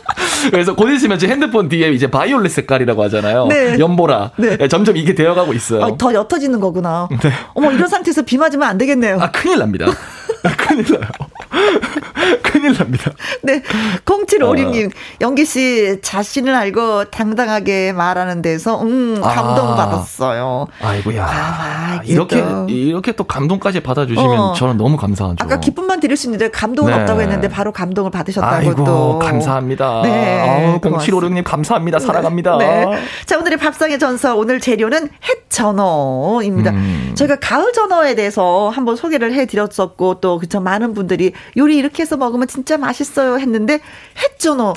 그래서 0.50 0.74
곧 0.76 0.90
있으면 0.90 1.18
제 1.18 1.28
핸드폰 1.28 1.68
뒤에 1.68 1.90
이제 1.90 2.10
바이올렛 2.10 2.52
색깔이라고 2.52 3.02
하잖아요. 3.04 3.46
네. 3.46 3.78
연보라. 3.78 4.32
네. 4.36 4.56
네, 4.58 4.68
점점 4.68 4.96
이게 4.96 5.14
되어가고 5.14 5.52
있어요. 5.54 5.82
아, 5.82 5.96
더 5.96 6.12
옅어지는 6.12 6.60
거구나. 6.60 7.08
네. 7.22 7.32
어머 7.54 7.72
이런 7.72 7.88
상태에서 7.88 8.22
비 8.22 8.36
맞으면 8.36 8.68
안 8.68 8.78
되겠네요. 8.78 9.18
아 9.20 9.30
큰일 9.30 9.58
납니다. 9.58 9.86
큰일 10.56 10.84
나요. 10.84 11.10
큰일 12.42 12.74
납니다. 12.76 13.12
네. 13.42 13.62
0756님, 14.04 14.86
어. 14.88 14.90
영기 15.20 15.44
씨 15.44 15.98
자신을 16.02 16.54
알고 16.54 17.06
당당하게 17.06 17.92
말하는 17.92 18.42
데서, 18.42 18.80
음, 18.82 19.20
감동받았어요. 19.20 20.66
아이고야. 20.82 21.24
아, 21.26 22.00
이렇게 22.04 22.42
또. 22.42 22.66
이렇게 22.68 23.12
또 23.12 23.24
감동까지 23.24 23.80
받아주시면 23.80 24.38
어. 24.38 24.52
저는 24.54 24.76
너무 24.76 24.96
감사하죠. 24.96 25.36
아까 25.40 25.60
기쁨만 25.60 26.00
드릴 26.00 26.16
수 26.16 26.26
있는데 26.26 26.50
감동은 26.50 26.92
네. 26.92 27.00
없다고 27.00 27.20
했는데 27.20 27.48
바로 27.48 27.72
감동을 27.72 28.10
받으셨다고 28.10 28.54
아이고 28.54 28.84
또. 28.84 29.18
감사합니다. 29.18 30.02
네, 30.02 30.78
고맙습니다. 30.82 31.26
0756님 31.28 31.44
감사합니다. 31.44 31.98
사랑합니다. 31.98 32.56
네. 32.58 32.86
자, 33.26 33.38
오늘의 33.38 33.58
밥상의 33.58 33.98
전설, 33.98 34.34
오늘 34.36 34.60
재료는 34.60 35.08
햇 35.28 35.50
전어입니다. 35.50 36.70
음. 36.70 37.12
저희가 37.14 37.36
가을 37.36 37.72
전어에 37.72 38.14
대해서 38.14 38.68
한번 38.70 38.96
소개를 38.96 39.32
해드렸었고, 39.32 40.20
또, 40.20 40.35
그쵸, 40.38 40.60
많은 40.60 40.94
분들이 40.94 41.32
요리 41.56 41.76
이렇게 41.76 42.02
해서 42.02 42.16
먹으면 42.16 42.48
진짜 42.48 42.76
맛있어요 42.78 43.38
했는데, 43.38 43.80
햇전어. 44.18 44.74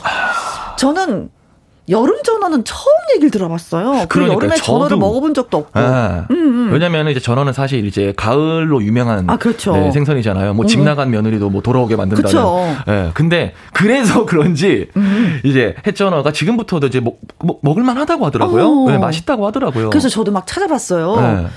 저는 0.78 1.30
여름 1.90 2.22
전어는 2.22 2.64
처음 2.66 2.94
얘기를 3.16 3.32
들어봤어요. 3.32 4.06
그리고 4.08 4.08
그러니까요. 4.10 4.36
여름에 4.38 4.56
전어를. 4.58 4.98
먹어본 4.98 5.34
적도 5.34 5.58
없고. 5.58 5.80
네. 5.80 6.24
왜냐면 6.72 7.10
이제 7.10 7.20
전어는 7.20 7.52
사실 7.52 7.84
이제 7.86 8.14
가을로 8.16 8.84
유명한 8.84 9.22
음, 9.22 9.30
아, 9.30 9.38
그렇죠. 9.38 9.74
네, 9.74 9.92
생선이잖아요. 9.92 10.54
뭐집 10.54 10.82
음. 10.82 10.86
나간 10.86 11.10
며느리도 11.10 11.50
뭐 11.50 11.64
돌아오게 11.64 11.96
만든다는. 11.96 12.28
그쵸. 12.30 12.76
예. 12.88 13.10
근데 13.16 13.54
그래서 13.74 14.26
그런지 14.28 14.88
음. 14.96 15.40
이제 15.44 15.76
햇전어가 15.88 16.32
지금부터도 16.32 16.86
이제 16.88 17.00
먹, 17.00 17.20
먹, 17.40 17.60
먹을 17.64 17.82
만하다고 17.82 18.24
하더라고요. 18.28 18.84
어. 18.84 18.92
네, 18.92 19.00
맛있다고 19.00 19.48
하더라고요. 19.48 19.90
그래서 19.90 20.10
저도 20.10 20.32
막 20.32 20.46
찾아봤어요. 20.46 21.16
네. 21.16 21.48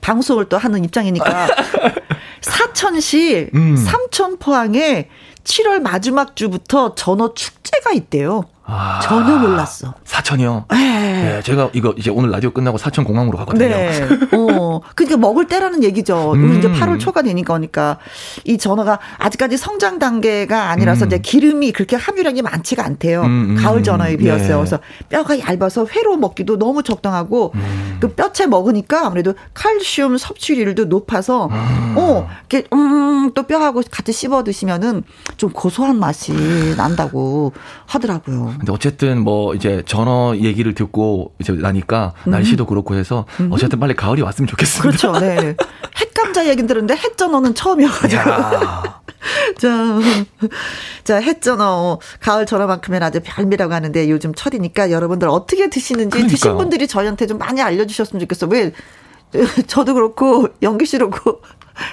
방송을 0.00 0.44
또 0.44 0.56
하는 0.56 0.84
입장이니까. 0.84 1.48
사천시 2.40 3.50
음. 3.54 3.76
삼천포항에 3.76 5.08
7월 5.44 5.80
마지막 5.80 6.36
주부터 6.36 6.94
전어 6.94 7.34
축제가 7.34 7.92
있대요. 7.92 8.44
아, 8.70 9.00
전혀 9.02 9.36
몰랐어. 9.36 9.94
사천이요. 10.04 10.66
네. 10.70 10.78
네, 11.22 11.42
제가 11.42 11.70
이거 11.72 11.92
이제 11.96 12.10
오늘 12.10 12.30
라디오 12.30 12.50
끝나고 12.50 12.78
사천 12.78 13.04
공항으로 13.04 13.36
가거든요. 13.38 13.68
네. 13.68 14.08
어. 14.32 14.80
그러니까 14.94 15.16
먹을 15.18 15.46
때라는 15.46 15.82
얘기죠. 15.82 16.32
음. 16.32 16.50
우리 16.50 16.58
이제 16.58 16.68
8월 16.68 16.98
초가 16.98 17.22
되니까 17.22 17.54
그러니까 17.54 17.98
이 18.44 18.58
전어가 18.58 18.98
아직까지 19.18 19.56
성장 19.56 19.98
단계가 19.98 20.70
아니라서 20.70 21.04
음. 21.04 21.08
이제 21.08 21.18
기름이 21.18 21.72
그렇게 21.72 21.96
함유량이 21.96 22.42
많지가 22.42 22.84
않대요. 22.84 23.22
음, 23.22 23.26
음, 23.50 23.56
가을 23.56 23.82
전어에 23.82 24.12
음. 24.12 24.18
비해서요. 24.18 24.48
네. 24.48 24.54
그래서 24.56 24.78
뼈가 25.08 25.38
얇아서 25.38 25.86
회로 25.86 26.16
먹기도 26.16 26.58
너무 26.58 26.82
적당하고 26.82 27.52
음. 27.54 27.98
그 28.00 28.14
뼈채 28.14 28.46
먹으니까 28.46 29.06
아무래도 29.06 29.34
칼슘 29.54 30.16
섭취율도 30.16 30.86
높아서 30.86 31.46
음. 31.46 31.94
어, 31.96 32.28
이렇게 32.48 32.66
음또 32.72 33.42
뼈하고 33.44 33.82
같이 33.90 34.12
씹어 34.12 34.44
드시면은 34.44 35.02
좀 35.36 35.50
고소한 35.50 35.98
맛이 35.98 36.32
난다고 36.76 37.52
하더라고요. 37.86 38.54
근데 38.60 38.72
어쨌든 38.72 39.20
뭐 39.22 39.54
이제 39.54 39.82
전어 39.86 40.36
얘기를 40.36 40.74
듣고 40.74 41.32
이제 41.38 41.52
나니까 41.52 42.12
날씨도 42.26 42.66
그렇고 42.66 42.94
해서 42.94 43.24
어쨌든 43.50 43.80
빨리 43.80 43.94
가을이 43.94 44.20
왔으면 44.20 44.46
좋겠습니다. 44.48 44.88
음. 45.08 45.12
그렇죠. 45.12 45.18
네. 45.18 45.56
햇감자 45.98 46.46
얘긴 46.46 46.66
들었는데 46.66 46.94
햇전어는 46.94 47.54
처음이어가지고. 47.54 48.20
야. 48.22 49.00
자, 49.58 49.98
자, 51.04 51.16
햇전어. 51.16 51.98
가을 52.20 52.44
전어만큼은 52.46 53.02
아주 53.02 53.20
별미라고 53.22 53.72
하는데 53.72 54.10
요즘 54.10 54.34
철이니까 54.34 54.90
여러분들 54.90 55.28
어떻게 55.28 55.70
드시는지 55.70 56.10
그러니까요. 56.10 56.30
드신 56.30 56.56
분들이 56.56 56.86
저희한테 56.86 57.26
좀 57.26 57.38
많이 57.38 57.62
알려주셨으면 57.62 58.20
좋겠어. 58.20 58.46
왜, 58.46 58.72
저도 59.68 59.94
그렇고, 59.94 60.48
연기 60.62 60.86
씨도 60.86 61.10
그렇고, 61.10 61.40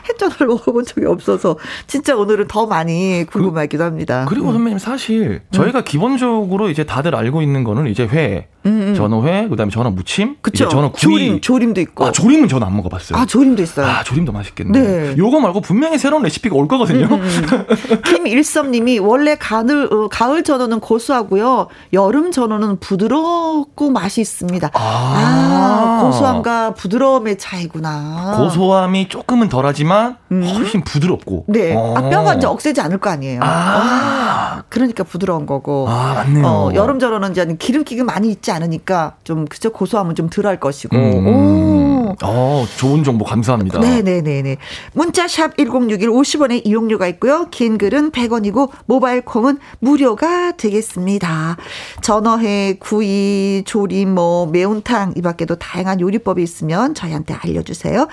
햇전어를 0.10 0.48
먹어본 0.48 0.86
적이 0.86 1.08
없어서 1.08 1.58
진짜 1.88 2.16
오늘은 2.16 2.48
더 2.48 2.66
많이 2.66 3.26
궁금하기도 3.32 3.84
합니다. 3.84 4.26
그 4.28 4.36
리고 4.36 4.52
선배님 4.52 4.80
사실 4.80 5.42
저희가 5.52 5.84
기본적으로 5.84 6.70
이제 6.70 6.84
다들 6.84 7.16
알고 7.16 7.42
있는 7.42 7.64
거는 7.64 7.88
이제 7.88 8.06
회, 8.06 8.48
전어회, 8.96 9.48
그다음에 9.48 9.72
전어 9.72 9.90
무침, 9.90 10.36
그쵸. 10.42 10.68
전어 10.68 10.92
구이. 10.92 11.00
조림, 11.02 11.42
조림도 11.42 11.82
있고. 11.82 12.06
아, 12.06 12.12
조림은 12.12 12.48
저는 12.48 12.66
안 12.68 12.76
먹어봤어요. 12.78 13.20
아, 13.20 13.26
조림도 13.26 13.62
있어요. 13.64 13.86
아, 13.86 14.04
조림도 14.04 14.32
맛있겠네. 14.32 14.80
네. 14.80 15.16
요거 15.18 15.40
말고 15.40 15.62
분명히 15.62 15.98
새로운 15.98 16.24
레시피가 16.24 16.56
올 16.56 16.68
거거든요. 16.68 17.08
김일섭님이 18.06 19.00
원래 19.00 19.36
가을 19.36 19.88
어, 19.92 20.08
가을 20.10 20.44
전어는 20.44 20.80
고소하고요, 20.80 21.68
여름 21.94 22.32
전어는 22.32 22.80
부드럽고 22.80 23.90
맛이 23.92 24.22
있습니다. 24.22 24.72
아. 24.74 25.98
아, 25.98 26.02
고소함과 26.04 26.74
부드러움의 26.74 27.38
차이구나. 27.38 28.36
고소함이 28.38 29.10
조금은 29.10 29.50
덜하지만 29.50 30.18
훨씬 30.32 30.84
부드럽고. 30.84 31.46
네, 31.48 31.76
어. 31.76 31.94
아, 31.98 32.10
뼈가 32.10 32.36
이제 32.36 32.48
억세지 32.48 32.82
않을 32.82 32.98
거 33.00 33.10
아니에요. 33.10 33.42
아. 33.44 33.48
아, 33.48 34.64
그러니까 34.70 35.04
부드러운 35.04 35.46
거고. 35.46 35.88
아, 35.90 36.14
맞네요. 36.16 36.46
어, 36.46 36.72
여름 36.76 37.00
전어는 37.00 37.32
이제 37.32 37.46
기름기가 37.58 38.04
많이 38.04 38.30
있지 38.30 38.52
않 38.52 38.57
으니까 38.64 39.16
좀 39.24 39.46
그저 39.46 39.70
고소함은 39.70 40.16
좀 40.16 40.30
덜할 40.30 40.60
것이고. 40.60 40.96
음. 40.96 41.28
오. 41.28 42.16
어, 42.24 42.66
좋은 42.78 43.04
정보 43.04 43.26
감사합니다. 43.26 43.80
네 43.80 44.02
네 44.02 44.22
네 44.22 44.42
네. 44.42 44.58
문자 44.94 45.28
샵 45.28 45.56
1061 45.58 46.10
50원의 46.10 46.66
이용료가 46.66 47.08
있고요. 47.10 47.48
긴 47.52 47.78
글은 47.78 48.12
100원이고 48.12 48.70
모바일 48.86 49.22
콩은 49.22 49.60
무료가 49.80 50.54
되겠습니다. 50.54 51.58
전어회, 52.02 52.74
구이, 52.80 53.64
조림, 53.66 54.16
뭐 54.16 54.48
매운탕 54.48 55.14
이 55.16 55.22
밖에도 55.22 55.56
다양한 55.56 56.00
요리법이 56.00 56.42
있으면 56.42 56.96
저희한테 56.96 57.36
알려 57.36 57.62
주세요. 57.62 58.08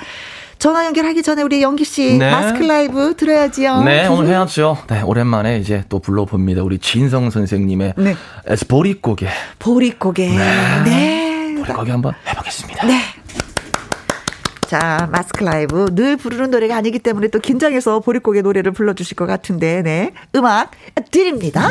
전화 0.65 0.87
연결하기 0.87 1.23
전에 1.23 1.43
우리 1.43 1.61
영기 1.61 1.85
씨 1.85 2.17
네. 2.17 2.31
마스크 2.31 2.63
라이브 2.63 3.15
들어야지요. 3.17 3.83
네, 3.83 4.07
오늘 4.07 4.29
해야죠. 4.29 4.79
네, 4.89 5.03
오랜만에 5.03 5.59
이제 5.59 5.85
또 5.91 5.99
불러봅니다. 5.99 6.63
우리 6.63 6.79
진성 6.79 7.29
선생님의 7.29 7.93
네. 7.99 8.15
보릿고개. 8.67 9.29
보릿고개. 9.59 10.27
네. 10.87 11.55
보릿고개 11.59 11.91
한번 11.91 12.15
해보겠습니다. 12.27 12.87
네. 12.87 12.99
자, 14.67 15.07
마스크 15.13 15.45
라이브. 15.45 15.95
늘 15.95 16.17
부르는 16.17 16.51
노래가 16.51 16.77
아니기 16.77 16.99
때문에 16.99 17.29
또 17.29 17.41
긴장해서 17.41 18.01
보릿고개 18.01 18.41
노래를 18.41 18.73
불러주실 18.73 19.17
것 19.17 19.27
같은데, 19.27 19.83
네. 19.83 20.13
음악 20.35 20.71
드립니다. 21.11 21.69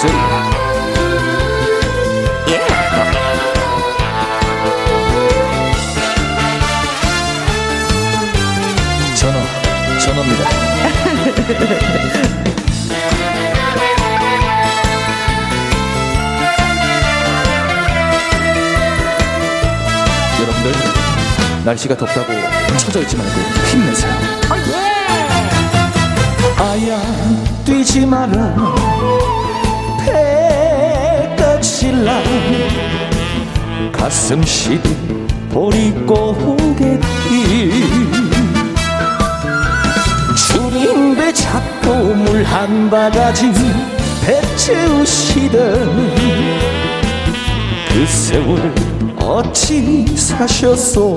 전 0.00 0.71
전어입니다. 10.22 10.44
여러분들 20.40 20.72
날씨가 21.64 21.96
덥다고 21.96 22.32
처져 22.78 23.00
있지 23.02 23.16
말고 23.16 23.32
힘내세요. 23.70 24.12
아야 26.58 27.00
뛰지 27.64 28.06
마라 28.06 28.74
배까칠라 31.34 32.22
가슴 33.92 34.42
시린 34.44 35.26
보릿고개길 35.50 37.02
잡고 41.92 42.14
물한 42.14 42.88
바가지 42.88 43.52
배 44.24 44.40
채우시던 44.56 46.14
그 47.88 48.06
세월 48.06 48.74
어찌 49.20 50.06
사셨소? 50.16 51.16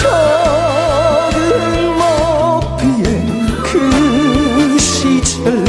적은 0.00 1.40
먹비의 1.98 3.06
그 3.62 4.78
시절 4.78 5.64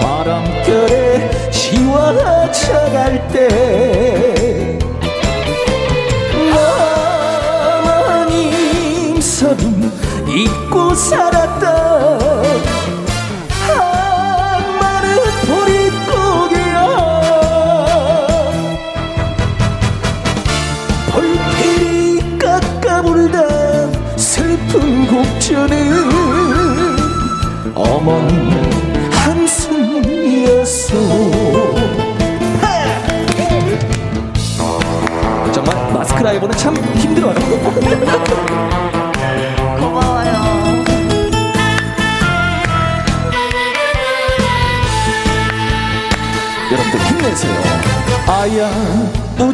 바람결에 0.00 1.50
지워져갈 1.50 3.28
때 3.28 3.63
잊 10.94 11.63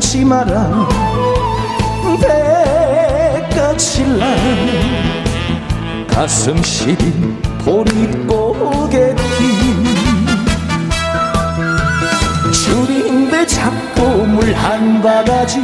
우지 0.00 0.24
마라 0.24 0.88
배가 2.22 3.76
칠라 3.76 4.26
가슴 6.08 6.56
시린 6.62 7.36
보릿고개길 7.62 9.14
줄인데 12.50 13.46
잡고 13.46 14.24
물한 14.24 15.02
바가지 15.02 15.60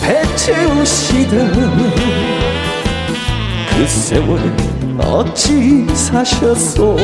배 0.00 0.22
채우시던 0.36 1.52
그 3.70 3.86
세월은 3.88 5.00
어찌 5.00 5.88
사셨소? 5.92 6.96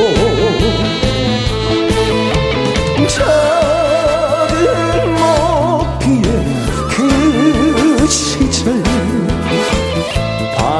작 3.09 3.72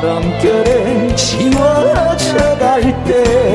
바람결에 0.03 1.15
지워져갈 1.15 2.81
때 3.05 3.52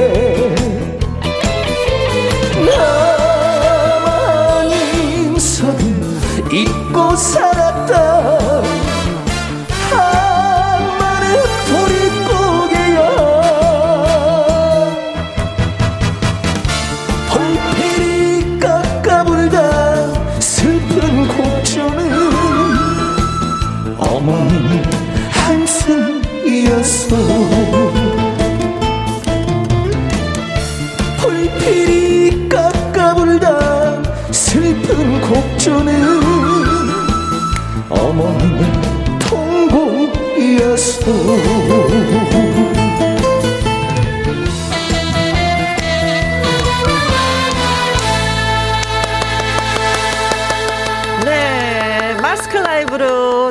곡조는 35.68 35.92
어머니 37.90 38.64
통곡이었어 39.28 41.12
네, 51.24 52.16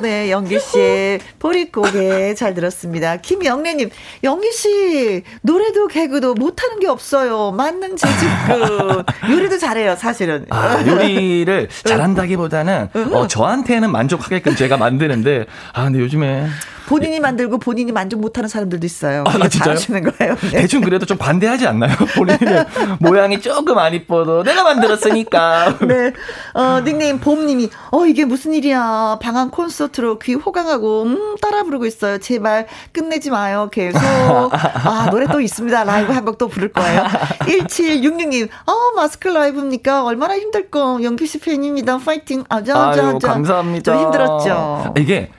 네, 0.02 0.32
영기씨의 0.32 1.20
보릿고개 1.40 2.34
잘 2.36 2.54
들었습니다. 2.54 3.18
김영래님, 3.18 3.90
영기 4.24 4.52
씨, 4.52 5.24
노래도 5.42 5.88
개그도 5.88 6.34
못하는 6.36 6.77
게 6.88 6.92
없어요. 6.92 7.52
만능 7.52 7.96
재직군. 7.98 9.04
요리도 9.30 9.58
잘해요, 9.58 9.96
사실은. 9.98 10.46
아, 10.50 10.82
요리를 10.86 11.68
잘한다기보다는 11.84 12.90
어, 13.12 13.28
저한테는 13.28 13.92
만족하게끔 13.92 14.56
제가 14.56 14.78
만드는데 14.78 15.46
아 15.74 15.84
근데 15.84 16.00
요즘에 16.00 16.48
본인이 16.88 17.20
만들고 17.20 17.58
본인이 17.58 17.92
만족 17.92 18.22
못하는 18.22 18.48
사람들도 18.48 18.86
있어요. 18.86 19.26
아, 19.28 19.32
진짜요? 19.34 19.50
잘하시는 19.76 20.04
거예요. 20.10 20.36
네. 20.38 20.62
대충 20.62 20.80
그래도 20.80 21.06
좀 21.06 21.18
관대하지 21.18 21.68
않나요? 21.68 21.94
본인은 22.16 22.64
모양이 23.00 23.42
조금 23.42 23.78
안 23.78 23.94
이뻐도 23.94 24.44
내가 24.44 24.64
만들었으니까. 24.64 25.80
네. 25.86 26.14
어, 26.54 26.80
닉네임 26.86 27.20
봄님이, 27.20 27.70
어, 27.92 28.06
이게 28.06 28.24
무슨 28.24 28.54
일이야. 28.54 29.20
방한 29.22 29.52
콘서트로 29.52 30.18
귀 30.20 30.36
호강하고, 30.36 31.04
음, 31.04 31.36
따라 31.42 31.64
부르고 31.64 31.86
있어요. 31.88 32.20
제발 32.20 32.68
끝내지 32.94 33.32
마요. 33.32 33.68
계속. 33.70 34.00
아, 34.00 35.10
노래 35.12 35.28
또 35.28 35.42
있습니다. 35.42 35.84
라이브 35.84 36.14
한 36.14 36.24
곡 36.24 36.38
또 36.38 36.48
부를 36.48 36.72
거예요. 36.78 37.04
1766님, 37.48 38.50
어, 38.66 38.74
마스크 38.96 39.28
라이브입니까? 39.28 40.04
얼마나 40.04 40.36
힘들고, 40.38 41.04
영피씨 41.04 41.40
팬입니다. 41.40 41.98
파이팅. 41.98 42.44
아자, 42.50 42.76
아자, 42.90 43.08
아유, 43.08 43.16
아자. 43.16 43.28
감사합니다. 43.34 43.94
좀 43.94 44.04
힘들었죠. 44.04 44.94
이게 44.98 45.30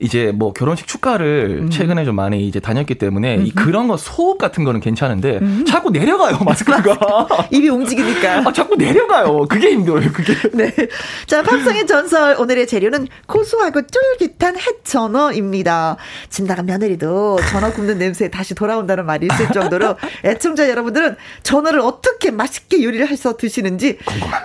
이제 0.00 0.32
뭐 0.34 0.52
결혼식 0.52 0.88
축가를 0.88 1.60
음. 1.62 1.70
최근에 1.70 2.04
좀 2.04 2.16
많이 2.16 2.48
이제 2.48 2.58
다녔기 2.58 2.96
때문에 2.96 3.36
이 3.44 3.52
그런 3.52 3.86
거 3.86 3.96
소음 3.96 4.38
같은 4.38 4.64
거는 4.64 4.80
괜찮은데 4.80 5.38
음. 5.40 5.64
자꾸 5.66 5.90
내려가요 5.90 6.38
마스크가. 6.44 7.28
입이 7.50 7.68
움직이니까. 7.68 8.42
아 8.44 8.52
자꾸 8.52 8.74
내려가요. 8.76 9.46
그게 9.46 9.70
힘들어요. 9.70 10.12
그게. 10.12 10.34
네. 10.52 10.74
자, 11.26 11.42
팝송의 11.42 11.86
전설. 11.86 12.34
오늘의 12.38 12.66
재료는 12.66 13.06
고소하고 13.26 13.82
쫄깃한 13.86 14.56
햇전어입니다. 14.58 15.96
집 16.28 16.44
나간 16.44 16.66
며느리도 16.66 17.38
전어 17.50 17.72
굽는 17.72 17.98
냄새에 17.98 18.28
다시 18.28 18.54
돌아온다는 18.54 19.06
말이 19.06 19.28
있을 19.30 19.48
정도로 19.52 19.94
애청자 20.24 20.68
여러분들은 20.68 21.14
전어를 21.44 21.80
어떻게 21.80 22.32
맛있게 22.32 22.82
요리를 22.82 23.06
해서 23.06 23.36
드시는지 23.36 23.98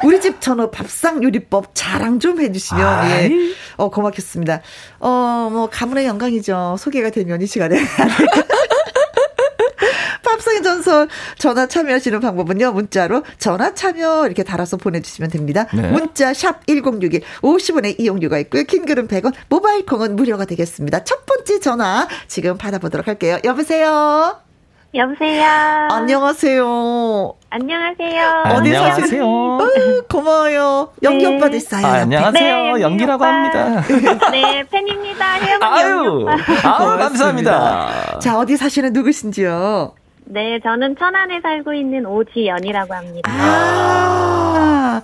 우리 0.03 0.21
집 0.21 0.41
전어 0.41 0.69
밥상 0.69 1.23
요리법 1.23 1.71
자랑 1.73 2.19
좀 2.19 2.39
해주시면 2.39 3.09
예. 3.09 3.13
아이. 3.13 3.53
어, 3.77 3.89
고맙겠습니다. 3.89 4.61
어, 4.99 5.49
뭐, 5.51 5.69
가문의 5.69 6.05
영광이죠. 6.05 6.75
소개가 6.79 7.09
되면 7.09 7.41
이 7.41 7.47
시간에. 7.47 7.79
팝송의 10.23 10.63
전설 10.63 11.07
전화 11.37 11.65
참여하시는 11.67 12.19
방법은요. 12.19 12.71
문자로 12.71 13.23
전화 13.37 13.73
참여 13.73 14.25
이렇게 14.25 14.43
달아서 14.43 14.77
보내주시면 14.77 15.29
됩니다. 15.29 15.67
네. 15.73 15.89
문자 15.91 16.33
샵 16.33 16.65
1061, 16.67 17.21
50원의 17.41 17.99
이용료가 17.99 18.39
있고요. 18.39 18.63
킹글은 18.63 19.07
100원, 19.07 19.33
모바일 19.49 19.85
콩은 19.85 20.15
무료가 20.15 20.45
되겠습니다. 20.45 21.03
첫 21.03 21.25
번째 21.25 21.59
전화 21.59 22.07
지금 22.27 22.57
받아보도록 22.57 23.07
할게요. 23.07 23.39
여보세요. 23.43 24.48
여보세요. 24.95 25.87
안녕하세요. 25.91 27.35
안녕하세요. 27.51 28.43
어디. 28.55 28.73
사시는? 28.73 29.23
어, 29.23 29.59
고마워요. 30.09 30.89
연기 31.03 31.25
네. 31.27 31.35
오빠도 31.37 31.55
있어요. 31.57 31.85
아. 31.85 31.91
안녕하세요. 32.01 32.75
네, 32.75 32.81
연기라고 32.81 33.23
오빠. 33.23 33.31
합니다. 33.31 33.83
네, 34.31 34.63
팬입니다. 34.71 35.33
혜영 35.35 35.59
아유, 35.61 36.21
오빠. 36.23 36.31
아유. 36.33 36.97
감사합니다. 36.97 38.17
자, 38.19 38.39
어디 38.39 38.57
사시는 38.57 38.93
누구신지요? 38.93 39.93
네, 40.25 40.59
저는 40.63 40.95
천안에 40.97 41.39
살고 41.41 41.73
있는 41.73 42.07
오지연이라고 42.07 42.93
합니다. 42.93 43.31
아, 43.31 45.01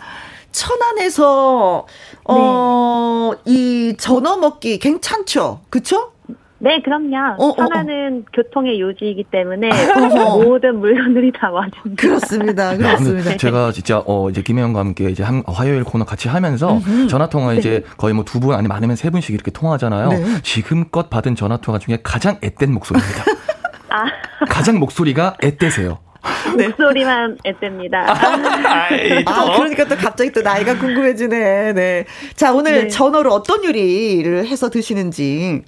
천안에서, 0.51 1.85
어, 2.23 3.31
이 3.45 3.95
전어 3.99 4.37
먹기 4.37 4.79
괜찮죠? 4.79 5.61
그쵸? 5.69 6.11
네, 6.57 6.81
그럼요. 6.81 7.35
어, 7.37 7.47
어, 7.49 7.55
천안은 7.55 8.25
교통의 8.33 8.79
요지이기 8.79 9.25
때문에 9.29 9.69
어허. 9.91 10.43
모든 10.43 10.79
물건들이 10.79 11.31
다 11.33 11.51
와줍니다. 11.51 12.01
그렇습니다. 12.01 12.67
아, 12.67 12.71
근데 12.71 12.83
그렇습니다. 12.85 13.37
제가 13.37 13.71
진짜 13.73 14.01
어 14.05 14.29
이제 14.29 14.41
김혜영과 14.41 14.79
함께 14.79 15.09
이제 15.09 15.21
한 15.21 15.43
화요일 15.47 15.83
코너 15.83 16.05
같이 16.05 16.29
하면서 16.29 16.79
전화 17.09 17.27
통화 17.27 17.53
이제 17.53 17.83
거의 17.97 18.13
뭐 18.13 18.23
두 18.23 18.39
분 18.39 18.53
아니면 18.53 18.69
많으면 18.69 18.95
세 18.95 19.09
분씩 19.09 19.35
이렇게 19.35 19.51
통화하잖아요. 19.51 20.09
네. 20.09 20.25
지금껏 20.43 21.09
받은 21.09 21.35
전화 21.35 21.57
통화 21.57 21.77
중에 21.77 21.99
가장 22.03 22.37
앳된 22.41 22.71
목소리입니다. 22.73 23.23
아, 23.89 24.05
가장 24.47 24.79
목소리가 24.79 25.35
앳되세요. 25.41 25.99
목소리만 26.57 27.37
앳됩니다. 27.45 28.05
아, 28.09 28.87
그러니까 29.57 29.85
또 29.85 29.95
갑자기 29.95 30.31
또 30.31 30.41
나이가 30.41 30.77
궁금해지네. 30.77 31.73
네. 31.73 32.05
자, 32.35 32.51
오늘 32.53 32.83
네. 32.83 32.87
전어로 32.87 33.31
어떤 33.31 33.63
요리를 33.63 34.47
해서 34.47 34.69
드시는지. 34.69 35.63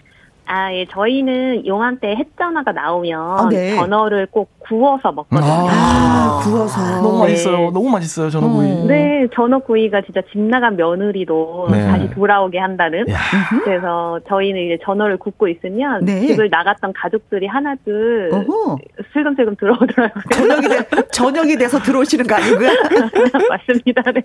아, 0.49 0.73
예, 0.73 0.85
저희는 0.91 1.67
용암 1.67 1.99
때 1.99 2.15
햇전화가 2.15 2.71
나오면 2.71 3.19
아, 3.21 3.49
네. 3.49 3.75
전어를 3.75 4.27
꼭 4.31 4.49
구워서 4.59 5.11
먹거든요. 5.11 5.41
아, 5.69 6.39
구워서. 6.41 7.01
너무 7.01 7.25
네. 7.25 7.31
맛있어요. 7.33 7.71
너무 7.71 7.89
맛있어요. 7.89 8.29
저는 8.29 8.49
구이. 8.53 8.71
어. 8.71 8.85
네, 8.85 9.27
전어구이가 9.35 10.01
진짜 10.03 10.21
집 10.31 10.39
나간 10.39 10.77
며느리도 10.77 11.67
네. 11.69 11.85
다시 11.87 12.09
돌아오게 12.11 12.59
한다는. 12.59 13.07
야. 13.09 13.17
그래서 13.65 14.19
저희는 14.29 14.61
이제 14.65 14.77
전어를 14.85 15.17
굽고 15.17 15.49
있으면 15.49 16.05
네. 16.05 16.27
집을 16.27 16.49
나갔던 16.49 16.93
가족들이 16.93 17.47
하나둘 17.47 18.29
어허. 18.31 18.77
슬금슬금 19.13 19.55
들어오더라고요. 19.57 20.23
저녁이, 20.31 20.67
돼, 20.69 20.77
저녁이 21.11 21.55
돼서 21.57 21.79
들어오시는 21.79 22.25
거 22.25 22.35
아니고요? 22.35 22.69
맞습니다. 23.49 24.01
네. 24.13 24.21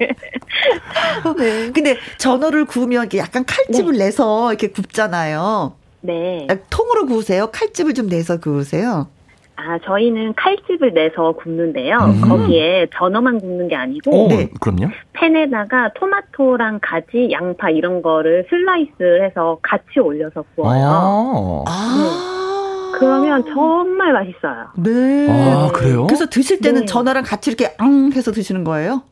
네. 1.37 1.71
근데 1.73 1.97
전어를 2.19 2.65
구우면 2.65 3.01
이렇게 3.03 3.19
약간 3.19 3.45
칼집을 3.45 3.99
내서 3.99 4.53
이렇게 4.53 4.69
굽잖아요. 4.69 5.82
네. 6.03 6.47
통으로 6.71 7.07
구우세요? 7.07 7.49
칼집을 7.53 7.95
좀 7.95 8.09
내서 8.09 8.39
구우세요? 8.39 9.09
아, 9.57 9.79
저희는 9.85 10.35
칼집을 10.35 10.93
내서 10.93 11.33
굽는데요. 11.33 11.97
음. 11.99 12.21
거기에 12.29 12.89
전어만 12.95 13.39
굽는 13.41 13.69
게 13.69 13.77
아니고 13.77 14.11
오, 14.11 14.29
네. 14.29 14.51
그럼요. 14.61 14.89
팬에다가 15.13 15.93
토마토랑 15.95 16.81
가지, 16.83 17.29
양파 17.31 17.71
이런 17.71 18.03
거를 18.03 18.47
슬라이스해서 18.51 19.59
같이 19.63 20.01
올려서 20.01 20.45
구워요. 20.55 21.65
아. 21.67 21.69
아. 21.69 22.93
그러면 22.99 23.45
정말 23.47 24.13
맛있어요. 24.13 24.69
네. 24.77 25.29
아, 25.31 25.71
그래요? 25.73 26.07
그래서 26.07 26.27
드실 26.27 26.61
때는 26.61 26.81
네. 26.83 26.87
전화랑 26.87 27.25
같이 27.25 27.51
이렇게 27.51 27.75
앙 27.79 28.11
해서 28.13 28.33
드시는 28.33 28.65
거예요? 28.65 29.03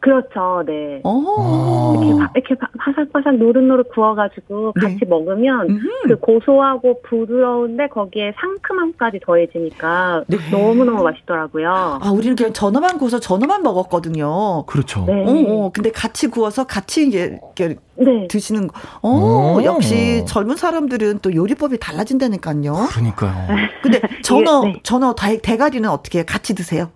그렇죠, 0.00 0.62
네. 0.66 1.00
어. 1.04 1.94
이렇게, 2.02 2.18
바, 2.18 2.30
이렇게 2.34 2.54
바- 2.54 2.68
바삭바삭 2.78 3.36
노릇노릇 3.36 3.90
구워가지고 3.92 4.72
네. 4.76 4.80
같이 4.80 5.04
먹으면 5.06 5.68
음흠. 5.68 5.88
그 6.08 6.16
고소하고 6.20 7.02
부드러운데 7.02 7.88
거기에 7.88 8.32
상큼함까지 8.40 9.20
더해지니까 9.24 10.24
네. 10.26 10.38
너무 10.50 10.84
너무 10.86 11.02
맛있더라고요. 11.02 11.98
아, 12.00 12.10
우리는 12.10 12.34
그냥 12.34 12.52
전어만 12.54 12.96
구워서 12.96 13.20
전어만 13.20 13.62
먹었거든요. 13.62 14.64
그렇죠. 14.64 15.04
네. 15.06 15.12
어, 15.26 15.66
어, 15.66 15.70
근데 15.72 15.90
같이 15.90 16.28
구워서 16.28 16.64
같이 16.66 17.06
이제 17.06 17.38
이렇게 17.58 17.76
네. 17.96 18.26
드시는 18.28 18.68
거. 18.68 18.80
어, 19.02 19.56
오. 19.58 19.64
역시 19.64 20.24
젊은 20.26 20.56
사람들은 20.56 21.18
또 21.20 21.34
요리법이 21.34 21.78
달라진다니까요. 21.78 22.72
그러니까요. 22.90 23.46
근데 23.82 24.00
전어, 24.24 24.64
네. 24.64 24.80
전어 24.82 25.14
대, 25.14 25.38
대가리는 25.42 25.86
어떻게 25.90 26.18
해요? 26.20 26.24
같이 26.26 26.54
드세요? 26.54 26.88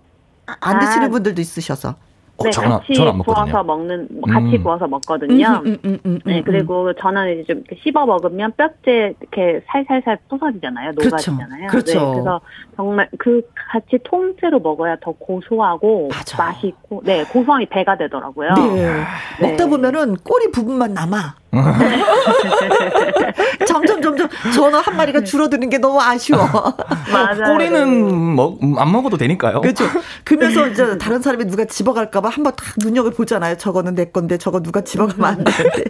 아, 0.47 0.55
안 0.59 0.77
아. 0.77 0.79
드시는 0.79 1.11
분들도 1.11 1.39
있으셔서. 1.39 1.95
어, 2.37 2.43
네, 2.43 2.51
저는, 2.51 2.69
같이 2.69 2.93
먹거든요. 2.99 3.23
구워서 3.23 3.63
먹는, 3.63 4.07
뭐 4.11 4.21
같이 4.29 4.57
음. 4.57 4.63
구워서 4.63 4.87
먹거든요. 4.87 5.61
음, 5.65 5.65
음, 5.65 5.77
음, 5.85 5.99
음, 6.05 6.19
네, 6.25 6.39
음, 6.39 6.43
그리고 6.45 6.93
저는 6.93 7.39
이제 7.39 7.53
좀 7.53 7.63
씹어 7.81 8.05
먹으면 8.05 8.51
뼈째 8.57 9.13
이렇게 9.21 9.61
살살살 9.67 10.17
부서지잖아요. 10.29 10.91
그렇죠. 10.91 11.31
녹아지잖아요. 11.31 11.67
그렇죠. 11.67 11.99
네, 11.99 12.11
그래서 12.11 12.41
정말 12.75 13.09
그 13.17 13.41
같이 13.71 13.97
통째로 14.03 14.59
먹어야 14.59 14.97
더 15.01 15.11
고소하고 15.13 16.09
맞아. 16.11 16.43
맛있고, 16.43 17.01
네, 17.05 17.23
고소함이 17.23 17.67
배가 17.67 17.97
되더라고요. 17.97 18.53
네. 18.53 18.75
네. 18.75 19.03
먹다 19.41 19.67
보면은 19.67 20.15
꼬리 20.17 20.51
부분만 20.51 20.93
남아. 20.93 21.35
점점 23.67 24.01
점점 24.01 24.29
전어 24.53 24.79
한 24.79 24.97
마리가 24.97 25.23
줄어드는 25.23 25.69
게 25.69 25.77
너무 25.77 25.99
아쉬워. 26.01 26.39
맞아요. 27.11 27.35
네. 27.35 27.51
꼬리는 27.51 28.35
먹, 28.35 28.59
안 28.77 28.91
먹어도 28.91 29.17
되니까요. 29.17 29.61
그렇죠. 29.61 29.85
그러면서 30.23 30.67
이제 30.67 30.97
다른 30.97 31.21
사람이 31.21 31.45
누가 31.45 31.65
집어갈까봐 31.65 32.29
한번 32.29 32.53
딱 32.55 32.65
눈여겨 32.77 33.11
보잖아요. 33.11 33.57
저거는 33.57 33.95
내 33.95 34.05
건데 34.05 34.37
저거 34.37 34.61
누가 34.61 34.81
집어가면 34.81 35.25
안 35.25 35.43
되는데. 35.43 35.83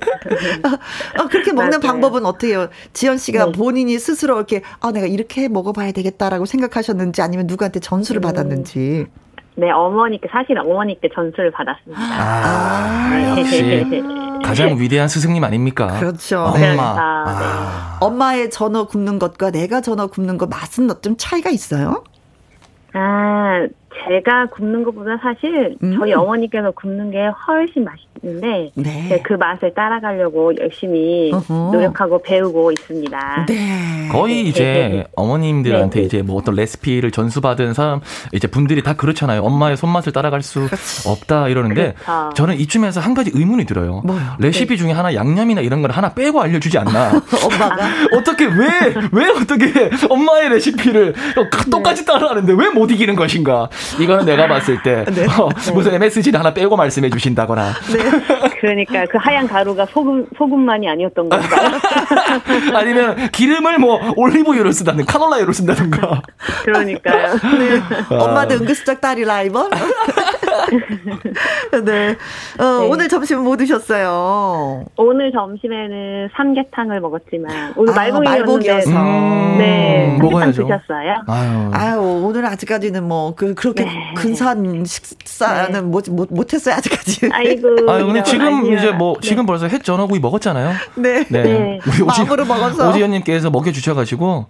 아, 1.17 1.27
그렇게 1.27 1.51
먹는 1.53 1.79
맞아요. 1.81 1.91
방법은 1.91 2.25
어때요? 2.25 2.69
지연 2.93 3.17
씨가 3.17 3.45
네. 3.45 3.51
본인이 3.51 3.97
스스로 3.99 4.35
이렇게 4.37 4.61
아 4.79 4.91
내가 4.91 5.07
이렇게 5.07 5.47
먹어봐야 5.47 5.91
되겠다라고 5.91 6.45
생각하셨는지 6.45 7.21
아니면 7.21 7.47
누구한테 7.47 7.79
전수를 7.79 8.19
음. 8.19 8.23
받았는지. 8.23 9.07
네, 9.55 9.71
어머니께, 9.71 10.27
사실 10.31 10.57
어머니께 10.59 11.09
전수를 11.13 11.51
받았습니다. 11.51 12.01
아, 12.01 13.09
네. 13.09 13.29
역시 13.41 14.03
가장 14.43 14.77
위대한 14.77 15.07
스승님 15.07 15.43
아닙니까? 15.43 15.97
그렇죠. 15.99 16.39
엄마. 16.39 16.51
그러니까, 16.53 17.23
아. 17.27 17.97
엄마의 18.01 18.49
전어 18.51 18.85
굽는 18.85 19.17
것과 19.17 19.51
내가 19.51 19.81
전어 19.81 20.07
굽는 20.07 20.37
것 20.37 20.49
맛은 20.49 20.89
좀 21.01 21.15
차이가 21.17 21.49
있어요? 21.49 22.03
아, 22.93 23.65
제가 24.03 24.47
굽는 24.47 24.83
것보다 24.83 25.17
사실 25.21 25.75
음. 25.81 25.95
저희 25.97 26.13
어머니께서 26.13 26.71
굽는 26.71 27.11
게 27.11 27.25
훨씬 27.47 27.85
맛있는데 27.85 28.71
네. 28.75 29.05
네, 29.09 29.21
그 29.23 29.33
맛을 29.33 29.73
따라가려고 29.73 30.51
열심히 30.59 31.31
어허. 31.33 31.71
노력하고 31.73 32.21
배우고 32.21 32.71
있습니다. 32.73 33.45
네. 33.47 34.09
거의 34.11 34.41
이제 34.47 35.05
어머님들한테 35.15 35.99
네. 36.01 36.05
이제 36.05 36.21
뭐 36.21 36.35
어떤 36.37 36.55
레시피를 36.55 37.11
전수받은 37.11 37.73
사람 37.73 38.01
이제 38.33 38.47
분들이 38.47 38.83
다 38.83 38.93
그렇잖아요. 38.93 39.41
엄마의 39.41 39.77
손맛을 39.77 40.11
따라갈 40.11 40.41
수 40.41 40.65
그렇지. 40.65 41.07
없다 41.09 41.47
이러는데 41.47 41.93
그렇죠. 41.97 42.33
저는 42.35 42.59
이쯤에서 42.59 42.99
한 42.99 43.13
가지 43.13 43.31
의문이 43.33 43.65
들어요. 43.65 44.01
뭐요? 44.05 44.21
레시피 44.39 44.77
중에 44.77 44.91
하나 44.91 45.15
양념이나 45.15 45.61
이런 45.61 45.81
걸 45.81 45.91
하나 45.91 46.13
빼고 46.13 46.41
알려주지 46.41 46.77
않나? 46.79 47.11
엄마가 47.45 47.77
어떻게 48.17 48.45
왜왜 48.45 49.29
어떻게 49.41 49.89
엄마의 50.09 50.49
레시피를 50.49 51.13
똑같이 51.71 52.05
따라하는데 52.05 52.53
왜 52.53 52.65
못 52.75 52.91
이기는 52.91 53.15
것인가? 53.15 53.69
이거는 53.99 54.25
내가 54.25 54.47
봤을 54.47 54.81
때 54.83 55.05
네. 55.05 55.25
어, 55.25 55.49
무슨 55.73 55.93
MSG를 55.93 56.39
하나 56.39 56.53
빼고 56.53 56.75
말씀해 56.75 57.09
주신다거나 57.09 57.73
그러니까 58.59 59.05
그 59.05 59.17
하얀 59.17 59.47
가루가 59.47 59.85
소금 59.85 60.25
소금만이 60.37 60.87
아니었던 60.89 61.29
건가요? 61.29 61.69
아니면 62.73 63.29
기름을 63.31 63.77
뭐 63.77 63.99
올리브유를 64.15 64.73
쓴다든 64.73 65.05
카놀라유를 65.05 65.53
쓴다든가. 65.53 66.21
그러니까요. 66.63 67.33
네. 67.33 67.81
엄마도 68.09 68.55
은근슬쩍 68.55 69.01
딸이 69.01 69.23
라이벌? 69.25 69.69
네. 71.85 72.15
어, 72.59 72.79
네. 72.81 72.87
오늘 72.89 73.07
점심 73.07 73.41
뭐 73.41 73.57
드셨어요? 73.57 74.85
오늘 74.97 75.31
점심에는 75.31 76.29
삼계탕을 76.35 76.99
먹었지만 77.01 77.73
오늘 77.75 77.93
아, 77.93 77.95
말복이었는데 77.95 78.29
말복이어서. 78.29 78.91
음, 78.91 79.57
네, 79.57 80.07
삼계탕 80.11 80.29
먹어야죠. 80.29 80.63
드셨어요? 80.63 81.23
아유. 81.27 81.71
아유, 81.73 81.99
오늘 82.23 82.45
아직까지는 82.45 83.03
뭐, 83.07 83.35
그, 83.35 83.53
그렇게 83.53 83.85
네. 83.85 84.13
근사한 84.15 84.83
식사는 84.85 85.71
네. 85.71 85.81
못, 85.81 86.09
못, 86.09 86.27
못했어요, 86.31 86.75
아직까지. 86.75 87.29
아이고. 87.31 87.89
아유, 87.89 88.05
근데 88.05 88.23
지금 88.23 88.47
아니야. 88.47 88.77
이제 88.77 88.91
뭐, 88.91 89.13
네. 89.21 89.27
지금 89.27 89.45
벌써 89.45 89.67
햇 89.67 89.83
전어구이 89.83 90.19
먹었잖아요. 90.19 90.73
네. 90.95 91.25
네. 91.29 91.43
네. 91.43 91.79
우리 91.87 92.01
오지, 92.01 92.21
마음으로 92.21 92.45
먹어서. 92.45 92.89
오지연님께서 92.89 93.49
먹여주셔가지고, 93.49 94.45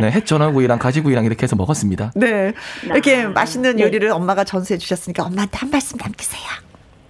네, 0.00 0.10
햇 0.10 0.26
전어구이랑 0.26 0.78
가지구이랑 0.78 1.24
이렇게 1.24 1.44
해서 1.44 1.56
먹었습니다. 1.56 2.12
네. 2.14 2.52
이렇게 2.84 3.22
아, 3.22 3.28
맛있는 3.28 3.76
네. 3.76 3.84
요리를 3.84 4.10
엄마가 4.10 4.44
전수해 4.44 4.78
주셨으니까 4.78 5.24
엄마 5.24 5.41
한테 5.42 5.58
한 5.58 5.70
말씀 5.70 5.98
남기세요. 5.98 6.42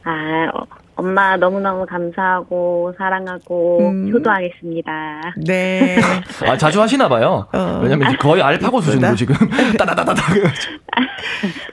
아, 0.05 0.51
어, 0.55 0.67
엄마 0.95 1.37
너무너무 1.37 1.87
감사하고 1.87 2.95
사랑하고 2.99 3.79
음. 3.81 4.11
효도하겠습니다. 4.13 5.35
네. 5.47 5.97
아, 6.47 6.57
자주 6.57 6.81
하시나 6.81 7.09
봐요. 7.09 7.47
어. 7.53 7.81
왜냐면 7.83 8.17
거의 8.19 8.43
알파고 8.43 8.81
수준으로? 8.81 9.15
지금, 9.15 9.35
따다다다다. 9.79 10.23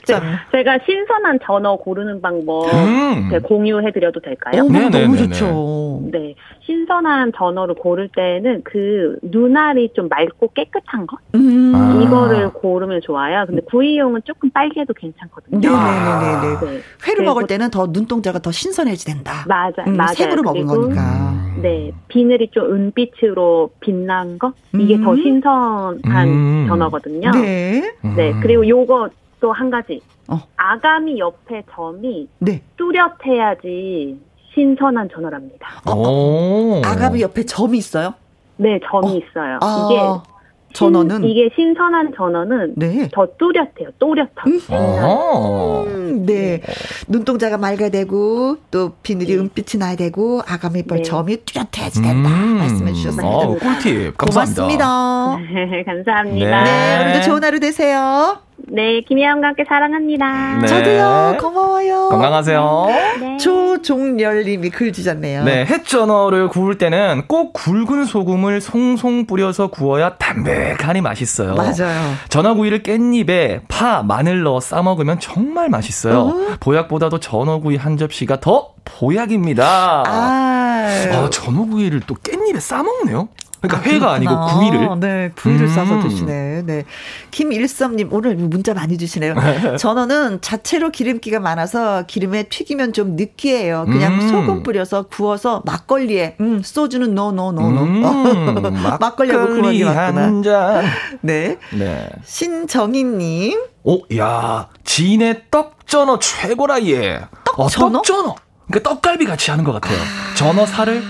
참. 0.06 0.24
제가 0.52 0.80
신선한 0.86 1.40
전어 1.46 1.76
고르는 1.76 2.22
방법 2.22 2.74
음. 2.74 3.30
네, 3.30 3.40
공유해 3.40 3.92
드려도 3.92 4.20
될까요? 4.22 4.64
어, 4.64 4.68
네, 4.70 4.90
네, 4.90 5.02
너무 5.02 5.16
네, 5.16 5.22
네. 5.24 5.30
좋죠. 5.30 6.04
네, 6.12 6.36
신선한 6.66 7.34
전어를 7.38 7.76
고를 7.76 8.10
때는 8.16 8.62
그 8.64 9.18
눈알이 9.22 9.92
좀 9.96 10.08
맑고 10.08 10.54
깨끗한 10.54 11.06
거 11.08 11.18
음. 11.36 11.74
아. 11.76 12.02
이거를 12.04 12.50
고르면 12.54 13.02
좋아요. 13.04 13.46
근데 13.48 13.62
구이용은 13.70 14.22
조금 14.26 14.50
빨개도 14.50 14.94
괜찮거든요. 14.94 15.60
네네네네. 15.60 16.42
네, 16.42 16.68
회로 16.68 16.82
그리고- 17.02 17.24
먹을 17.26 17.48
때는 17.48 17.70
더 17.70 17.88
눈동자가 17.88 18.40
더 18.40 18.52
신선해지 18.52 19.09
된다. 19.14 19.44
맞아, 19.48 19.84
음, 19.88 19.96
맞아요. 19.98 20.14
생으로 20.14 20.44
먹은 20.44 20.66
거니까. 20.66 21.34
네, 21.62 21.92
비늘이 22.08 22.50
좀 22.52 22.72
은빛으로 22.74 23.72
빛난 23.80 24.38
거 24.40 24.54
이게 24.74 24.96
음. 24.96 25.04
더 25.04 25.16
신선한 25.16 26.28
음. 26.28 26.66
전어거든요. 26.68 27.32
네. 27.32 27.94
네, 28.16 28.32
음. 28.32 28.40
그리고 28.42 28.68
요거 28.68 29.10
또 29.42 29.52
한 29.52 29.70
가지. 29.70 30.02
어. 30.28 30.40
아가미 30.58 31.18
옆에 31.20 31.64
점이 31.74 32.28
네. 32.40 32.62
뚜렷해야지 32.78 34.20
신선한 34.54 35.10
전어랍니다. 35.14 35.68
오. 35.92 36.82
아가미 36.84 37.22
옆에 37.22 37.46
점이 37.46 37.78
있어요? 37.78 38.14
네, 38.58 38.80
점이 38.90 39.08
어. 39.08 39.16
있어요. 39.18 39.58
아, 39.62 39.88
이게 39.90 40.00
신- 40.00 40.39
전어는? 40.74 41.24
이게 41.24 41.50
신선한 41.56 42.14
전어는 42.16 42.74
네. 42.76 43.10
더 43.12 43.28
뚜렷해요. 43.38 43.90
또렷하고. 44.00 44.52
어. 44.70 45.84
음, 45.88 46.26
네. 46.26 46.62
눈동자가 47.08 47.58
맑아야 47.58 47.90
되고, 47.90 48.58
또 48.72 48.94
비늘이 49.04 49.34
네. 49.34 49.40
은빛이 49.40 49.80
나야 49.80 49.96
되고, 49.96 50.42
아가미 50.48 50.84
뻘 50.84 50.98
네. 50.98 51.04
점이 51.04 51.38
뚜렷해야지 51.46 52.02
된다. 52.02 52.30
말씀해 52.30 52.94
주셨습니다. 52.94 53.28
어, 53.28 53.58
꿀팁. 53.58 54.18
감사합니다. 54.18 54.26
고맙습니다. 54.26 55.38
감사합니다. 55.86 56.64
네. 56.64 56.98
네, 56.98 57.04
오늘도 57.04 57.22
좋은 57.26 57.44
하루 57.44 57.60
되세요. 57.60 58.49
네, 58.68 59.02
김혜영과 59.02 59.48
함께 59.48 59.64
사랑합니다. 59.68 60.60
네. 60.62 60.68
저도요, 60.68 61.38
고마워요. 61.40 62.10
건강하세요. 62.10 62.86
네. 63.20 63.38
조종열님이 63.38 64.70
글 64.70 64.94
주셨네요. 64.94 65.44
네, 65.44 65.66
햇전어를 65.66 66.50
구울 66.50 66.78
때는 66.78 67.24
꼭 67.28 67.54
굵은 67.54 68.06
소금을 68.06 68.62
송송 68.62 69.26
뿌려서 69.26 69.68
구워야 69.68 70.18
담백하니 70.18 71.02
맛있어요. 71.02 71.56
맞아요. 71.56 72.14
전어구이를 72.30 72.84
깻잎에 72.84 73.62
파, 73.68 74.04
마늘 74.04 74.44
넣어 74.44 74.60
싸 74.60 74.82
먹으면 74.82 75.20
정말 75.20 75.70
맛있어요. 75.70 76.58
보약보다도 76.60 77.20
전어구이 77.20 77.78
한 77.78 77.98
접시가 77.98 78.40
더 78.40 78.74
보약입니다. 78.84 80.04
아, 80.06 80.90
아, 81.12 81.30
전어구이를 81.30 82.02
또 82.08 82.16
깻잎에 82.16 82.60
싸 82.60 82.84
먹네요. 82.84 83.30
그러니까 83.62 83.78
아, 83.78 83.82
회가 83.92 84.12
아니고 84.14 84.34
구이를. 84.48 85.00
네, 85.00 85.32
구이를 85.36 85.68
음. 85.68 85.68
싸서 85.68 86.00
드시네. 86.02 86.64
네. 86.66 86.84
김일섭님, 87.32 88.10
오늘 88.12 88.36
문자 88.36 88.74
많이 88.74 88.98
주시네요. 88.98 89.36
전어는 89.78 90.42
자체로 90.42 90.92
기름기가 90.92 91.40
많아서 91.40 92.04
기름에 92.08 92.44
튀기면 92.44 92.94
좀 92.94 93.16
느끼해요. 93.16 93.86
그냥 93.86 94.14
음. 94.14 94.30
소금 94.30 94.64
뿌려서 94.64 95.04
구워서 95.04 95.62
막걸리에, 95.66 96.38
음, 96.40 96.62
소주는 96.64 97.14
no, 97.14 97.32
no, 97.32 97.52
no, 97.52 97.70
no. 97.70 97.82
음, 97.82 98.02
막걸리하고 99.00 99.56
구이가 99.56 99.84
맞구나. 99.84 100.82
네. 101.22 101.58
네. 101.74 102.08
신정희님. 102.26 103.60
오, 103.84 104.02
야, 104.18 104.68
진해 104.84 105.44
떡전어 105.52 106.20
최고라예. 106.20 107.22
떡전어? 107.46 108.00
어, 108.00 108.02
떡전어. 108.02 108.36
그러니까 108.68 108.90
떡갈비 108.90 109.26
같이 109.26 109.50
하는 109.52 109.64
것 109.64 109.74
같아요. 109.74 109.98
아. 109.98 110.36
전어 110.36 110.66
살을 110.66 111.02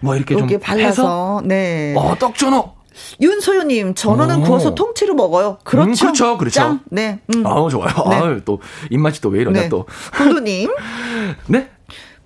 뭐 0.00 0.16
이렇게 0.16 0.36
좀 0.36 0.46
발라서 0.60 0.86
해서? 0.86 1.42
네. 1.44 1.94
어, 1.96 2.14
떡전어. 2.18 2.74
윤소연님, 3.20 3.94
전어는 3.94 4.40
오. 4.40 4.42
구워서 4.42 4.74
통째로 4.74 5.14
먹어요. 5.14 5.58
그렇죠. 5.62 5.88
음, 5.88 5.94
그렇죠, 5.94 6.36
그렇죠. 6.38 6.54
짱. 6.60 6.80
네. 6.90 7.20
음. 7.34 7.46
아우 7.46 7.70
좋아요. 7.70 7.92
네. 8.10 8.16
아유, 8.16 8.40
또 8.44 8.60
입맛이 8.90 9.20
또 9.20 9.28
왜 9.30 9.40
이러냐 9.42 9.62
네. 9.62 9.68
또. 9.68 9.86
블루님. 10.14 10.68
네. 11.46 11.68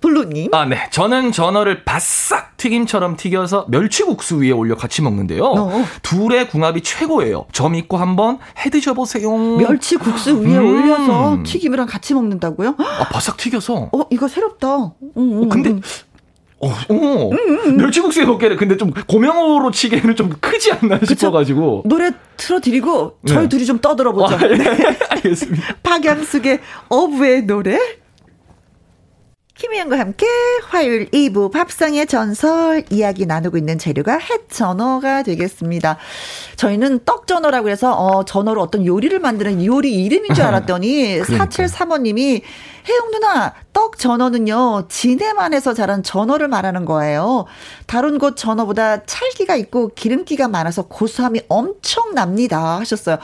블루님. 0.01 0.53
아, 0.53 0.65
네. 0.65 0.89
저는 0.91 1.31
전어를 1.31 1.85
바싹 1.85 2.57
튀김처럼 2.57 3.15
튀겨서 3.17 3.67
멸치국수 3.69 4.41
위에 4.41 4.51
올려 4.51 4.75
같이 4.75 5.01
먹는데요. 5.01 5.43
어. 5.45 5.85
둘의 6.01 6.49
궁합이 6.49 6.81
최고예요. 6.81 7.45
점 7.53 7.73
있고 7.75 7.95
한번 7.97 8.39
해 8.65 8.69
드셔보세요. 8.69 9.31
멸치국수 9.31 10.41
위에 10.41 10.57
음. 10.57 10.65
올려서 10.65 11.43
튀김이랑 11.45 11.85
같이 11.85 12.13
먹는다고요? 12.15 12.75
아, 12.79 13.07
바싹 13.11 13.37
튀겨서. 13.37 13.89
어, 13.93 14.01
이거 14.09 14.27
새롭다. 14.27 14.75
음, 14.77 14.91
음, 15.17 15.43
어, 15.45 15.47
근데 15.49 15.69
음. 15.69 15.81
어, 16.63 16.93
어. 16.93 17.29
음, 17.31 17.37
음. 17.37 17.77
멸치국수에 17.77 18.25
넣기에는 18.25 18.57
근데 18.57 18.77
좀 18.77 18.91
고명으로 18.91 19.71
치기에는 19.71 20.15
좀 20.15 20.29
크지 20.39 20.71
않나 20.71 20.99
그쵸? 20.99 21.13
싶어가지고. 21.15 21.83
노래 21.85 22.11
틀어드리고 22.37 23.17
저희 23.27 23.43
네. 23.43 23.49
둘이 23.49 23.65
좀 23.65 23.79
떠들어보죠. 23.79 24.35
아, 24.35 24.37
네. 24.37 24.55
네. 24.57 24.97
알겠습니다. 25.09 25.75
박양숙의 25.83 26.59
어부의 26.89 27.43
노래. 27.45 27.77
김희영과 29.55 29.99
함께 29.99 30.25
화요일 30.65 31.09
2부 31.11 31.51
밥상의 31.51 32.07
전설 32.07 32.83
이야기 32.89 33.27
나누고 33.27 33.55
있는 33.55 33.77
재료가 33.77 34.17
햇전어가 34.17 35.21
되겠습니다. 35.21 35.97
저희는 36.55 37.01
떡전어라고 37.05 37.69
해서 37.69 37.93
어, 37.93 38.25
전어로 38.25 38.61
어떤 38.61 38.85
요리를 38.85 39.17
만드는 39.19 39.63
요리 39.63 40.03
이름인 40.03 40.33
줄 40.33 40.43
알았더니 40.45 41.21
4735님이 41.21 42.41
혜영 42.87 43.11
누나, 43.11 43.53
떡 43.71 43.97
전어는요, 43.97 44.85
진해만에서 44.89 45.73
자란 45.73 46.03
전어를 46.03 46.47
말하는 46.47 46.85
거예요. 46.85 47.45
다른 47.87 48.17
곳 48.19 48.35
전어보다 48.35 49.05
찰기가 49.05 49.55
있고 49.55 49.89
기름기가 49.95 50.47
많아서 50.47 50.83
고소함이 50.83 51.41
엄청납니다. 51.47 52.79
하셨어요. 52.79 53.17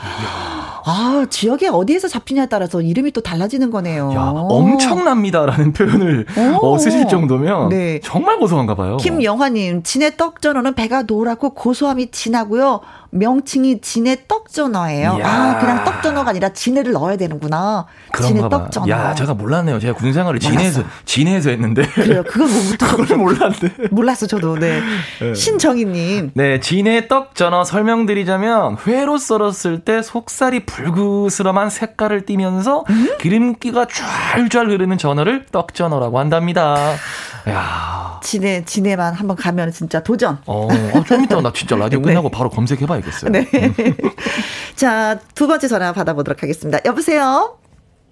아, 0.86 1.26
지역에 1.30 1.68
어디에서 1.68 2.07
잡히냐에 2.07 2.47
따라서 2.47 2.82
이름이 2.82 3.12
또 3.12 3.22
달라지는 3.22 3.70
거네요. 3.70 4.12
야, 4.14 4.22
엄청납니다라는 4.36 5.74
표현을 5.74 6.26
어, 6.62 6.78
쓰실 6.78 7.07
정도면 7.07 7.70
네. 7.70 7.99
정말 8.03 8.39
고소한가 8.39 8.76
봐요. 8.76 8.97
김영화님, 8.97 9.84
진해 9.84 10.16
떡 10.16 10.41
전어는 10.41 10.74
배가 10.76 11.03
노랗고 11.03 11.51
고소함이 11.51 12.12
진하고요. 12.12 12.80
명칭이 13.12 13.82
진해 13.82 14.18
떡전어예요. 14.28 15.18
이야. 15.20 15.28
아, 15.28 15.60
그냥 15.60 15.84
떡전어가 15.84 16.30
아니라 16.30 16.49
진해를 16.49 16.91
넣어야 16.93 17.18
되는구나. 17.18 17.86
진해 18.22 18.47
떡전어. 18.49 18.88
야, 18.89 19.16
제가 19.16 19.34
몰랐네요. 19.34 19.80
제가 19.80 19.93
군 19.93 20.14
생활을 20.14 20.39
진해에서 20.39 20.84
진해에서 21.05 21.49
했는데. 21.49 21.82
그래요. 21.88 22.24
그건 22.28 22.49
뭐부터 22.53 22.95
그걸 22.95 23.18
몰랐는데. 23.18 23.88
몰랐어, 23.91 24.28
저도. 24.28 24.55
네. 24.60 24.82
네. 25.20 25.34
신정희 25.34 25.86
님. 25.86 26.32
네, 26.36 26.60
진해 26.60 27.07
떡전어 27.07 27.64
설명드리자면 27.64 28.78
회로 28.86 29.18
썰었을 29.18 29.80
때 29.80 30.01
속살이 30.01 30.66
불그스름한 30.66 31.70
색깔을 31.70 32.26
띠면서 32.26 32.86
음? 32.89 33.18
기름기가 33.20 33.88
쫙쫙 33.88 34.68
흐르는 34.68 34.97
전어를 34.97 35.45
떡전어라고 35.51 36.20
한답니다. 36.20 36.93
야. 37.47 38.20
진해 38.22 38.64
진해만 38.66 39.14
한번 39.14 39.36
가면 39.38 39.72
진짜 39.72 40.03
도전. 40.03 40.38
어, 40.45 40.68
어좀 40.93 41.24
이따 41.24 41.39
나 41.41 41.51
진짜 41.53 41.76
라디오 41.76 41.99
네. 41.99 42.10
끝나고 42.10 42.30
바로 42.30 42.49
검색해 42.49 42.86
봐 42.86 42.99
야겠어요. 43.00 43.32
네. 43.32 43.45
자, 44.76 45.20
두 45.36 45.47
번째 45.47 45.68
전화 45.68 45.91
받아보도록 45.93 46.41
하겠습니다. 46.43 46.80
여보세요. 46.86 47.58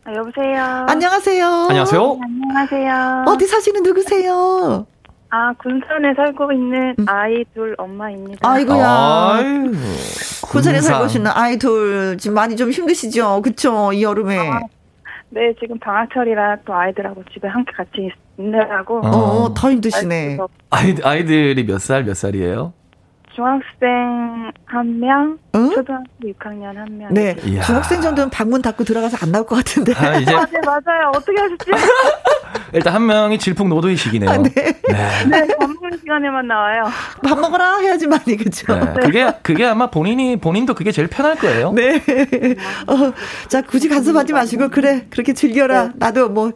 아, 0.05 0.13
여보세요. 0.13 0.85
안녕하세요. 0.87 1.45
안녕하세요. 1.69 2.01
네, 2.13 2.19
안녕하세요. 2.23 3.25
어디 3.27 3.45
사시는 3.45 3.83
누구세요? 3.83 4.85
아, 5.29 5.53
군산에 5.61 6.13
살고 6.15 6.51
있는 6.53 6.95
음. 6.99 7.05
아이 7.07 7.43
둘 7.53 7.75
엄마입니다. 7.77 8.49
아이고야. 8.49 9.39
군산에 10.49 10.79
살고 10.79 11.03
계시는 11.03 11.29
아이 11.33 11.57
둘 11.57 12.17
지금 12.17 12.35
많이 12.35 12.55
좀 12.55 12.71
힘드시죠? 12.71 13.41
그쵸? 13.41 13.91
이 13.91 14.03
여름에. 14.03 14.37
아, 14.37 14.61
네, 15.29 15.53
지금 15.59 15.77
방학철이라 15.79 16.59
또 16.65 16.73
아이들하고 16.73 17.23
집에 17.33 17.49
함께 17.49 17.73
같이 17.75 18.09
있느라고. 18.37 18.99
어, 19.05 19.09
어 19.09 19.53
더 19.53 19.69
힘드시네. 19.69 20.37
아이, 20.69 20.95
아이들이 21.03 21.65
몇 21.65 21.79
살, 21.81 22.05
몇 22.05 22.15
살이에요? 22.15 22.71
중학생 23.37 24.51
한 24.65 24.99
명, 24.99 25.37
응? 25.53 25.69
초등학교 25.69 26.05
6학년 26.23 26.73
한 26.73 26.97
명. 26.97 27.13
네, 27.13 27.35
이야. 27.45 27.61
중학생 27.61 28.01
정도는 28.01 28.31
방문 28.31 28.63
닫고 28.63 28.83
들어가서 28.83 29.17
안 29.21 29.31
나올 29.31 29.45
것 29.45 29.57
같은데. 29.57 29.93
아, 29.93 30.17
이제... 30.17 30.33
아, 30.33 30.43
네, 30.43 30.59
맞아요. 30.65 31.11
어떻게 31.13 31.39
하셨지? 31.39 31.69
일단 32.73 32.95
한 32.95 33.05
명이 33.05 33.37
질풍노도의 33.37 33.95
시기네요. 33.95 34.31
아, 34.31 34.37
네. 34.37 34.49
네. 34.49 35.25
네, 35.29 35.47
밥 35.55 35.69
먹는 35.69 35.99
시간에만 35.99 36.47
나와요. 36.47 36.85
밥 37.23 37.39
먹어라 37.39 37.77
해야지만이 37.77 38.37
그죠. 38.37 38.73
네, 38.73 38.93
그게 39.01 39.31
그게 39.43 39.65
아마 39.65 39.91
본인이 39.91 40.37
본인도 40.37 40.73
그게 40.73 40.91
제일 40.91 41.07
편할 41.07 41.35
거예요. 41.35 41.73
네. 41.73 42.01
어, 42.87 43.13
자 43.49 43.61
굳이 43.61 43.87
간섭하지 43.87 44.33
마시고 44.33 44.69
그래 44.69 45.05
그렇게 45.11 45.33
즐겨라. 45.33 45.83
네. 45.89 45.91
나도 45.97 46.29
뭐 46.29 46.53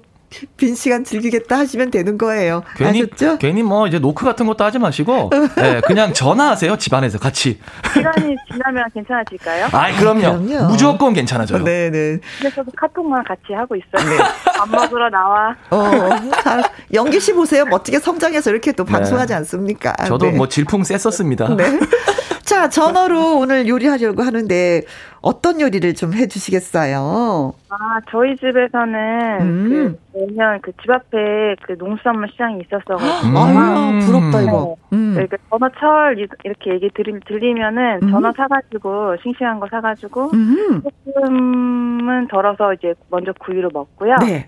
빈 0.57 0.75
시간 0.75 1.03
즐기겠다 1.03 1.57
하시면 1.59 1.91
되는 1.91 2.17
거예요. 2.17 2.63
괜히, 2.75 3.03
아셨죠? 3.03 3.37
괜히 3.37 3.63
뭐 3.63 3.87
이제 3.87 3.99
노크 3.99 4.23
같은 4.25 4.45
것도 4.47 4.63
하지 4.63 4.79
마시고 4.79 5.29
네, 5.57 5.81
그냥 5.85 6.13
전화하세요 6.13 6.77
집안에서 6.77 7.19
같이. 7.19 7.59
시간이 7.93 8.35
지나면 8.51 8.85
괜찮아질까요? 8.93 9.65
아, 9.71 9.91
그럼요. 9.99 10.25
아, 10.27 10.37
그럼요. 10.39 10.67
무조건 10.69 11.13
괜찮아져요. 11.13 11.63
네, 11.63 11.89
네. 11.89 12.19
근데 12.39 12.55
저도 12.55 12.71
카톡만 12.75 13.23
같이 13.25 13.53
하고 13.53 13.75
있어요. 13.75 14.09
네. 14.09 14.17
밥 14.57 14.69
먹으러 14.69 15.09
나와. 15.09 15.55
어, 15.69 15.91
연기 16.93 17.19
씨 17.19 17.33
보세요. 17.33 17.65
멋지게 17.65 17.99
성장해서 17.99 18.51
이렇게 18.51 18.71
또 18.71 18.85
네. 18.85 18.91
방송하지 18.91 19.33
않습니까? 19.33 19.93
저도 20.05 20.27
네. 20.27 20.31
뭐 20.31 20.47
질풍 20.47 20.83
셌었습니다. 20.83 21.55
네. 21.55 21.65
자, 22.51 22.67
전화로 22.67 23.37
오늘 23.37 23.65
요리하려고 23.65 24.23
하는데 24.23 24.81
어떤 25.21 25.61
요리를 25.61 25.93
좀 25.93 26.13
해주시겠어요? 26.13 27.53
아, 27.69 27.75
저희 28.11 28.35
집에서는 28.35 29.37
음. 29.39 29.69
그 30.11 30.17
매년 30.19 30.59
그 30.59 30.71
집 30.81 30.89
앞에 30.91 31.55
그 31.65 31.75
농수산물 31.77 32.27
시장이 32.29 32.61
있었어가지고. 32.65 33.37
아유, 33.39 33.99
부럽다, 34.05 34.41
이거. 34.41 34.75
네. 34.89 34.97
음. 34.97 35.13
네, 35.15 35.27
그 35.27 35.37
전어철 35.49 36.17
이렇게 36.43 36.71
얘기 36.73 36.89
들리, 36.93 37.17
들리면은 37.25 37.99
음. 38.03 38.11
전어 38.11 38.33
사가지고, 38.35 39.15
싱싱한 39.23 39.61
거 39.61 39.67
사가지고, 39.71 40.31
음. 40.33 40.81
조금은 41.05 42.27
덜어서 42.27 42.73
이제 42.73 42.93
먼저 43.09 43.31
구이로 43.39 43.69
먹고요. 43.71 44.15
네. 44.25 44.45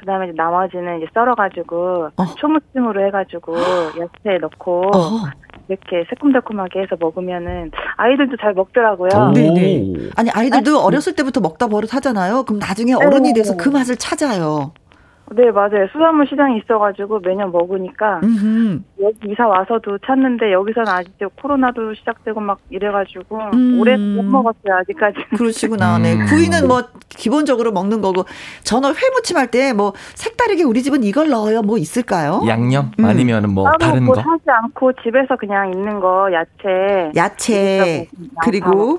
그 0.00 0.06
다음에 0.06 0.26
이제 0.26 0.34
나머지는 0.34 0.96
이제 0.96 1.06
썰어가지고, 1.12 2.10
어. 2.16 2.24
초무침으로 2.38 3.06
해가지고, 3.06 3.54
야채 3.54 4.38
넣고, 4.40 4.90
어. 4.96 5.28
이렇게 5.68 6.04
새콤달콤하게 6.08 6.80
해서 6.80 6.96
먹으면은 6.98 7.70
아이들도 7.96 8.36
잘 8.40 8.54
먹더라고요. 8.54 9.32
네네. 9.32 10.10
아니 10.16 10.30
아이들도 10.30 10.80
아, 10.80 10.84
어렸을 10.84 11.14
때부터 11.14 11.40
먹다 11.40 11.68
버릇하잖아요. 11.68 12.42
그럼 12.42 12.58
나중에 12.58 12.94
어른이 12.94 13.28
네. 13.28 13.34
돼서 13.34 13.56
그 13.56 13.68
맛을 13.68 13.94
찾아요. 13.96 14.72
네, 15.32 15.48
맞아요. 15.52 15.86
수산물 15.92 16.26
시장이 16.26 16.58
있어가지고 16.58 17.20
매년 17.20 17.52
먹으니까 17.52 18.18
음흠. 18.24 18.80
여기 19.00 19.30
이사 19.30 19.46
와서도 19.46 19.98
찾는데 20.04 20.52
여기서는 20.52 20.88
아직 20.88 21.12
코로나도 21.40 21.94
시작되고 21.94 22.40
막 22.40 22.58
이래가지고 22.68 23.38
음. 23.54 23.78
오래 23.80 23.96
못 23.96 24.24
먹었어요 24.24 24.74
아직까지. 24.80 25.16
그러시구나. 25.36 25.98
네, 25.98 26.14
음. 26.14 26.26
구이는 26.26 26.66
뭐 26.66 26.82
기본적으로 27.08 27.70
먹는 27.70 28.00
거고 28.00 28.24
저는 28.64 28.90
회무침 28.96 29.36
할 29.36 29.46
때 29.50 29.72
뭐 29.72 29.92
색다르게 30.16 30.64
우리 30.64 30.82
집은 30.82 31.04
이걸 31.04 31.28
넣어요. 31.28 31.62
뭐 31.62 31.78
있을까요? 31.78 32.42
양념 32.48 32.90
음. 32.98 33.04
아니면 33.04 33.50
뭐 33.54 33.70
다른 33.78 34.04
뭐 34.04 34.16
거? 34.16 34.22
사지 34.22 34.42
않고 34.48 34.92
집에서 35.02 35.36
그냥 35.36 35.72
있는 35.72 36.00
거 36.00 36.28
야채. 36.32 37.12
야채 37.14 38.08
그리고 38.42 38.98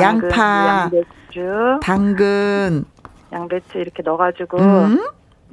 양파, 0.00 0.26
양파 0.28 0.90
양배추, 0.92 1.78
당근, 1.80 2.84
양배추 3.32 3.78
이렇게 3.78 4.02
넣어가지고. 4.02 4.58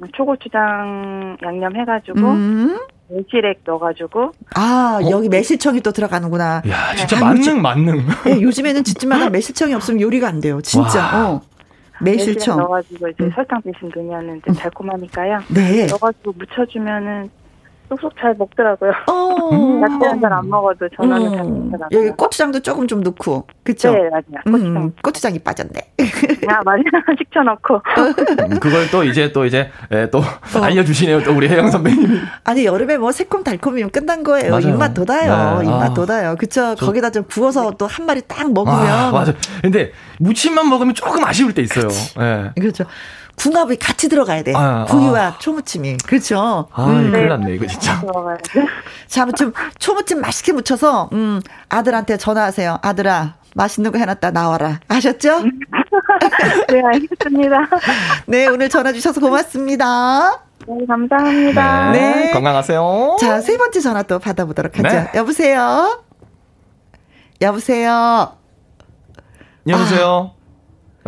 음. 0.02 0.08
초고추장 0.14 1.36
양념 1.42 1.76
해가지고 1.76 2.20
음. 2.20 2.78
매실액 3.08 3.60
넣어가지고 3.64 4.32
아 4.54 5.00
어? 5.02 5.10
여기 5.10 5.28
매실청이 5.28 5.80
또 5.80 5.92
들어가는구나. 5.92 6.62
야 6.68 6.94
진짜 6.94 7.16
네. 7.16 7.24
만능 7.24 7.62
만능. 7.62 8.06
네, 8.24 8.40
요즘에는 8.42 8.84
집집마다 8.84 9.30
매실청이 9.30 9.74
없으면 9.74 10.00
요리가 10.00 10.28
안 10.28 10.40
돼요. 10.40 10.60
진짜. 10.60 11.26
어. 11.26 11.40
매실청 12.00 12.58
넣어가지고 12.58 13.08
이제 13.08 13.24
음. 13.24 13.32
설탕 13.34 13.60
대신 13.62 13.90
넣으면은 13.94 14.40
좀 14.44 14.54
달콤하니까요. 14.54 15.40
네. 15.48 15.86
넣어가지고 15.86 16.32
묻혀주면은 16.38 17.30
쏙쏙 17.88 18.12
잘 18.20 18.34
먹더라고요. 18.38 18.92
어. 19.08 19.80
야채는 19.82 20.20
잘 20.20 20.32
안 20.32 20.48
먹어도 20.48 20.88
전화는 20.96 21.26
음. 21.26 21.36
잘 21.36 21.44
먹더라고요. 21.44 21.88
여기 21.92 22.10
고추장도 22.16 22.60
조금 22.60 22.86
좀 22.86 23.00
넣고, 23.02 23.46
그쵸? 23.64 23.92
네, 23.92 24.08
맞아요. 24.10 24.22
음, 24.46 24.52
고추장. 24.52 24.76
음, 24.76 24.92
고추장이 25.02 25.38
빠졌네. 25.40 25.72
아, 26.48 26.60
맞아요. 26.64 26.82
식초 27.18 27.42
넣고. 27.42 27.80
음, 28.50 28.60
그걸 28.60 28.88
또 28.90 29.04
이제 29.04 29.32
또 29.32 29.44
이제 29.44 29.70
예, 29.92 30.08
또 30.10 30.18
어. 30.18 30.62
알려주시네요. 30.62 31.22
또 31.24 31.32
우리 31.34 31.48
혜영 31.48 31.70
선배님이. 31.70 32.20
아니, 32.44 32.64
여름에 32.64 32.98
뭐 32.98 33.10
새콤 33.12 33.42
달콤이면 33.44 33.90
끝난 33.90 34.22
거예요. 34.22 34.50
맞아요. 34.52 34.68
입맛 34.68 34.94
돋아요. 34.94 35.58
네. 35.60 35.64
입맛 35.66 35.90
아. 35.90 35.94
돋아요. 35.94 36.36
그쵸? 36.38 36.74
저... 36.76 36.86
거기다 36.86 37.10
좀 37.10 37.24
구워서 37.24 37.70
또 37.72 37.88
한 37.88 38.04
마리 38.06 38.20
딱 38.28 38.52
먹으면. 38.52 38.78
아, 38.78 39.10
맞아. 39.10 39.32
근데 39.62 39.92
무침만 40.18 40.68
먹으면 40.68 40.94
조금 40.94 41.24
아쉬울 41.24 41.54
때 41.54 41.62
있어요. 41.62 41.88
예. 42.20 42.50
네. 42.54 42.60
그렇죠. 42.60 42.84
궁합이 43.38 43.76
같이 43.76 44.08
들어가야 44.08 44.42
돼. 44.42 44.52
아, 44.54 44.84
구이와 44.84 45.20
아. 45.20 45.38
초무침이. 45.38 45.96
그렇죠. 46.06 46.68
아, 46.72 46.84
음. 46.86 47.10
큰일 47.12 47.28
났네, 47.28 47.54
이거 47.54 47.66
진짜. 47.66 48.02
자, 49.06 49.22
아무튼 49.22 49.52
초무침 49.78 50.20
맛있게 50.20 50.52
무쳐서, 50.52 51.08
음, 51.12 51.40
아들한테 51.68 52.16
전화하세요. 52.16 52.78
아들아, 52.82 53.34
맛있는 53.54 53.92
거 53.92 53.98
해놨다 53.98 54.30
나와라. 54.32 54.80
아셨죠? 54.88 55.42
네, 56.68 56.82
알겠습니다. 56.92 57.56
네, 58.26 58.46
오늘 58.46 58.68
전화 58.68 58.92
주셔서 58.92 59.20
고맙습니다. 59.20 60.42
네, 60.66 60.74
감사합니다. 60.86 61.92
네. 61.92 62.14
네. 62.14 62.30
건강하세요. 62.32 63.16
자, 63.20 63.40
세 63.40 63.56
번째 63.56 63.80
전화 63.80 64.02
또 64.02 64.18
받아보도록 64.18 64.78
하죠. 64.78 64.88
네. 64.88 65.10
여보세요? 65.14 66.02
여보세요? 67.40 68.32
여보세요? 69.66 70.37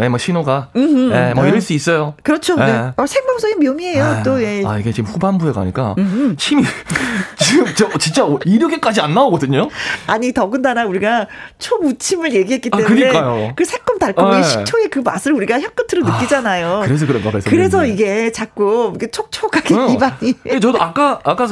아. 0.01 0.03
네, 0.03 0.09
뭐 0.09 0.19
신호가, 0.19 0.71
음흠, 0.75 1.13
네, 1.13 1.35
뭐 1.35 1.45
네. 1.45 1.51
이럴 1.51 1.61
수 1.61 1.75
있어요. 1.75 2.15
그렇죠. 2.23 2.57
네. 2.57 2.67
네. 2.67 2.93
어, 2.97 3.07
생방송의 3.07 3.57
묘미예요. 3.57 4.03
아, 4.05 4.23
또 4.23 4.43
예. 4.43 4.65
아 4.65 4.79
이게 4.79 4.93
지금 4.93 5.11
후반부에 5.11 5.53
가니까 5.53 5.95
음흠. 5.99 6.37
침이 6.37 6.65
지금 7.37 7.67
저 7.77 7.89
진짜 7.99 8.27
이렇게까지 8.45 9.03
안 9.03 9.15
나오거든요. 9.15 9.69
아니 10.07 10.33
더군다나 10.33 10.87
우리가 10.87 11.29
초무침을 11.59 12.33
얘기했기 12.35 12.71
아, 12.73 12.79
때문에 12.79 13.17
아, 13.17 13.53
그 13.55 13.65
새콤 13.65 13.99
달콤한 13.99 14.41
네. 14.41 14.47
식초의 14.47 14.89
그 14.89 15.01
맛을 15.01 15.33
우리가 15.33 15.61
혀 15.61 15.69
끝으로 15.69 16.07
아, 16.07 16.17
느끼잖아요. 16.17 16.81
그래서 16.85 17.07
그런가 17.07 17.31
봐요. 17.31 17.43
그래서 17.45 17.85
이게 17.85 18.33
자꾸 18.33 18.97
촉촉하게 19.13 19.75
어. 19.75 19.89
입안이. 19.89 20.35
예, 20.47 20.61
저도 20.61 20.81
아까 20.81 21.21
아까 21.25 21.47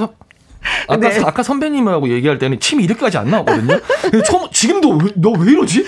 아까, 0.86 1.08
네. 1.08 1.20
아까 1.24 1.42
선배님하고 1.42 2.08
얘기할 2.08 2.38
때는 2.38 2.60
침이 2.60 2.84
이렇게까지 2.84 3.18
안 3.18 3.30
나오거든요. 3.30 3.78
처음, 4.26 4.48
지금도 4.50 4.98
너 5.16 5.30
왜 5.38 5.52
이러지? 5.52 5.84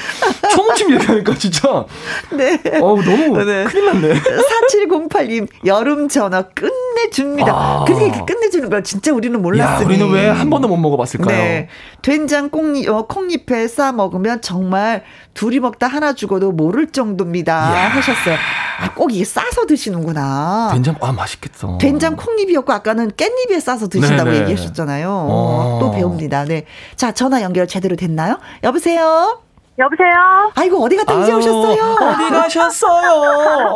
초무침 0.54 0.92
얘기하니까 0.94 1.34
진짜. 1.36 1.84
네. 2.32 2.54
어 2.80 2.96
너무 3.02 3.44
네. 3.44 3.64
큰일 3.64 3.86
났네. 3.86 4.14
4708님, 4.14 5.48
여름 5.66 6.08
전어 6.08 6.44
끝내줍니다. 6.54 7.52
아. 7.52 7.84
그게 7.86 8.10
끝내주는 8.26 8.68
걸 8.70 8.84
진짜 8.84 9.12
우리는 9.12 9.40
몰랐어요. 9.40 9.86
우리는 9.86 10.08
왜 10.10 10.30
한 10.30 10.48
번도 10.48 10.68
못 10.68 10.76
먹어봤을까요? 10.76 11.36
네. 11.36 11.68
된장 12.02 12.48
콩잎, 12.50 12.88
어, 12.88 13.06
콩잎에 13.06 13.66
싸 13.68 13.92
먹으면 13.92 14.40
정말 14.42 15.02
둘이 15.34 15.58
먹다 15.60 15.86
하나 15.88 16.12
죽어도 16.12 16.52
모를 16.52 16.86
정도입니다. 16.90 17.52
야. 17.52 17.88
하셨어요. 17.90 18.36
아, 18.80 18.94
꼭 18.94 19.12
이게 19.12 19.24
싸서 19.24 19.66
드시는구나. 19.66 20.70
된장, 20.72 20.94
아, 21.02 21.12
맛있겠어. 21.12 21.76
된장 21.78 22.16
콩잎이었고, 22.16 22.72
아까는 22.72 23.10
깻잎에 23.10 23.60
싸서 23.60 23.88
드신다고 23.88 24.30
네네. 24.30 24.50
얘 24.52 24.56
기하셨잖아요. 24.60 25.10
어. 25.10 25.78
또 25.80 25.90
배웁니다. 25.90 26.44
네. 26.44 26.64
자, 26.96 27.12
전화 27.12 27.42
연결 27.42 27.66
제대로 27.66 27.96
됐나요? 27.96 28.38
여보세요? 28.62 29.40
여보세요? 29.80 30.52
아이고, 30.56 30.84
어디 30.84 30.94
갔다 30.96 31.14
이제 31.22 31.32
오셨어요? 31.32 31.96
어디 32.00 32.30
가셨어요? 32.30 33.74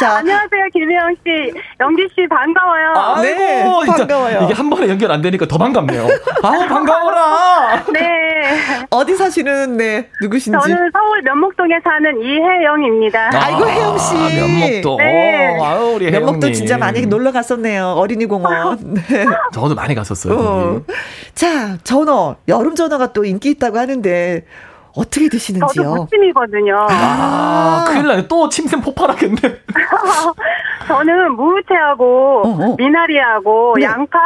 자. 0.00 0.16
안녕하세요, 0.18 0.64
김혜영 0.72 1.14
씨. 1.24 1.52
영기 1.78 2.08
씨, 2.14 2.26
반가워요. 2.28 2.92
아이고, 2.96 3.22
네, 3.22 3.86
반가워요. 3.86 4.40
이게 4.44 4.52
한 4.54 4.68
번에 4.68 4.88
연결 4.88 5.12
안 5.12 5.22
되니까 5.22 5.46
더 5.46 5.58
반갑네요. 5.58 6.08
아 6.42 6.50
반가워라. 6.66 7.84
네. 7.92 8.00
어디 8.90 9.14
사시는, 9.14 9.76
네, 9.76 10.10
누구신지? 10.20 10.58
저는 10.60 10.90
서울 10.92 11.22
면목동에 11.22 11.74
사는 11.84 12.20
이혜영입니다. 12.20 13.30
아, 13.32 13.50
이고 13.50 13.68
혜영 13.68 13.96
씨. 13.98 14.14
면목동. 14.16 14.96
네. 14.96 15.56
오, 15.56 15.64
아유, 15.64 15.92
우리 15.94 16.10
면목동 16.10 16.52
진짜 16.52 16.76
많이 16.78 17.06
놀러 17.06 17.30
갔었네요. 17.30 17.90
어린이 17.96 18.26
공원. 18.26 18.76
네. 19.08 19.24
저도 19.52 19.76
많이 19.76 19.94
갔었어요. 19.94 20.34
어. 20.36 20.80
자, 21.34 21.76
전어. 21.84 22.36
여름 22.48 22.74
전어가 22.74 23.12
또 23.12 23.24
인기 23.24 23.50
있다고 23.50 23.78
하는데, 23.78 24.44
어떻게 24.96 25.28
드시는지요? 25.28 25.82
저도 25.82 25.94
무침이거든요. 26.02 26.86
아, 26.90 27.84
큰일 27.88 28.06
나네. 28.06 28.28
또 28.28 28.48
침샘 28.48 28.80
폭발하겠네. 28.80 29.36
저는 30.86 31.32
무채하고 31.32 32.42
어, 32.44 32.48
어. 32.48 32.74
미나리하고 32.76 33.74
네. 33.78 33.84
양파, 33.84 34.18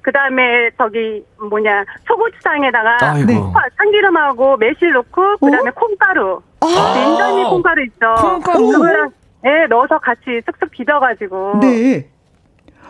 그 0.00 0.12
다음에 0.12 0.70
저기 0.78 1.22
뭐냐 1.50 1.84
소고추장에다가 2.06 3.14
네. 3.26 3.34
참기름하고 3.76 4.56
매실 4.56 4.92
넣고 4.92 5.36
그 5.38 5.50
다음에 5.50 5.68
어? 5.68 5.72
콩가루, 5.74 6.42
아~ 6.60 6.66
인절미 6.96 7.44
콩가루 7.50 7.84
있죠. 7.84 8.14
콩가루. 8.18 8.68
그거랑 8.70 9.10
네, 9.42 9.66
넣어서 9.68 9.98
같이 9.98 10.22
쓱쓱 10.24 10.70
비벼가지고. 10.70 11.58
네. 11.60 12.08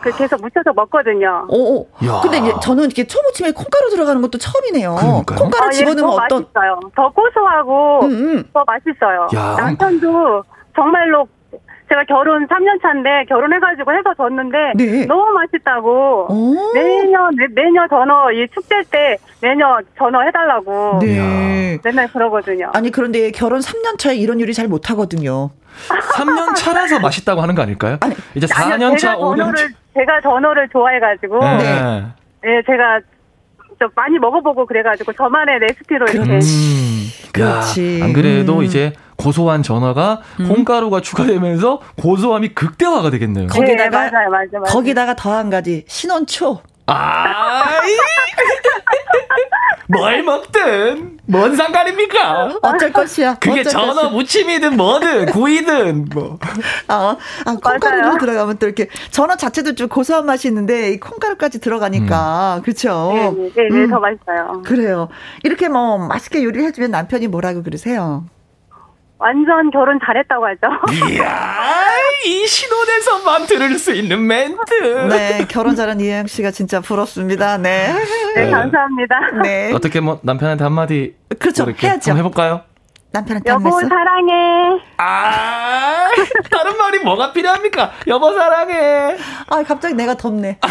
그렇게 0.01 0.23
해서 0.23 0.37
묻혀서 0.37 0.73
먹거든요. 0.73 1.45
오, 1.49 1.81
어, 1.81 1.81
어. 1.81 2.21
근데 2.21 2.37
이제 2.39 2.53
저는 2.61 2.85
이렇게 2.85 3.05
초무침에 3.05 3.51
콩가루 3.51 3.89
들어가는 3.89 4.21
것도 4.21 4.37
처음이네요. 4.37 4.95
그러니까요? 4.95 5.39
콩가루 5.39 5.65
아, 5.65 5.67
예, 5.67 5.71
집어넣으면 5.71 6.11
예, 6.11 6.25
어떤? 6.25 6.43
맛있어요. 6.43 6.79
더 6.95 7.09
고소하고 7.09 7.99
음, 8.05 8.11
음. 8.11 8.43
더 8.53 8.63
맛있어요. 8.65 9.27
야. 9.35 9.55
남편도 9.59 10.43
정말로 10.75 11.27
제가 11.89 12.03
결혼 12.07 12.47
3년 12.47 12.79
차인데 12.81 13.25
결혼해가지고 13.27 13.91
해서 13.91 14.13
줬는데 14.15 14.57
네. 14.75 15.05
너무 15.07 15.33
맛있다고 15.33 16.27
오. 16.29 16.73
매년 16.73 17.35
매, 17.35 17.71
년 17.71 17.89
전어 17.89 18.31
이 18.31 18.47
축제 18.53 18.75
때 18.91 19.17
매년 19.41 19.83
전어 19.97 20.21
해달라고 20.21 20.99
네. 21.01 21.79
맨날 21.83 22.07
그러거든요. 22.11 22.69
아니 22.73 22.91
그런데 22.91 23.31
결혼 23.31 23.59
3년 23.59 23.97
차에 23.97 24.15
이런 24.15 24.39
요리 24.39 24.53
잘 24.53 24.67
못하거든요. 24.67 25.49
3년 26.13 26.55
차라서 26.55 26.99
맛있다고 26.99 27.41
하는 27.41 27.55
거 27.55 27.61
아닐까요? 27.63 27.97
아니, 28.01 28.13
이제 28.35 28.45
4년 28.45 28.97
차, 28.97 29.15
5년 29.17 29.55
차. 29.55 29.67
제가 29.93 30.21
전어를 30.21 30.69
좋아해가지고 30.69 31.39
네. 31.39 32.03
네, 32.43 32.61
제가 32.65 32.99
좀 33.79 33.89
많이 33.95 34.17
먹어보고 34.19 34.65
그래가지고 34.65 35.13
저만의 35.13 35.59
레시피로 35.59 36.05
이렇게. 36.07 36.29
음, 36.31 36.39
그렇지. 37.33 37.99
야, 38.01 38.05
안 38.05 38.13
그래도 38.13 38.59
음. 38.59 38.63
이제 38.63 38.93
고소한 39.17 39.63
전어가 39.63 40.21
음. 40.39 40.47
콩가루가 40.49 41.01
추가되면서 41.01 41.79
고소함이 42.01 42.49
극대화가 42.49 43.09
되겠네요. 43.09 43.47
거기다가 43.47 44.05
네, 44.05 44.11
맞아요, 44.11 44.29
맞아요, 44.29 44.47
맞아요. 44.53 44.63
거기다가 44.65 45.15
더 45.15 45.31
한 45.31 45.49
가지 45.49 45.83
신원초. 45.87 46.61
아, 46.87 47.63
뭘 49.91 50.21
먹든 50.21 51.17
뭔 51.25 51.55
상관입니까? 51.55 52.59
어쩔 52.61 52.93
것이야. 52.93 53.35
그게 53.39 53.63
전어 53.63 53.93
것이야. 53.93 54.09
무침이든 54.11 54.77
뭐든 54.77 55.25
구이든 55.27 56.09
뭐. 56.13 56.37
아, 56.87 57.17
아 57.45 57.55
콩가루로 57.55 58.19
들어가면 58.19 58.57
또 58.59 58.67
이렇게 58.67 58.87
전어 59.09 59.35
자체도 59.35 59.73
좀 59.73 59.87
고소한 59.89 60.27
맛이 60.27 60.47
있는데 60.47 60.91
이 60.91 60.99
콩가루까지 60.99 61.59
들어가니까 61.59 62.57
음. 62.57 62.61
그렇죠. 62.61 63.11
네, 63.13 63.31
네, 63.31 63.51
네, 63.55 63.69
네 63.69 63.79
음. 63.85 63.89
더 63.89 63.99
맛있어요. 63.99 64.61
그래요. 64.63 65.09
이렇게 65.43 65.67
뭐 65.69 65.97
맛있게 65.97 66.43
요리를 66.43 66.67
해주면 66.67 66.91
남편이 66.91 67.27
뭐라고 67.27 67.63
그러세요? 67.63 68.25
완전 69.17 69.69
결혼 69.71 69.99
잘했다고 70.05 70.45
하죠. 70.45 71.11
이야, 71.11 71.25
이 72.25 72.47
신혼에서만 72.47 73.45
들을 73.47 73.77
수 73.79 73.93
있는 73.93 74.25
멘트. 74.25 75.07
네, 75.09 75.45
결혼 75.47 75.75
잘한 75.75 75.99
이혜영 75.99 76.27
씨가 76.27 76.51
진짜 76.51 76.81
부럽습니다. 76.81 77.57
네. 77.57 77.93
네, 78.35 78.49
감사합니다. 78.49 79.15
네. 79.43 79.71
어떻게 79.73 79.99
뭐 79.99 80.19
남편한테 80.23 80.63
한마디. 80.63 81.15
그렇죠. 81.39 81.63
해야죠. 81.63 82.11
한번 82.11 82.17
해볼까요? 82.17 82.61
남편한테 83.11 83.49
여보 83.49 83.69
한말씀 83.69 83.89
사랑해. 83.89 84.33
아, 84.97 86.07
다른 86.51 86.77
말이 86.77 86.99
뭐가 86.99 87.33
필요합니까? 87.33 87.91
여보 88.07 88.31
사랑해. 88.33 89.17
아, 89.47 89.63
갑자기 89.63 89.95
내가 89.95 90.15
덥네. 90.15 90.59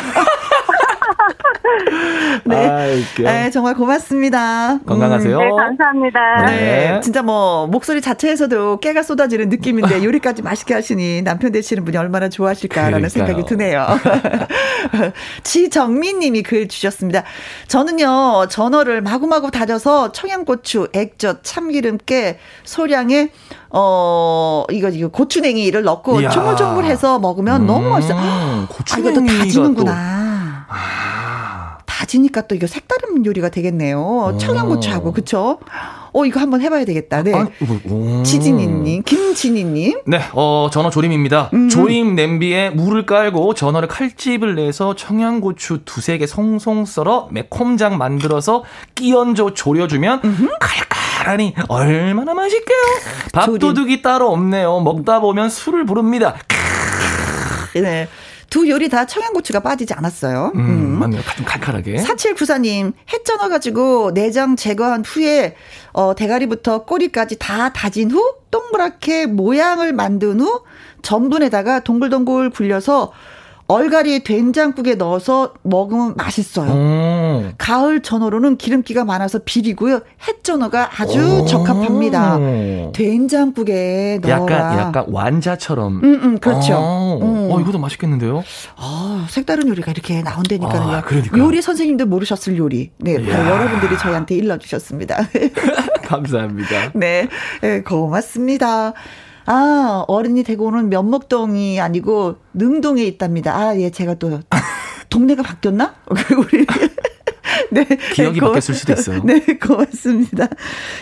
네. 2.45 2.69
아, 2.69 2.87
네, 3.23 3.51
정말 3.51 3.75
고맙습니다. 3.75 4.79
건강하세요. 4.87 5.37
음, 5.39 5.43
네, 5.43 5.51
감사합니다. 5.51 6.47
네. 6.47 6.57
네. 6.93 7.01
진짜 7.01 7.23
뭐, 7.23 7.67
목소리 7.67 8.01
자체에서도 8.01 8.79
깨가 8.81 9.03
쏟아지는 9.03 9.49
느낌인데, 9.49 10.03
요리까지 10.05 10.43
맛있게 10.43 10.75
하시니 10.75 11.23
남편 11.23 11.53
되시는 11.53 11.85
분이 11.85 11.97
얼마나 11.97 12.29
좋아하실까라는 12.29 13.09
그러니까요. 13.09 13.27
생각이 13.27 13.45
드네요. 13.47 13.87
지정민 15.43 16.21
님이 16.21 16.43
글 16.43 16.69
주셨습니다. 16.69 17.25
저는요, 17.67 18.47
전어를 18.49 19.01
마구마구 19.03 19.51
다져서 19.51 20.13
청양고추, 20.13 20.89
액젓, 20.95 21.41
참기름, 21.43 21.99
깨, 22.07 22.28
소량의 22.65 23.31
어, 23.71 24.65
이거, 24.71 24.89
이거 24.89 25.09
고추냉이를 25.09 25.83
넣고 25.83 26.29
조물조물해서 26.29 27.19
먹으면 27.19 27.63
음, 27.63 27.67
너무 27.67 27.89
맛있어요. 27.89 28.19
아, 28.21 28.67
이것도 28.99 29.27
다지는구나. 29.27 29.93
또. 29.93 29.97
아. 30.69 31.79
다지니까 31.87 32.43
또 32.43 32.55
이거 32.55 32.67
색다른 32.67 33.27
요리가 33.27 33.49
되겠네요. 33.49 34.01
어. 34.01 34.39
청양고추하고, 34.39 35.13
그쵸? 35.13 35.59
어, 36.13 36.25
이거 36.25 36.41
한번 36.41 36.61
해봐야 36.63 36.85
되겠다. 36.85 37.23
네. 37.23 37.35
아, 37.35 37.49
뭐, 37.85 38.23
지진이님, 38.23 39.03
김진희님. 39.03 40.03
네, 40.07 40.21
어, 40.33 40.69
전어 40.73 40.91
조림입니다. 40.91 41.51
음. 41.53 41.69
조림 41.69 42.15
냄비에 42.15 42.71
물을 42.71 43.05
깔고 43.05 43.55
전어를 43.55 43.89
칼집을 43.89 44.55
내서 44.55 44.95
청양고추 44.95 45.81
두세 45.85 46.19
개 46.19 46.27
송송 46.27 46.87
썰어 46.87 47.29
매콤장 47.31 47.99
만들어서 47.99 48.65
끼얹어 48.95 49.55
졸여주면 49.55 50.21
음흠. 50.25 50.49
칼 50.61 50.88
칼하니 51.19 51.55
얼마나 51.69 52.33
맛있게요. 52.35 52.79
밥도둑이 53.33 54.03
따로 54.03 54.31
없네요. 54.31 54.81
먹다 54.81 55.21
보면 55.21 55.51
술을 55.51 55.85
부릅니다. 55.85 56.37
네. 57.75 58.09
두 58.51 58.69
요리 58.71 58.89
다 58.89 59.05
청양고추가 59.05 59.61
빠지지 59.61 59.93
않았어요. 59.93 60.53
음, 60.55 60.61
음. 60.61 60.99
맞네요. 60.99 61.21
좀 61.37 61.45
칼칼하게. 61.45 61.97
4794님, 61.97 62.95
해 63.13 63.23
쪄놔가지고 63.23 64.15
내장 64.15 64.57
제거한 64.57 65.05
후에, 65.05 65.55
어, 65.93 66.15
대가리부터 66.15 66.85
꼬리까지 66.85 67.37
다 67.39 67.71
다진 67.75 68.11
후, 68.11 68.37
동그랗게 68.51 69.27
모양을 69.27 69.93
만든 69.93 70.41
후, 70.41 70.63
전분에다가 71.03 71.81
동글동글 71.81 72.49
굴려서 72.51 73.13
얼갈이 73.71 74.25
된장국에 74.25 74.95
넣어서 74.95 75.53
먹으면 75.63 76.15
맛있어요. 76.17 76.71
오. 76.71 77.45
가을 77.59 78.01
전어로는 78.01 78.57
기름기가 78.57 79.05
많아서 79.05 79.41
비리고요. 79.45 80.01
햇전어가 80.27 80.89
아주 80.99 81.43
오. 81.43 81.45
적합합니다. 81.45 82.39
된장국에 82.95 84.21
넣어 84.23 84.31
약간 84.31 84.79
약간 84.79 85.05
완자처럼. 85.09 86.01
음, 86.03 86.21
음 86.23 86.39
그렇죠. 86.39 86.79
음. 87.21 87.51
어, 87.53 87.61
이것도 87.61 87.79
맛있겠는데요? 87.79 88.43
아, 88.77 89.27
색다른 89.29 89.69
요리가 89.69 89.91
이렇게 89.91 90.23
나온다니까요. 90.23 90.83
아, 90.83 91.03
그러니까. 91.03 91.37
요리 91.37 91.61
선생님도 91.61 92.07
모르셨을 92.07 92.57
요리. 92.57 92.91
네, 92.97 93.17
여러분들이 93.17 93.99
저희한테 93.99 94.35
일러 94.35 94.57
주셨습니다. 94.57 95.29
감사합니다. 96.09 96.93
네, 96.95 97.29
네, 97.61 97.83
고맙습니다. 97.83 98.95
아, 99.51 100.05
어른이 100.09 100.43
되고 100.43 100.67
오는 100.67 100.91
면목동이 100.91 101.81
아니고 101.81 102.37
능동에 102.53 103.03
있답니다. 103.05 103.57
아, 103.57 103.79
예, 103.81 103.89
제가 103.89 104.15
또 104.15 104.41
동네가 105.09 105.43
바뀌었나? 105.43 105.95
우리 106.37 106.67
네. 107.73 107.87
기억이 108.13 108.41
고, 108.41 108.49
바뀌었을 108.49 108.75
수도 108.75 108.93
있어요. 108.93 109.23
네, 109.25 109.41
고맙습니다. 109.41 110.49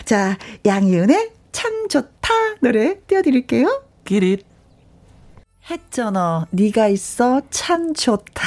자, 0.05 0.37
양희은의 0.65 1.31
참 1.51 1.89
좋다 1.89 2.29
노래 2.61 3.01
띄워드릴게요. 3.05 3.83
끼릿. 4.05 4.45
했잖아. 5.69 6.47
네가 6.51 6.87
있어 6.87 7.41
참 7.49 7.93
좋다. 7.93 8.43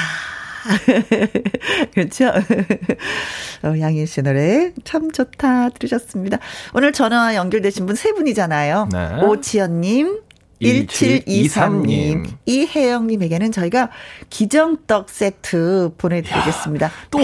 그렇죠? 1.95 2.33
어, 3.63 3.75
양희 3.79 4.07
씨 4.07 4.23
노래 4.23 4.73
참 4.85 5.11
좋다 5.11 5.71
들으셨습니다. 5.71 6.39
오늘 6.75 6.93
전화 6.93 7.35
연결되신 7.35 7.87
분 7.87 7.97
세 7.97 8.13
분이잖아요. 8.13 8.89
네. 8.93 9.23
오지연님, 9.23 10.21
1723님, 10.61 12.27
이혜영님에게는 12.47 13.53
저희가 13.53 13.91
기정떡 14.29 15.09
세트 15.11 15.93
보내드리겠습니다. 15.99 16.87
야, 16.87 16.93
또, 17.11 17.19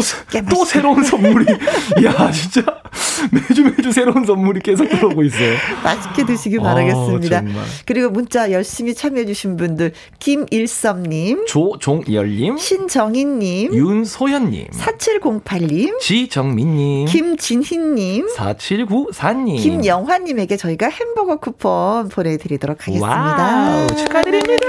또 0.48 0.64
새로운 0.64 1.02
선물이, 1.04 1.46
야, 2.04 2.30
진짜 2.30 2.62
매주 3.30 3.64
매주 3.64 3.92
새로운 3.92 4.24
선물이 4.24 4.60
계속 4.60 4.88
들어오고 4.88 5.22
있어요. 5.24 5.54
맛있게 5.84 6.24
드시길 6.24 6.60
바라겠습니다. 6.60 7.38
어, 7.40 7.64
그리고 7.84 8.10
문자 8.10 8.50
열심히 8.52 8.94
참여해주신 8.94 9.56
분들, 9.56 9.92
김일섭님, 10.18 11.46
조종열님, 11.46 12.56
신정인님, 12.56 13.74
윤소연님, 13.74 14.68
4708님, 14.68 15.98
지정민님, 16.00 17.06
김진희님, 17.06 18.28
4794님, 18.34 19.58
김영화님에게 19.62 20.56
저희가 20.56 20.88
햄버거 20.88 21.36
쿠폰 21.36 22.08
보내드리도록 22.08 22.86
하겠습니다. 22.86 23.06
와우, 23.06 23.25
축하드립니다. 23.96 24.66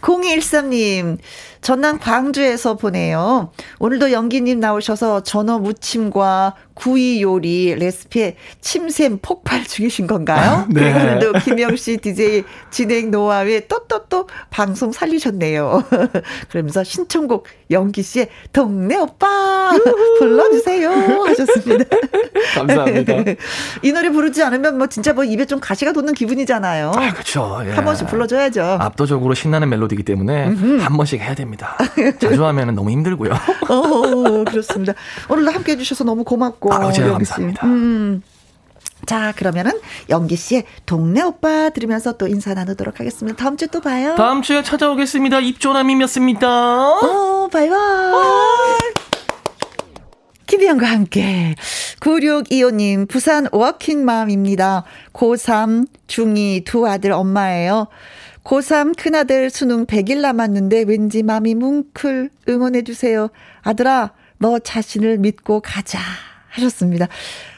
0213님, 0.00 1.18
전남 1.66 1.98
광주에서 1.98 2.76
보내요. 2.76 3.50
오늘도 3.80 4.12
연기님 4.12 4.60
나오셔서 4.60 5.24
전어 5.24 5.58
무침과 5.58 6.54
구이 6.74 7.22
요리 7.22 7.74
레시피에 7.74 8.36
침샘 8.60 9.18
폭발 9.20 9.64
중이신 9.66 10.06
건가요? 10.06 10.50
아, 10.50 10.66
네. 10.68 10.92
오늘도 10.92 11.40
김영씨 11.40 11.96
DJ 11.96 12.44
진행 12.70 13.10
노하우에 13.10 13.66
또또또 13.66 14.28
방송 14.50 14.92
살리셨네요. 14.92 15.82
그러면서 16.50 16.84
신청곡 16.84 17.46
연기 17.72 18.02
씨의 18.02 18.28
동네 18.52 18.96
오빠 18.96 19.72
불러주세요 20.20 20.90
하셨습니다. 20.90 21.84
감사합니다. 22.54 23.14
이 23.82 23.90
노래 23.90 24.10
부르지 24.10 24.42
않으면 24.44 24.78
뭐 24.78 24.86
진짜 24.86 25.12
뭐 25.12 25.24
입에 25.24 25.46
좀 25.46 25.58
가시가 25.58 25.92
돋는 25.92 26.14
기분이잖아요. 26.14 26.92
아, 26.94 27.12
그렇죠. 27.12 27.60
예. 27.66 27.72
한 27.72 27.84
번씩 27.84 28.06
불러줘야죠. 28.06 28.62
압도적으로 28.62 29.34
신나는 29.34 29.68
멜로디이기 29.70 30.04
때문에 30.04 30.46
음흠. 30.46 30.80
한 30.82 30.96
번씩 30.96 31.20
해야 31.20 31.34
됩니다. 31.34 31.55
자주 32.20 32.44
하면 32.46 32.74
너무 32.74 32.90
힘들고요. 32.90 33.32
어, 33.68 34.44
그렇습니다. 34.44 34.94
오늘도 35.28 35.50
함께 35.50 35.72
해주셔서 35.72 36.04
너무 36.04 36.24
고맙고. 36.24 36.72
아, 36.72 36.92
제가 36.92 37.12
감사합니다. 37.12 37.66
음. 37.66 38.22
자, 39.04 39.32
그러면은 39.36 39.72
영기 40.08 40.36
씨의 40.36 40.64
동네 40.84 41.22
오빠 41.22 41.70
들으면서 41.70 42.16
또 42.16 42.26
인사 42.26 42.54
나누도록 42.54 42.98
하겠습니다. 42.98 43.36
다음 43.36 43.56
주에 43.56 43.68
또 43.70 43.80
봐요. 43.80 44.14
다음 44.16 44.42
주에 44.42 44.62
찾아오겠습니다. 44.62 45.40
입조남이었습니다. 45.40 46.48
어, 46.48 47.48
바이바이. 47.52 47.76
김희영과 50.46 50.86
함께 50.86 51.54
9625님 52.00 53.08
부산 53.08 53.48
워킹맘입니다. 53.52 54.84
고3 55.12 55.86
중2 56.06 56.64
두 56.64 56.86
아들 56.86 57.12
엄마예요. 57.12 57.88
고3 58.46 58.96
큰아들 58.96 59.50
수능 59.50 59.86
100일 59.86 60.20
남았는데 60.20 60.84
왠지 60.86 61.24
마음이 61.24 61.56
뭉클 61.56 62.30
응원해주세요. 62.48 63.28
아들아, 63.62 64.12
너 64.38 64.60
자신을 64.60 65.18
믿고 65.18 65.60
가자. 65.60 65.98
하셨습니다. 66.50 67.08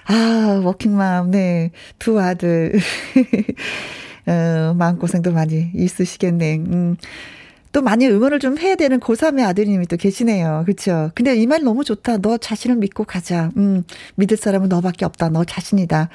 아, 0.07 0.63
워킹맘, 0.65 1.31
네. 1.31 1.73
두 1.99 2.19
아들. 2.19 2.73
어, 4.27 4.75
마음고생도 4.75 5.33
많이 5.33 5.71
있으시겠네. 5.75 6.57
음. 6.57 6.97
또 7.73 7.83
많이 7.83 8.07
응원을 8.09 8.39
좀 8.41 8.57
해야 8.59 8.75
되는 8.77 8.99
고3의 9.01 9.47
아드님이 9.47 9.87
또 9.87 9.97
계시네요. 9.97 10.63
그렇죠? 10.65 11.11
근데 11.15 11.35
이 11.37 11.47
말 11.47 11.63
너무 11.63 11.85
좋다. 11.85 12.19
너 12.19 12.37
자신을 12.39 12.77
믿고 12.77 13.05
가자. 13.05 13.51
음, 13.57 13.85
믿을 14.17 14.37
사람은 14.37 14.69
너밖에 14.69 15.05
없다. 15.05 15.29
너 15.31 15.45
자신이다. 15.45 16.09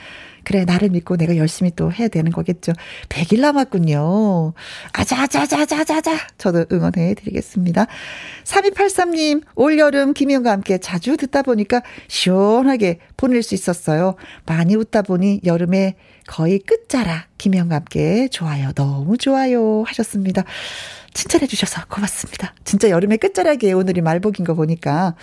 그래, 0.44 0.66
나를 0.66 0.90
믿고 0.90 1.16
내가 1.16 1.38
열심히 1.38 1.72
또 1.76 1.92
해야 1.92 2.08
되는 2.10 2.32
거겠죠. 2.32 2.74
100일 3.10 3.40
남았군요. 3.40 4.54
아자아자아자아자아자. 4.92 6.18
저도 6.38 6.66
응원해 6.72 7.14
드리겠습니다. 7.16 7.88
3283님, 8.44 9.44
올여름 9.56 10.14
김희영과 10.14 10.52
함께 10.52 10.78
자주 10.80 11.16
듣다 11.18 11.44
보니까 11.44 11.82
시원하게 12.10 13.00
보낼 13.16 13.42
수 13.42 13.56
있었어요. 13.56 14.16
많이 14.46 14.76
웃다 14.76 15.02
보니 15.04 15.42
여름에 15.46 15.96
거의 16.28 16.60
끝자락 16.60 17.28
김희영과 17.38 17.76
함께 17.76 18.28
좋아요. 18.30 18.72
너무 18.74 19.18
좋아요. 19.18 19.84
하셨습니다. 19.88 20.44
칭찬해 21.14 21.48
주셔서 21.48 21.84
고맙습니다. 21.88 22.54
진짜 22.64 22.90
여름의 22.90 23.18
끝자락에 23.20 23.72
오늘이 23.74 24.02
말복인 24.02 24.46
거 24.46 24.54
보니까 24.54 25.16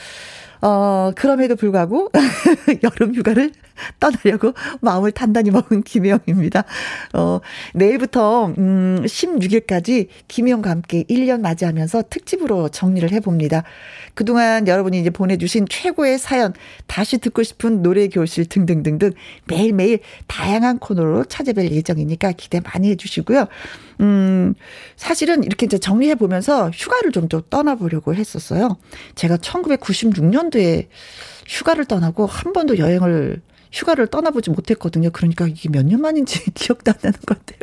어, 0.62 1.12
그럼에도 1.16 1.56
불구하고 1.56 2.10
여름 2.82 3.14
휴가를 3.14 3.52
떠나려고 3.98 4.52
마음을 4.80 5.12
단단히 5.12 5.50
먹은 5.50 5.82
김혜영입니다. 5.82 6.64
어, 7.14 7.40
내일부터 7.74 8.46
음 8.58 9.02
16일까지 9.04 10.08
김혜영과 10.28 10.70
함께 10.70 11.04
1년 11.04 11.40
맞이하면서 11.40 12.04
특집으로 12.10 12.68
정리를 12.68 13.10
해 13.12 13.20
봅니다. 13.20 13.62
그동안 14.14 14.66
여러분이 14.66 15.00
이제 15.00 15.10
보내 15.10 15.36
주신 15.36 15.66
최고의 15.68 16.18
사연, 16.18 16.52
다시 16.86 17.18
듣고 17.18 17.42
싶은 17.42 17.82
노래 17.82 18.08
교실 18.08 18.46
등등등등 18.46 19.12
매일매일 19.46 20.00
다양한 20.26 20.78
코너로 20.78 21.24
찾아뵐 21.24 21.70
예정이니까 21.70 22.32
기대 22.32 22.60
많이 22.60 22.90
해 22.90 22.96
주시고요. 22.96 23.46
음, 24.00 24.54
사실은 24.96 25.44
이렇게 25.44 25.66
이제 25.66 25.78
정리해 25.78 26.14
보면서 26.14 26.70
휴가를 26.70 27.12
좀또 27.12 27.42
떠나보려고 27.42 28.14
했었어요. 28.14 28.78
제가 29.14 29.36
1996년도에 29.36 30.88
휴가를 31.46 31.84
떠나고 31.84 32.26
한 32.26 32.52
번도 32.52 32.78
여행을 32.78 33.42
휴가를 33.72 34.06
떠나보지 34.08 34.50
못했거든요. 34.50 35.10
그러니까 35.10 35.46
이게 35.46 35.68
몇 35.68 35.84
년 35.84 36.00
만인지 36.00 36.50
기억도 36.54 36.90
안 36.92 36.96
나는 37.02 37.18
것 37.26 37.38
같아요. 37.38 37.60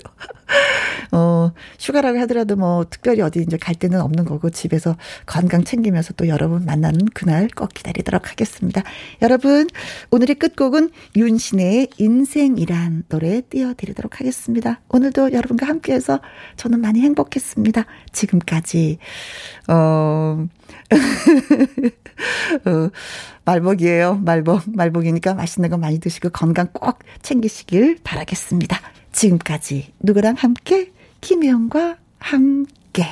어, 1.12 1.52
휴가라고 1.80 2.20
하더라도 2.22 2.56
뭐 2.56 2.86
특별히 2.90 3.22
어디 3.22 3.42
이제 3.42 3.58
갈 3.58 3.76
데는 3.76 4.02
없는 4.02 4.26
거고 4.26 4.50
집에서 4.50 4.98
건강 5.26 5.64
챙기면서 5.64 6.14
또 6.14 6.28
여러분 6.28 6.66
만나는 6.66 7.06
그날 7.14 7.48
꼭 7.56 7.70
기다리도록 7.74 8.32
하겠습니다. 8.32 8.84
여러분, 9.22 9.68
오늘의 10.12 10.36
끝곡은 10.36 10.90
윤신의 11.16 11.90
인생이란 11.98 13.04
노래 13.10 13.42
띄워드리도록 13.42 14.20
하겠습니다. 14.20 14.82
오늘도 14.90 15.32
여러분과 15.34 15.68
함께해서 15.68 16.20
저는 16.58 16.82
많이 16.82 17.02
행복했습니다. 17.02 17.86
지금까지, 18.12 18.98
어, 19.68 20.46
어, 22.65 22.89
말복이에요. 23.45 24.15
말복. 24.23 24.64
말복이니까 24.68 25.34
맛있는 25.34 25.69
거 25.69 25.77
많이 25.77 25.99
드시고 25.99 26.30
건강 26.30 26.68
꼭 26.73 26.99
챙기시길 27.22 27.99
바라겠습니다. 28.03 28.80
지금까지 29.11 29.94
누구랑 29.99 30.35
함께 30.38 30.91
김혜영과 31.22 31.98
함께 32.19 33.06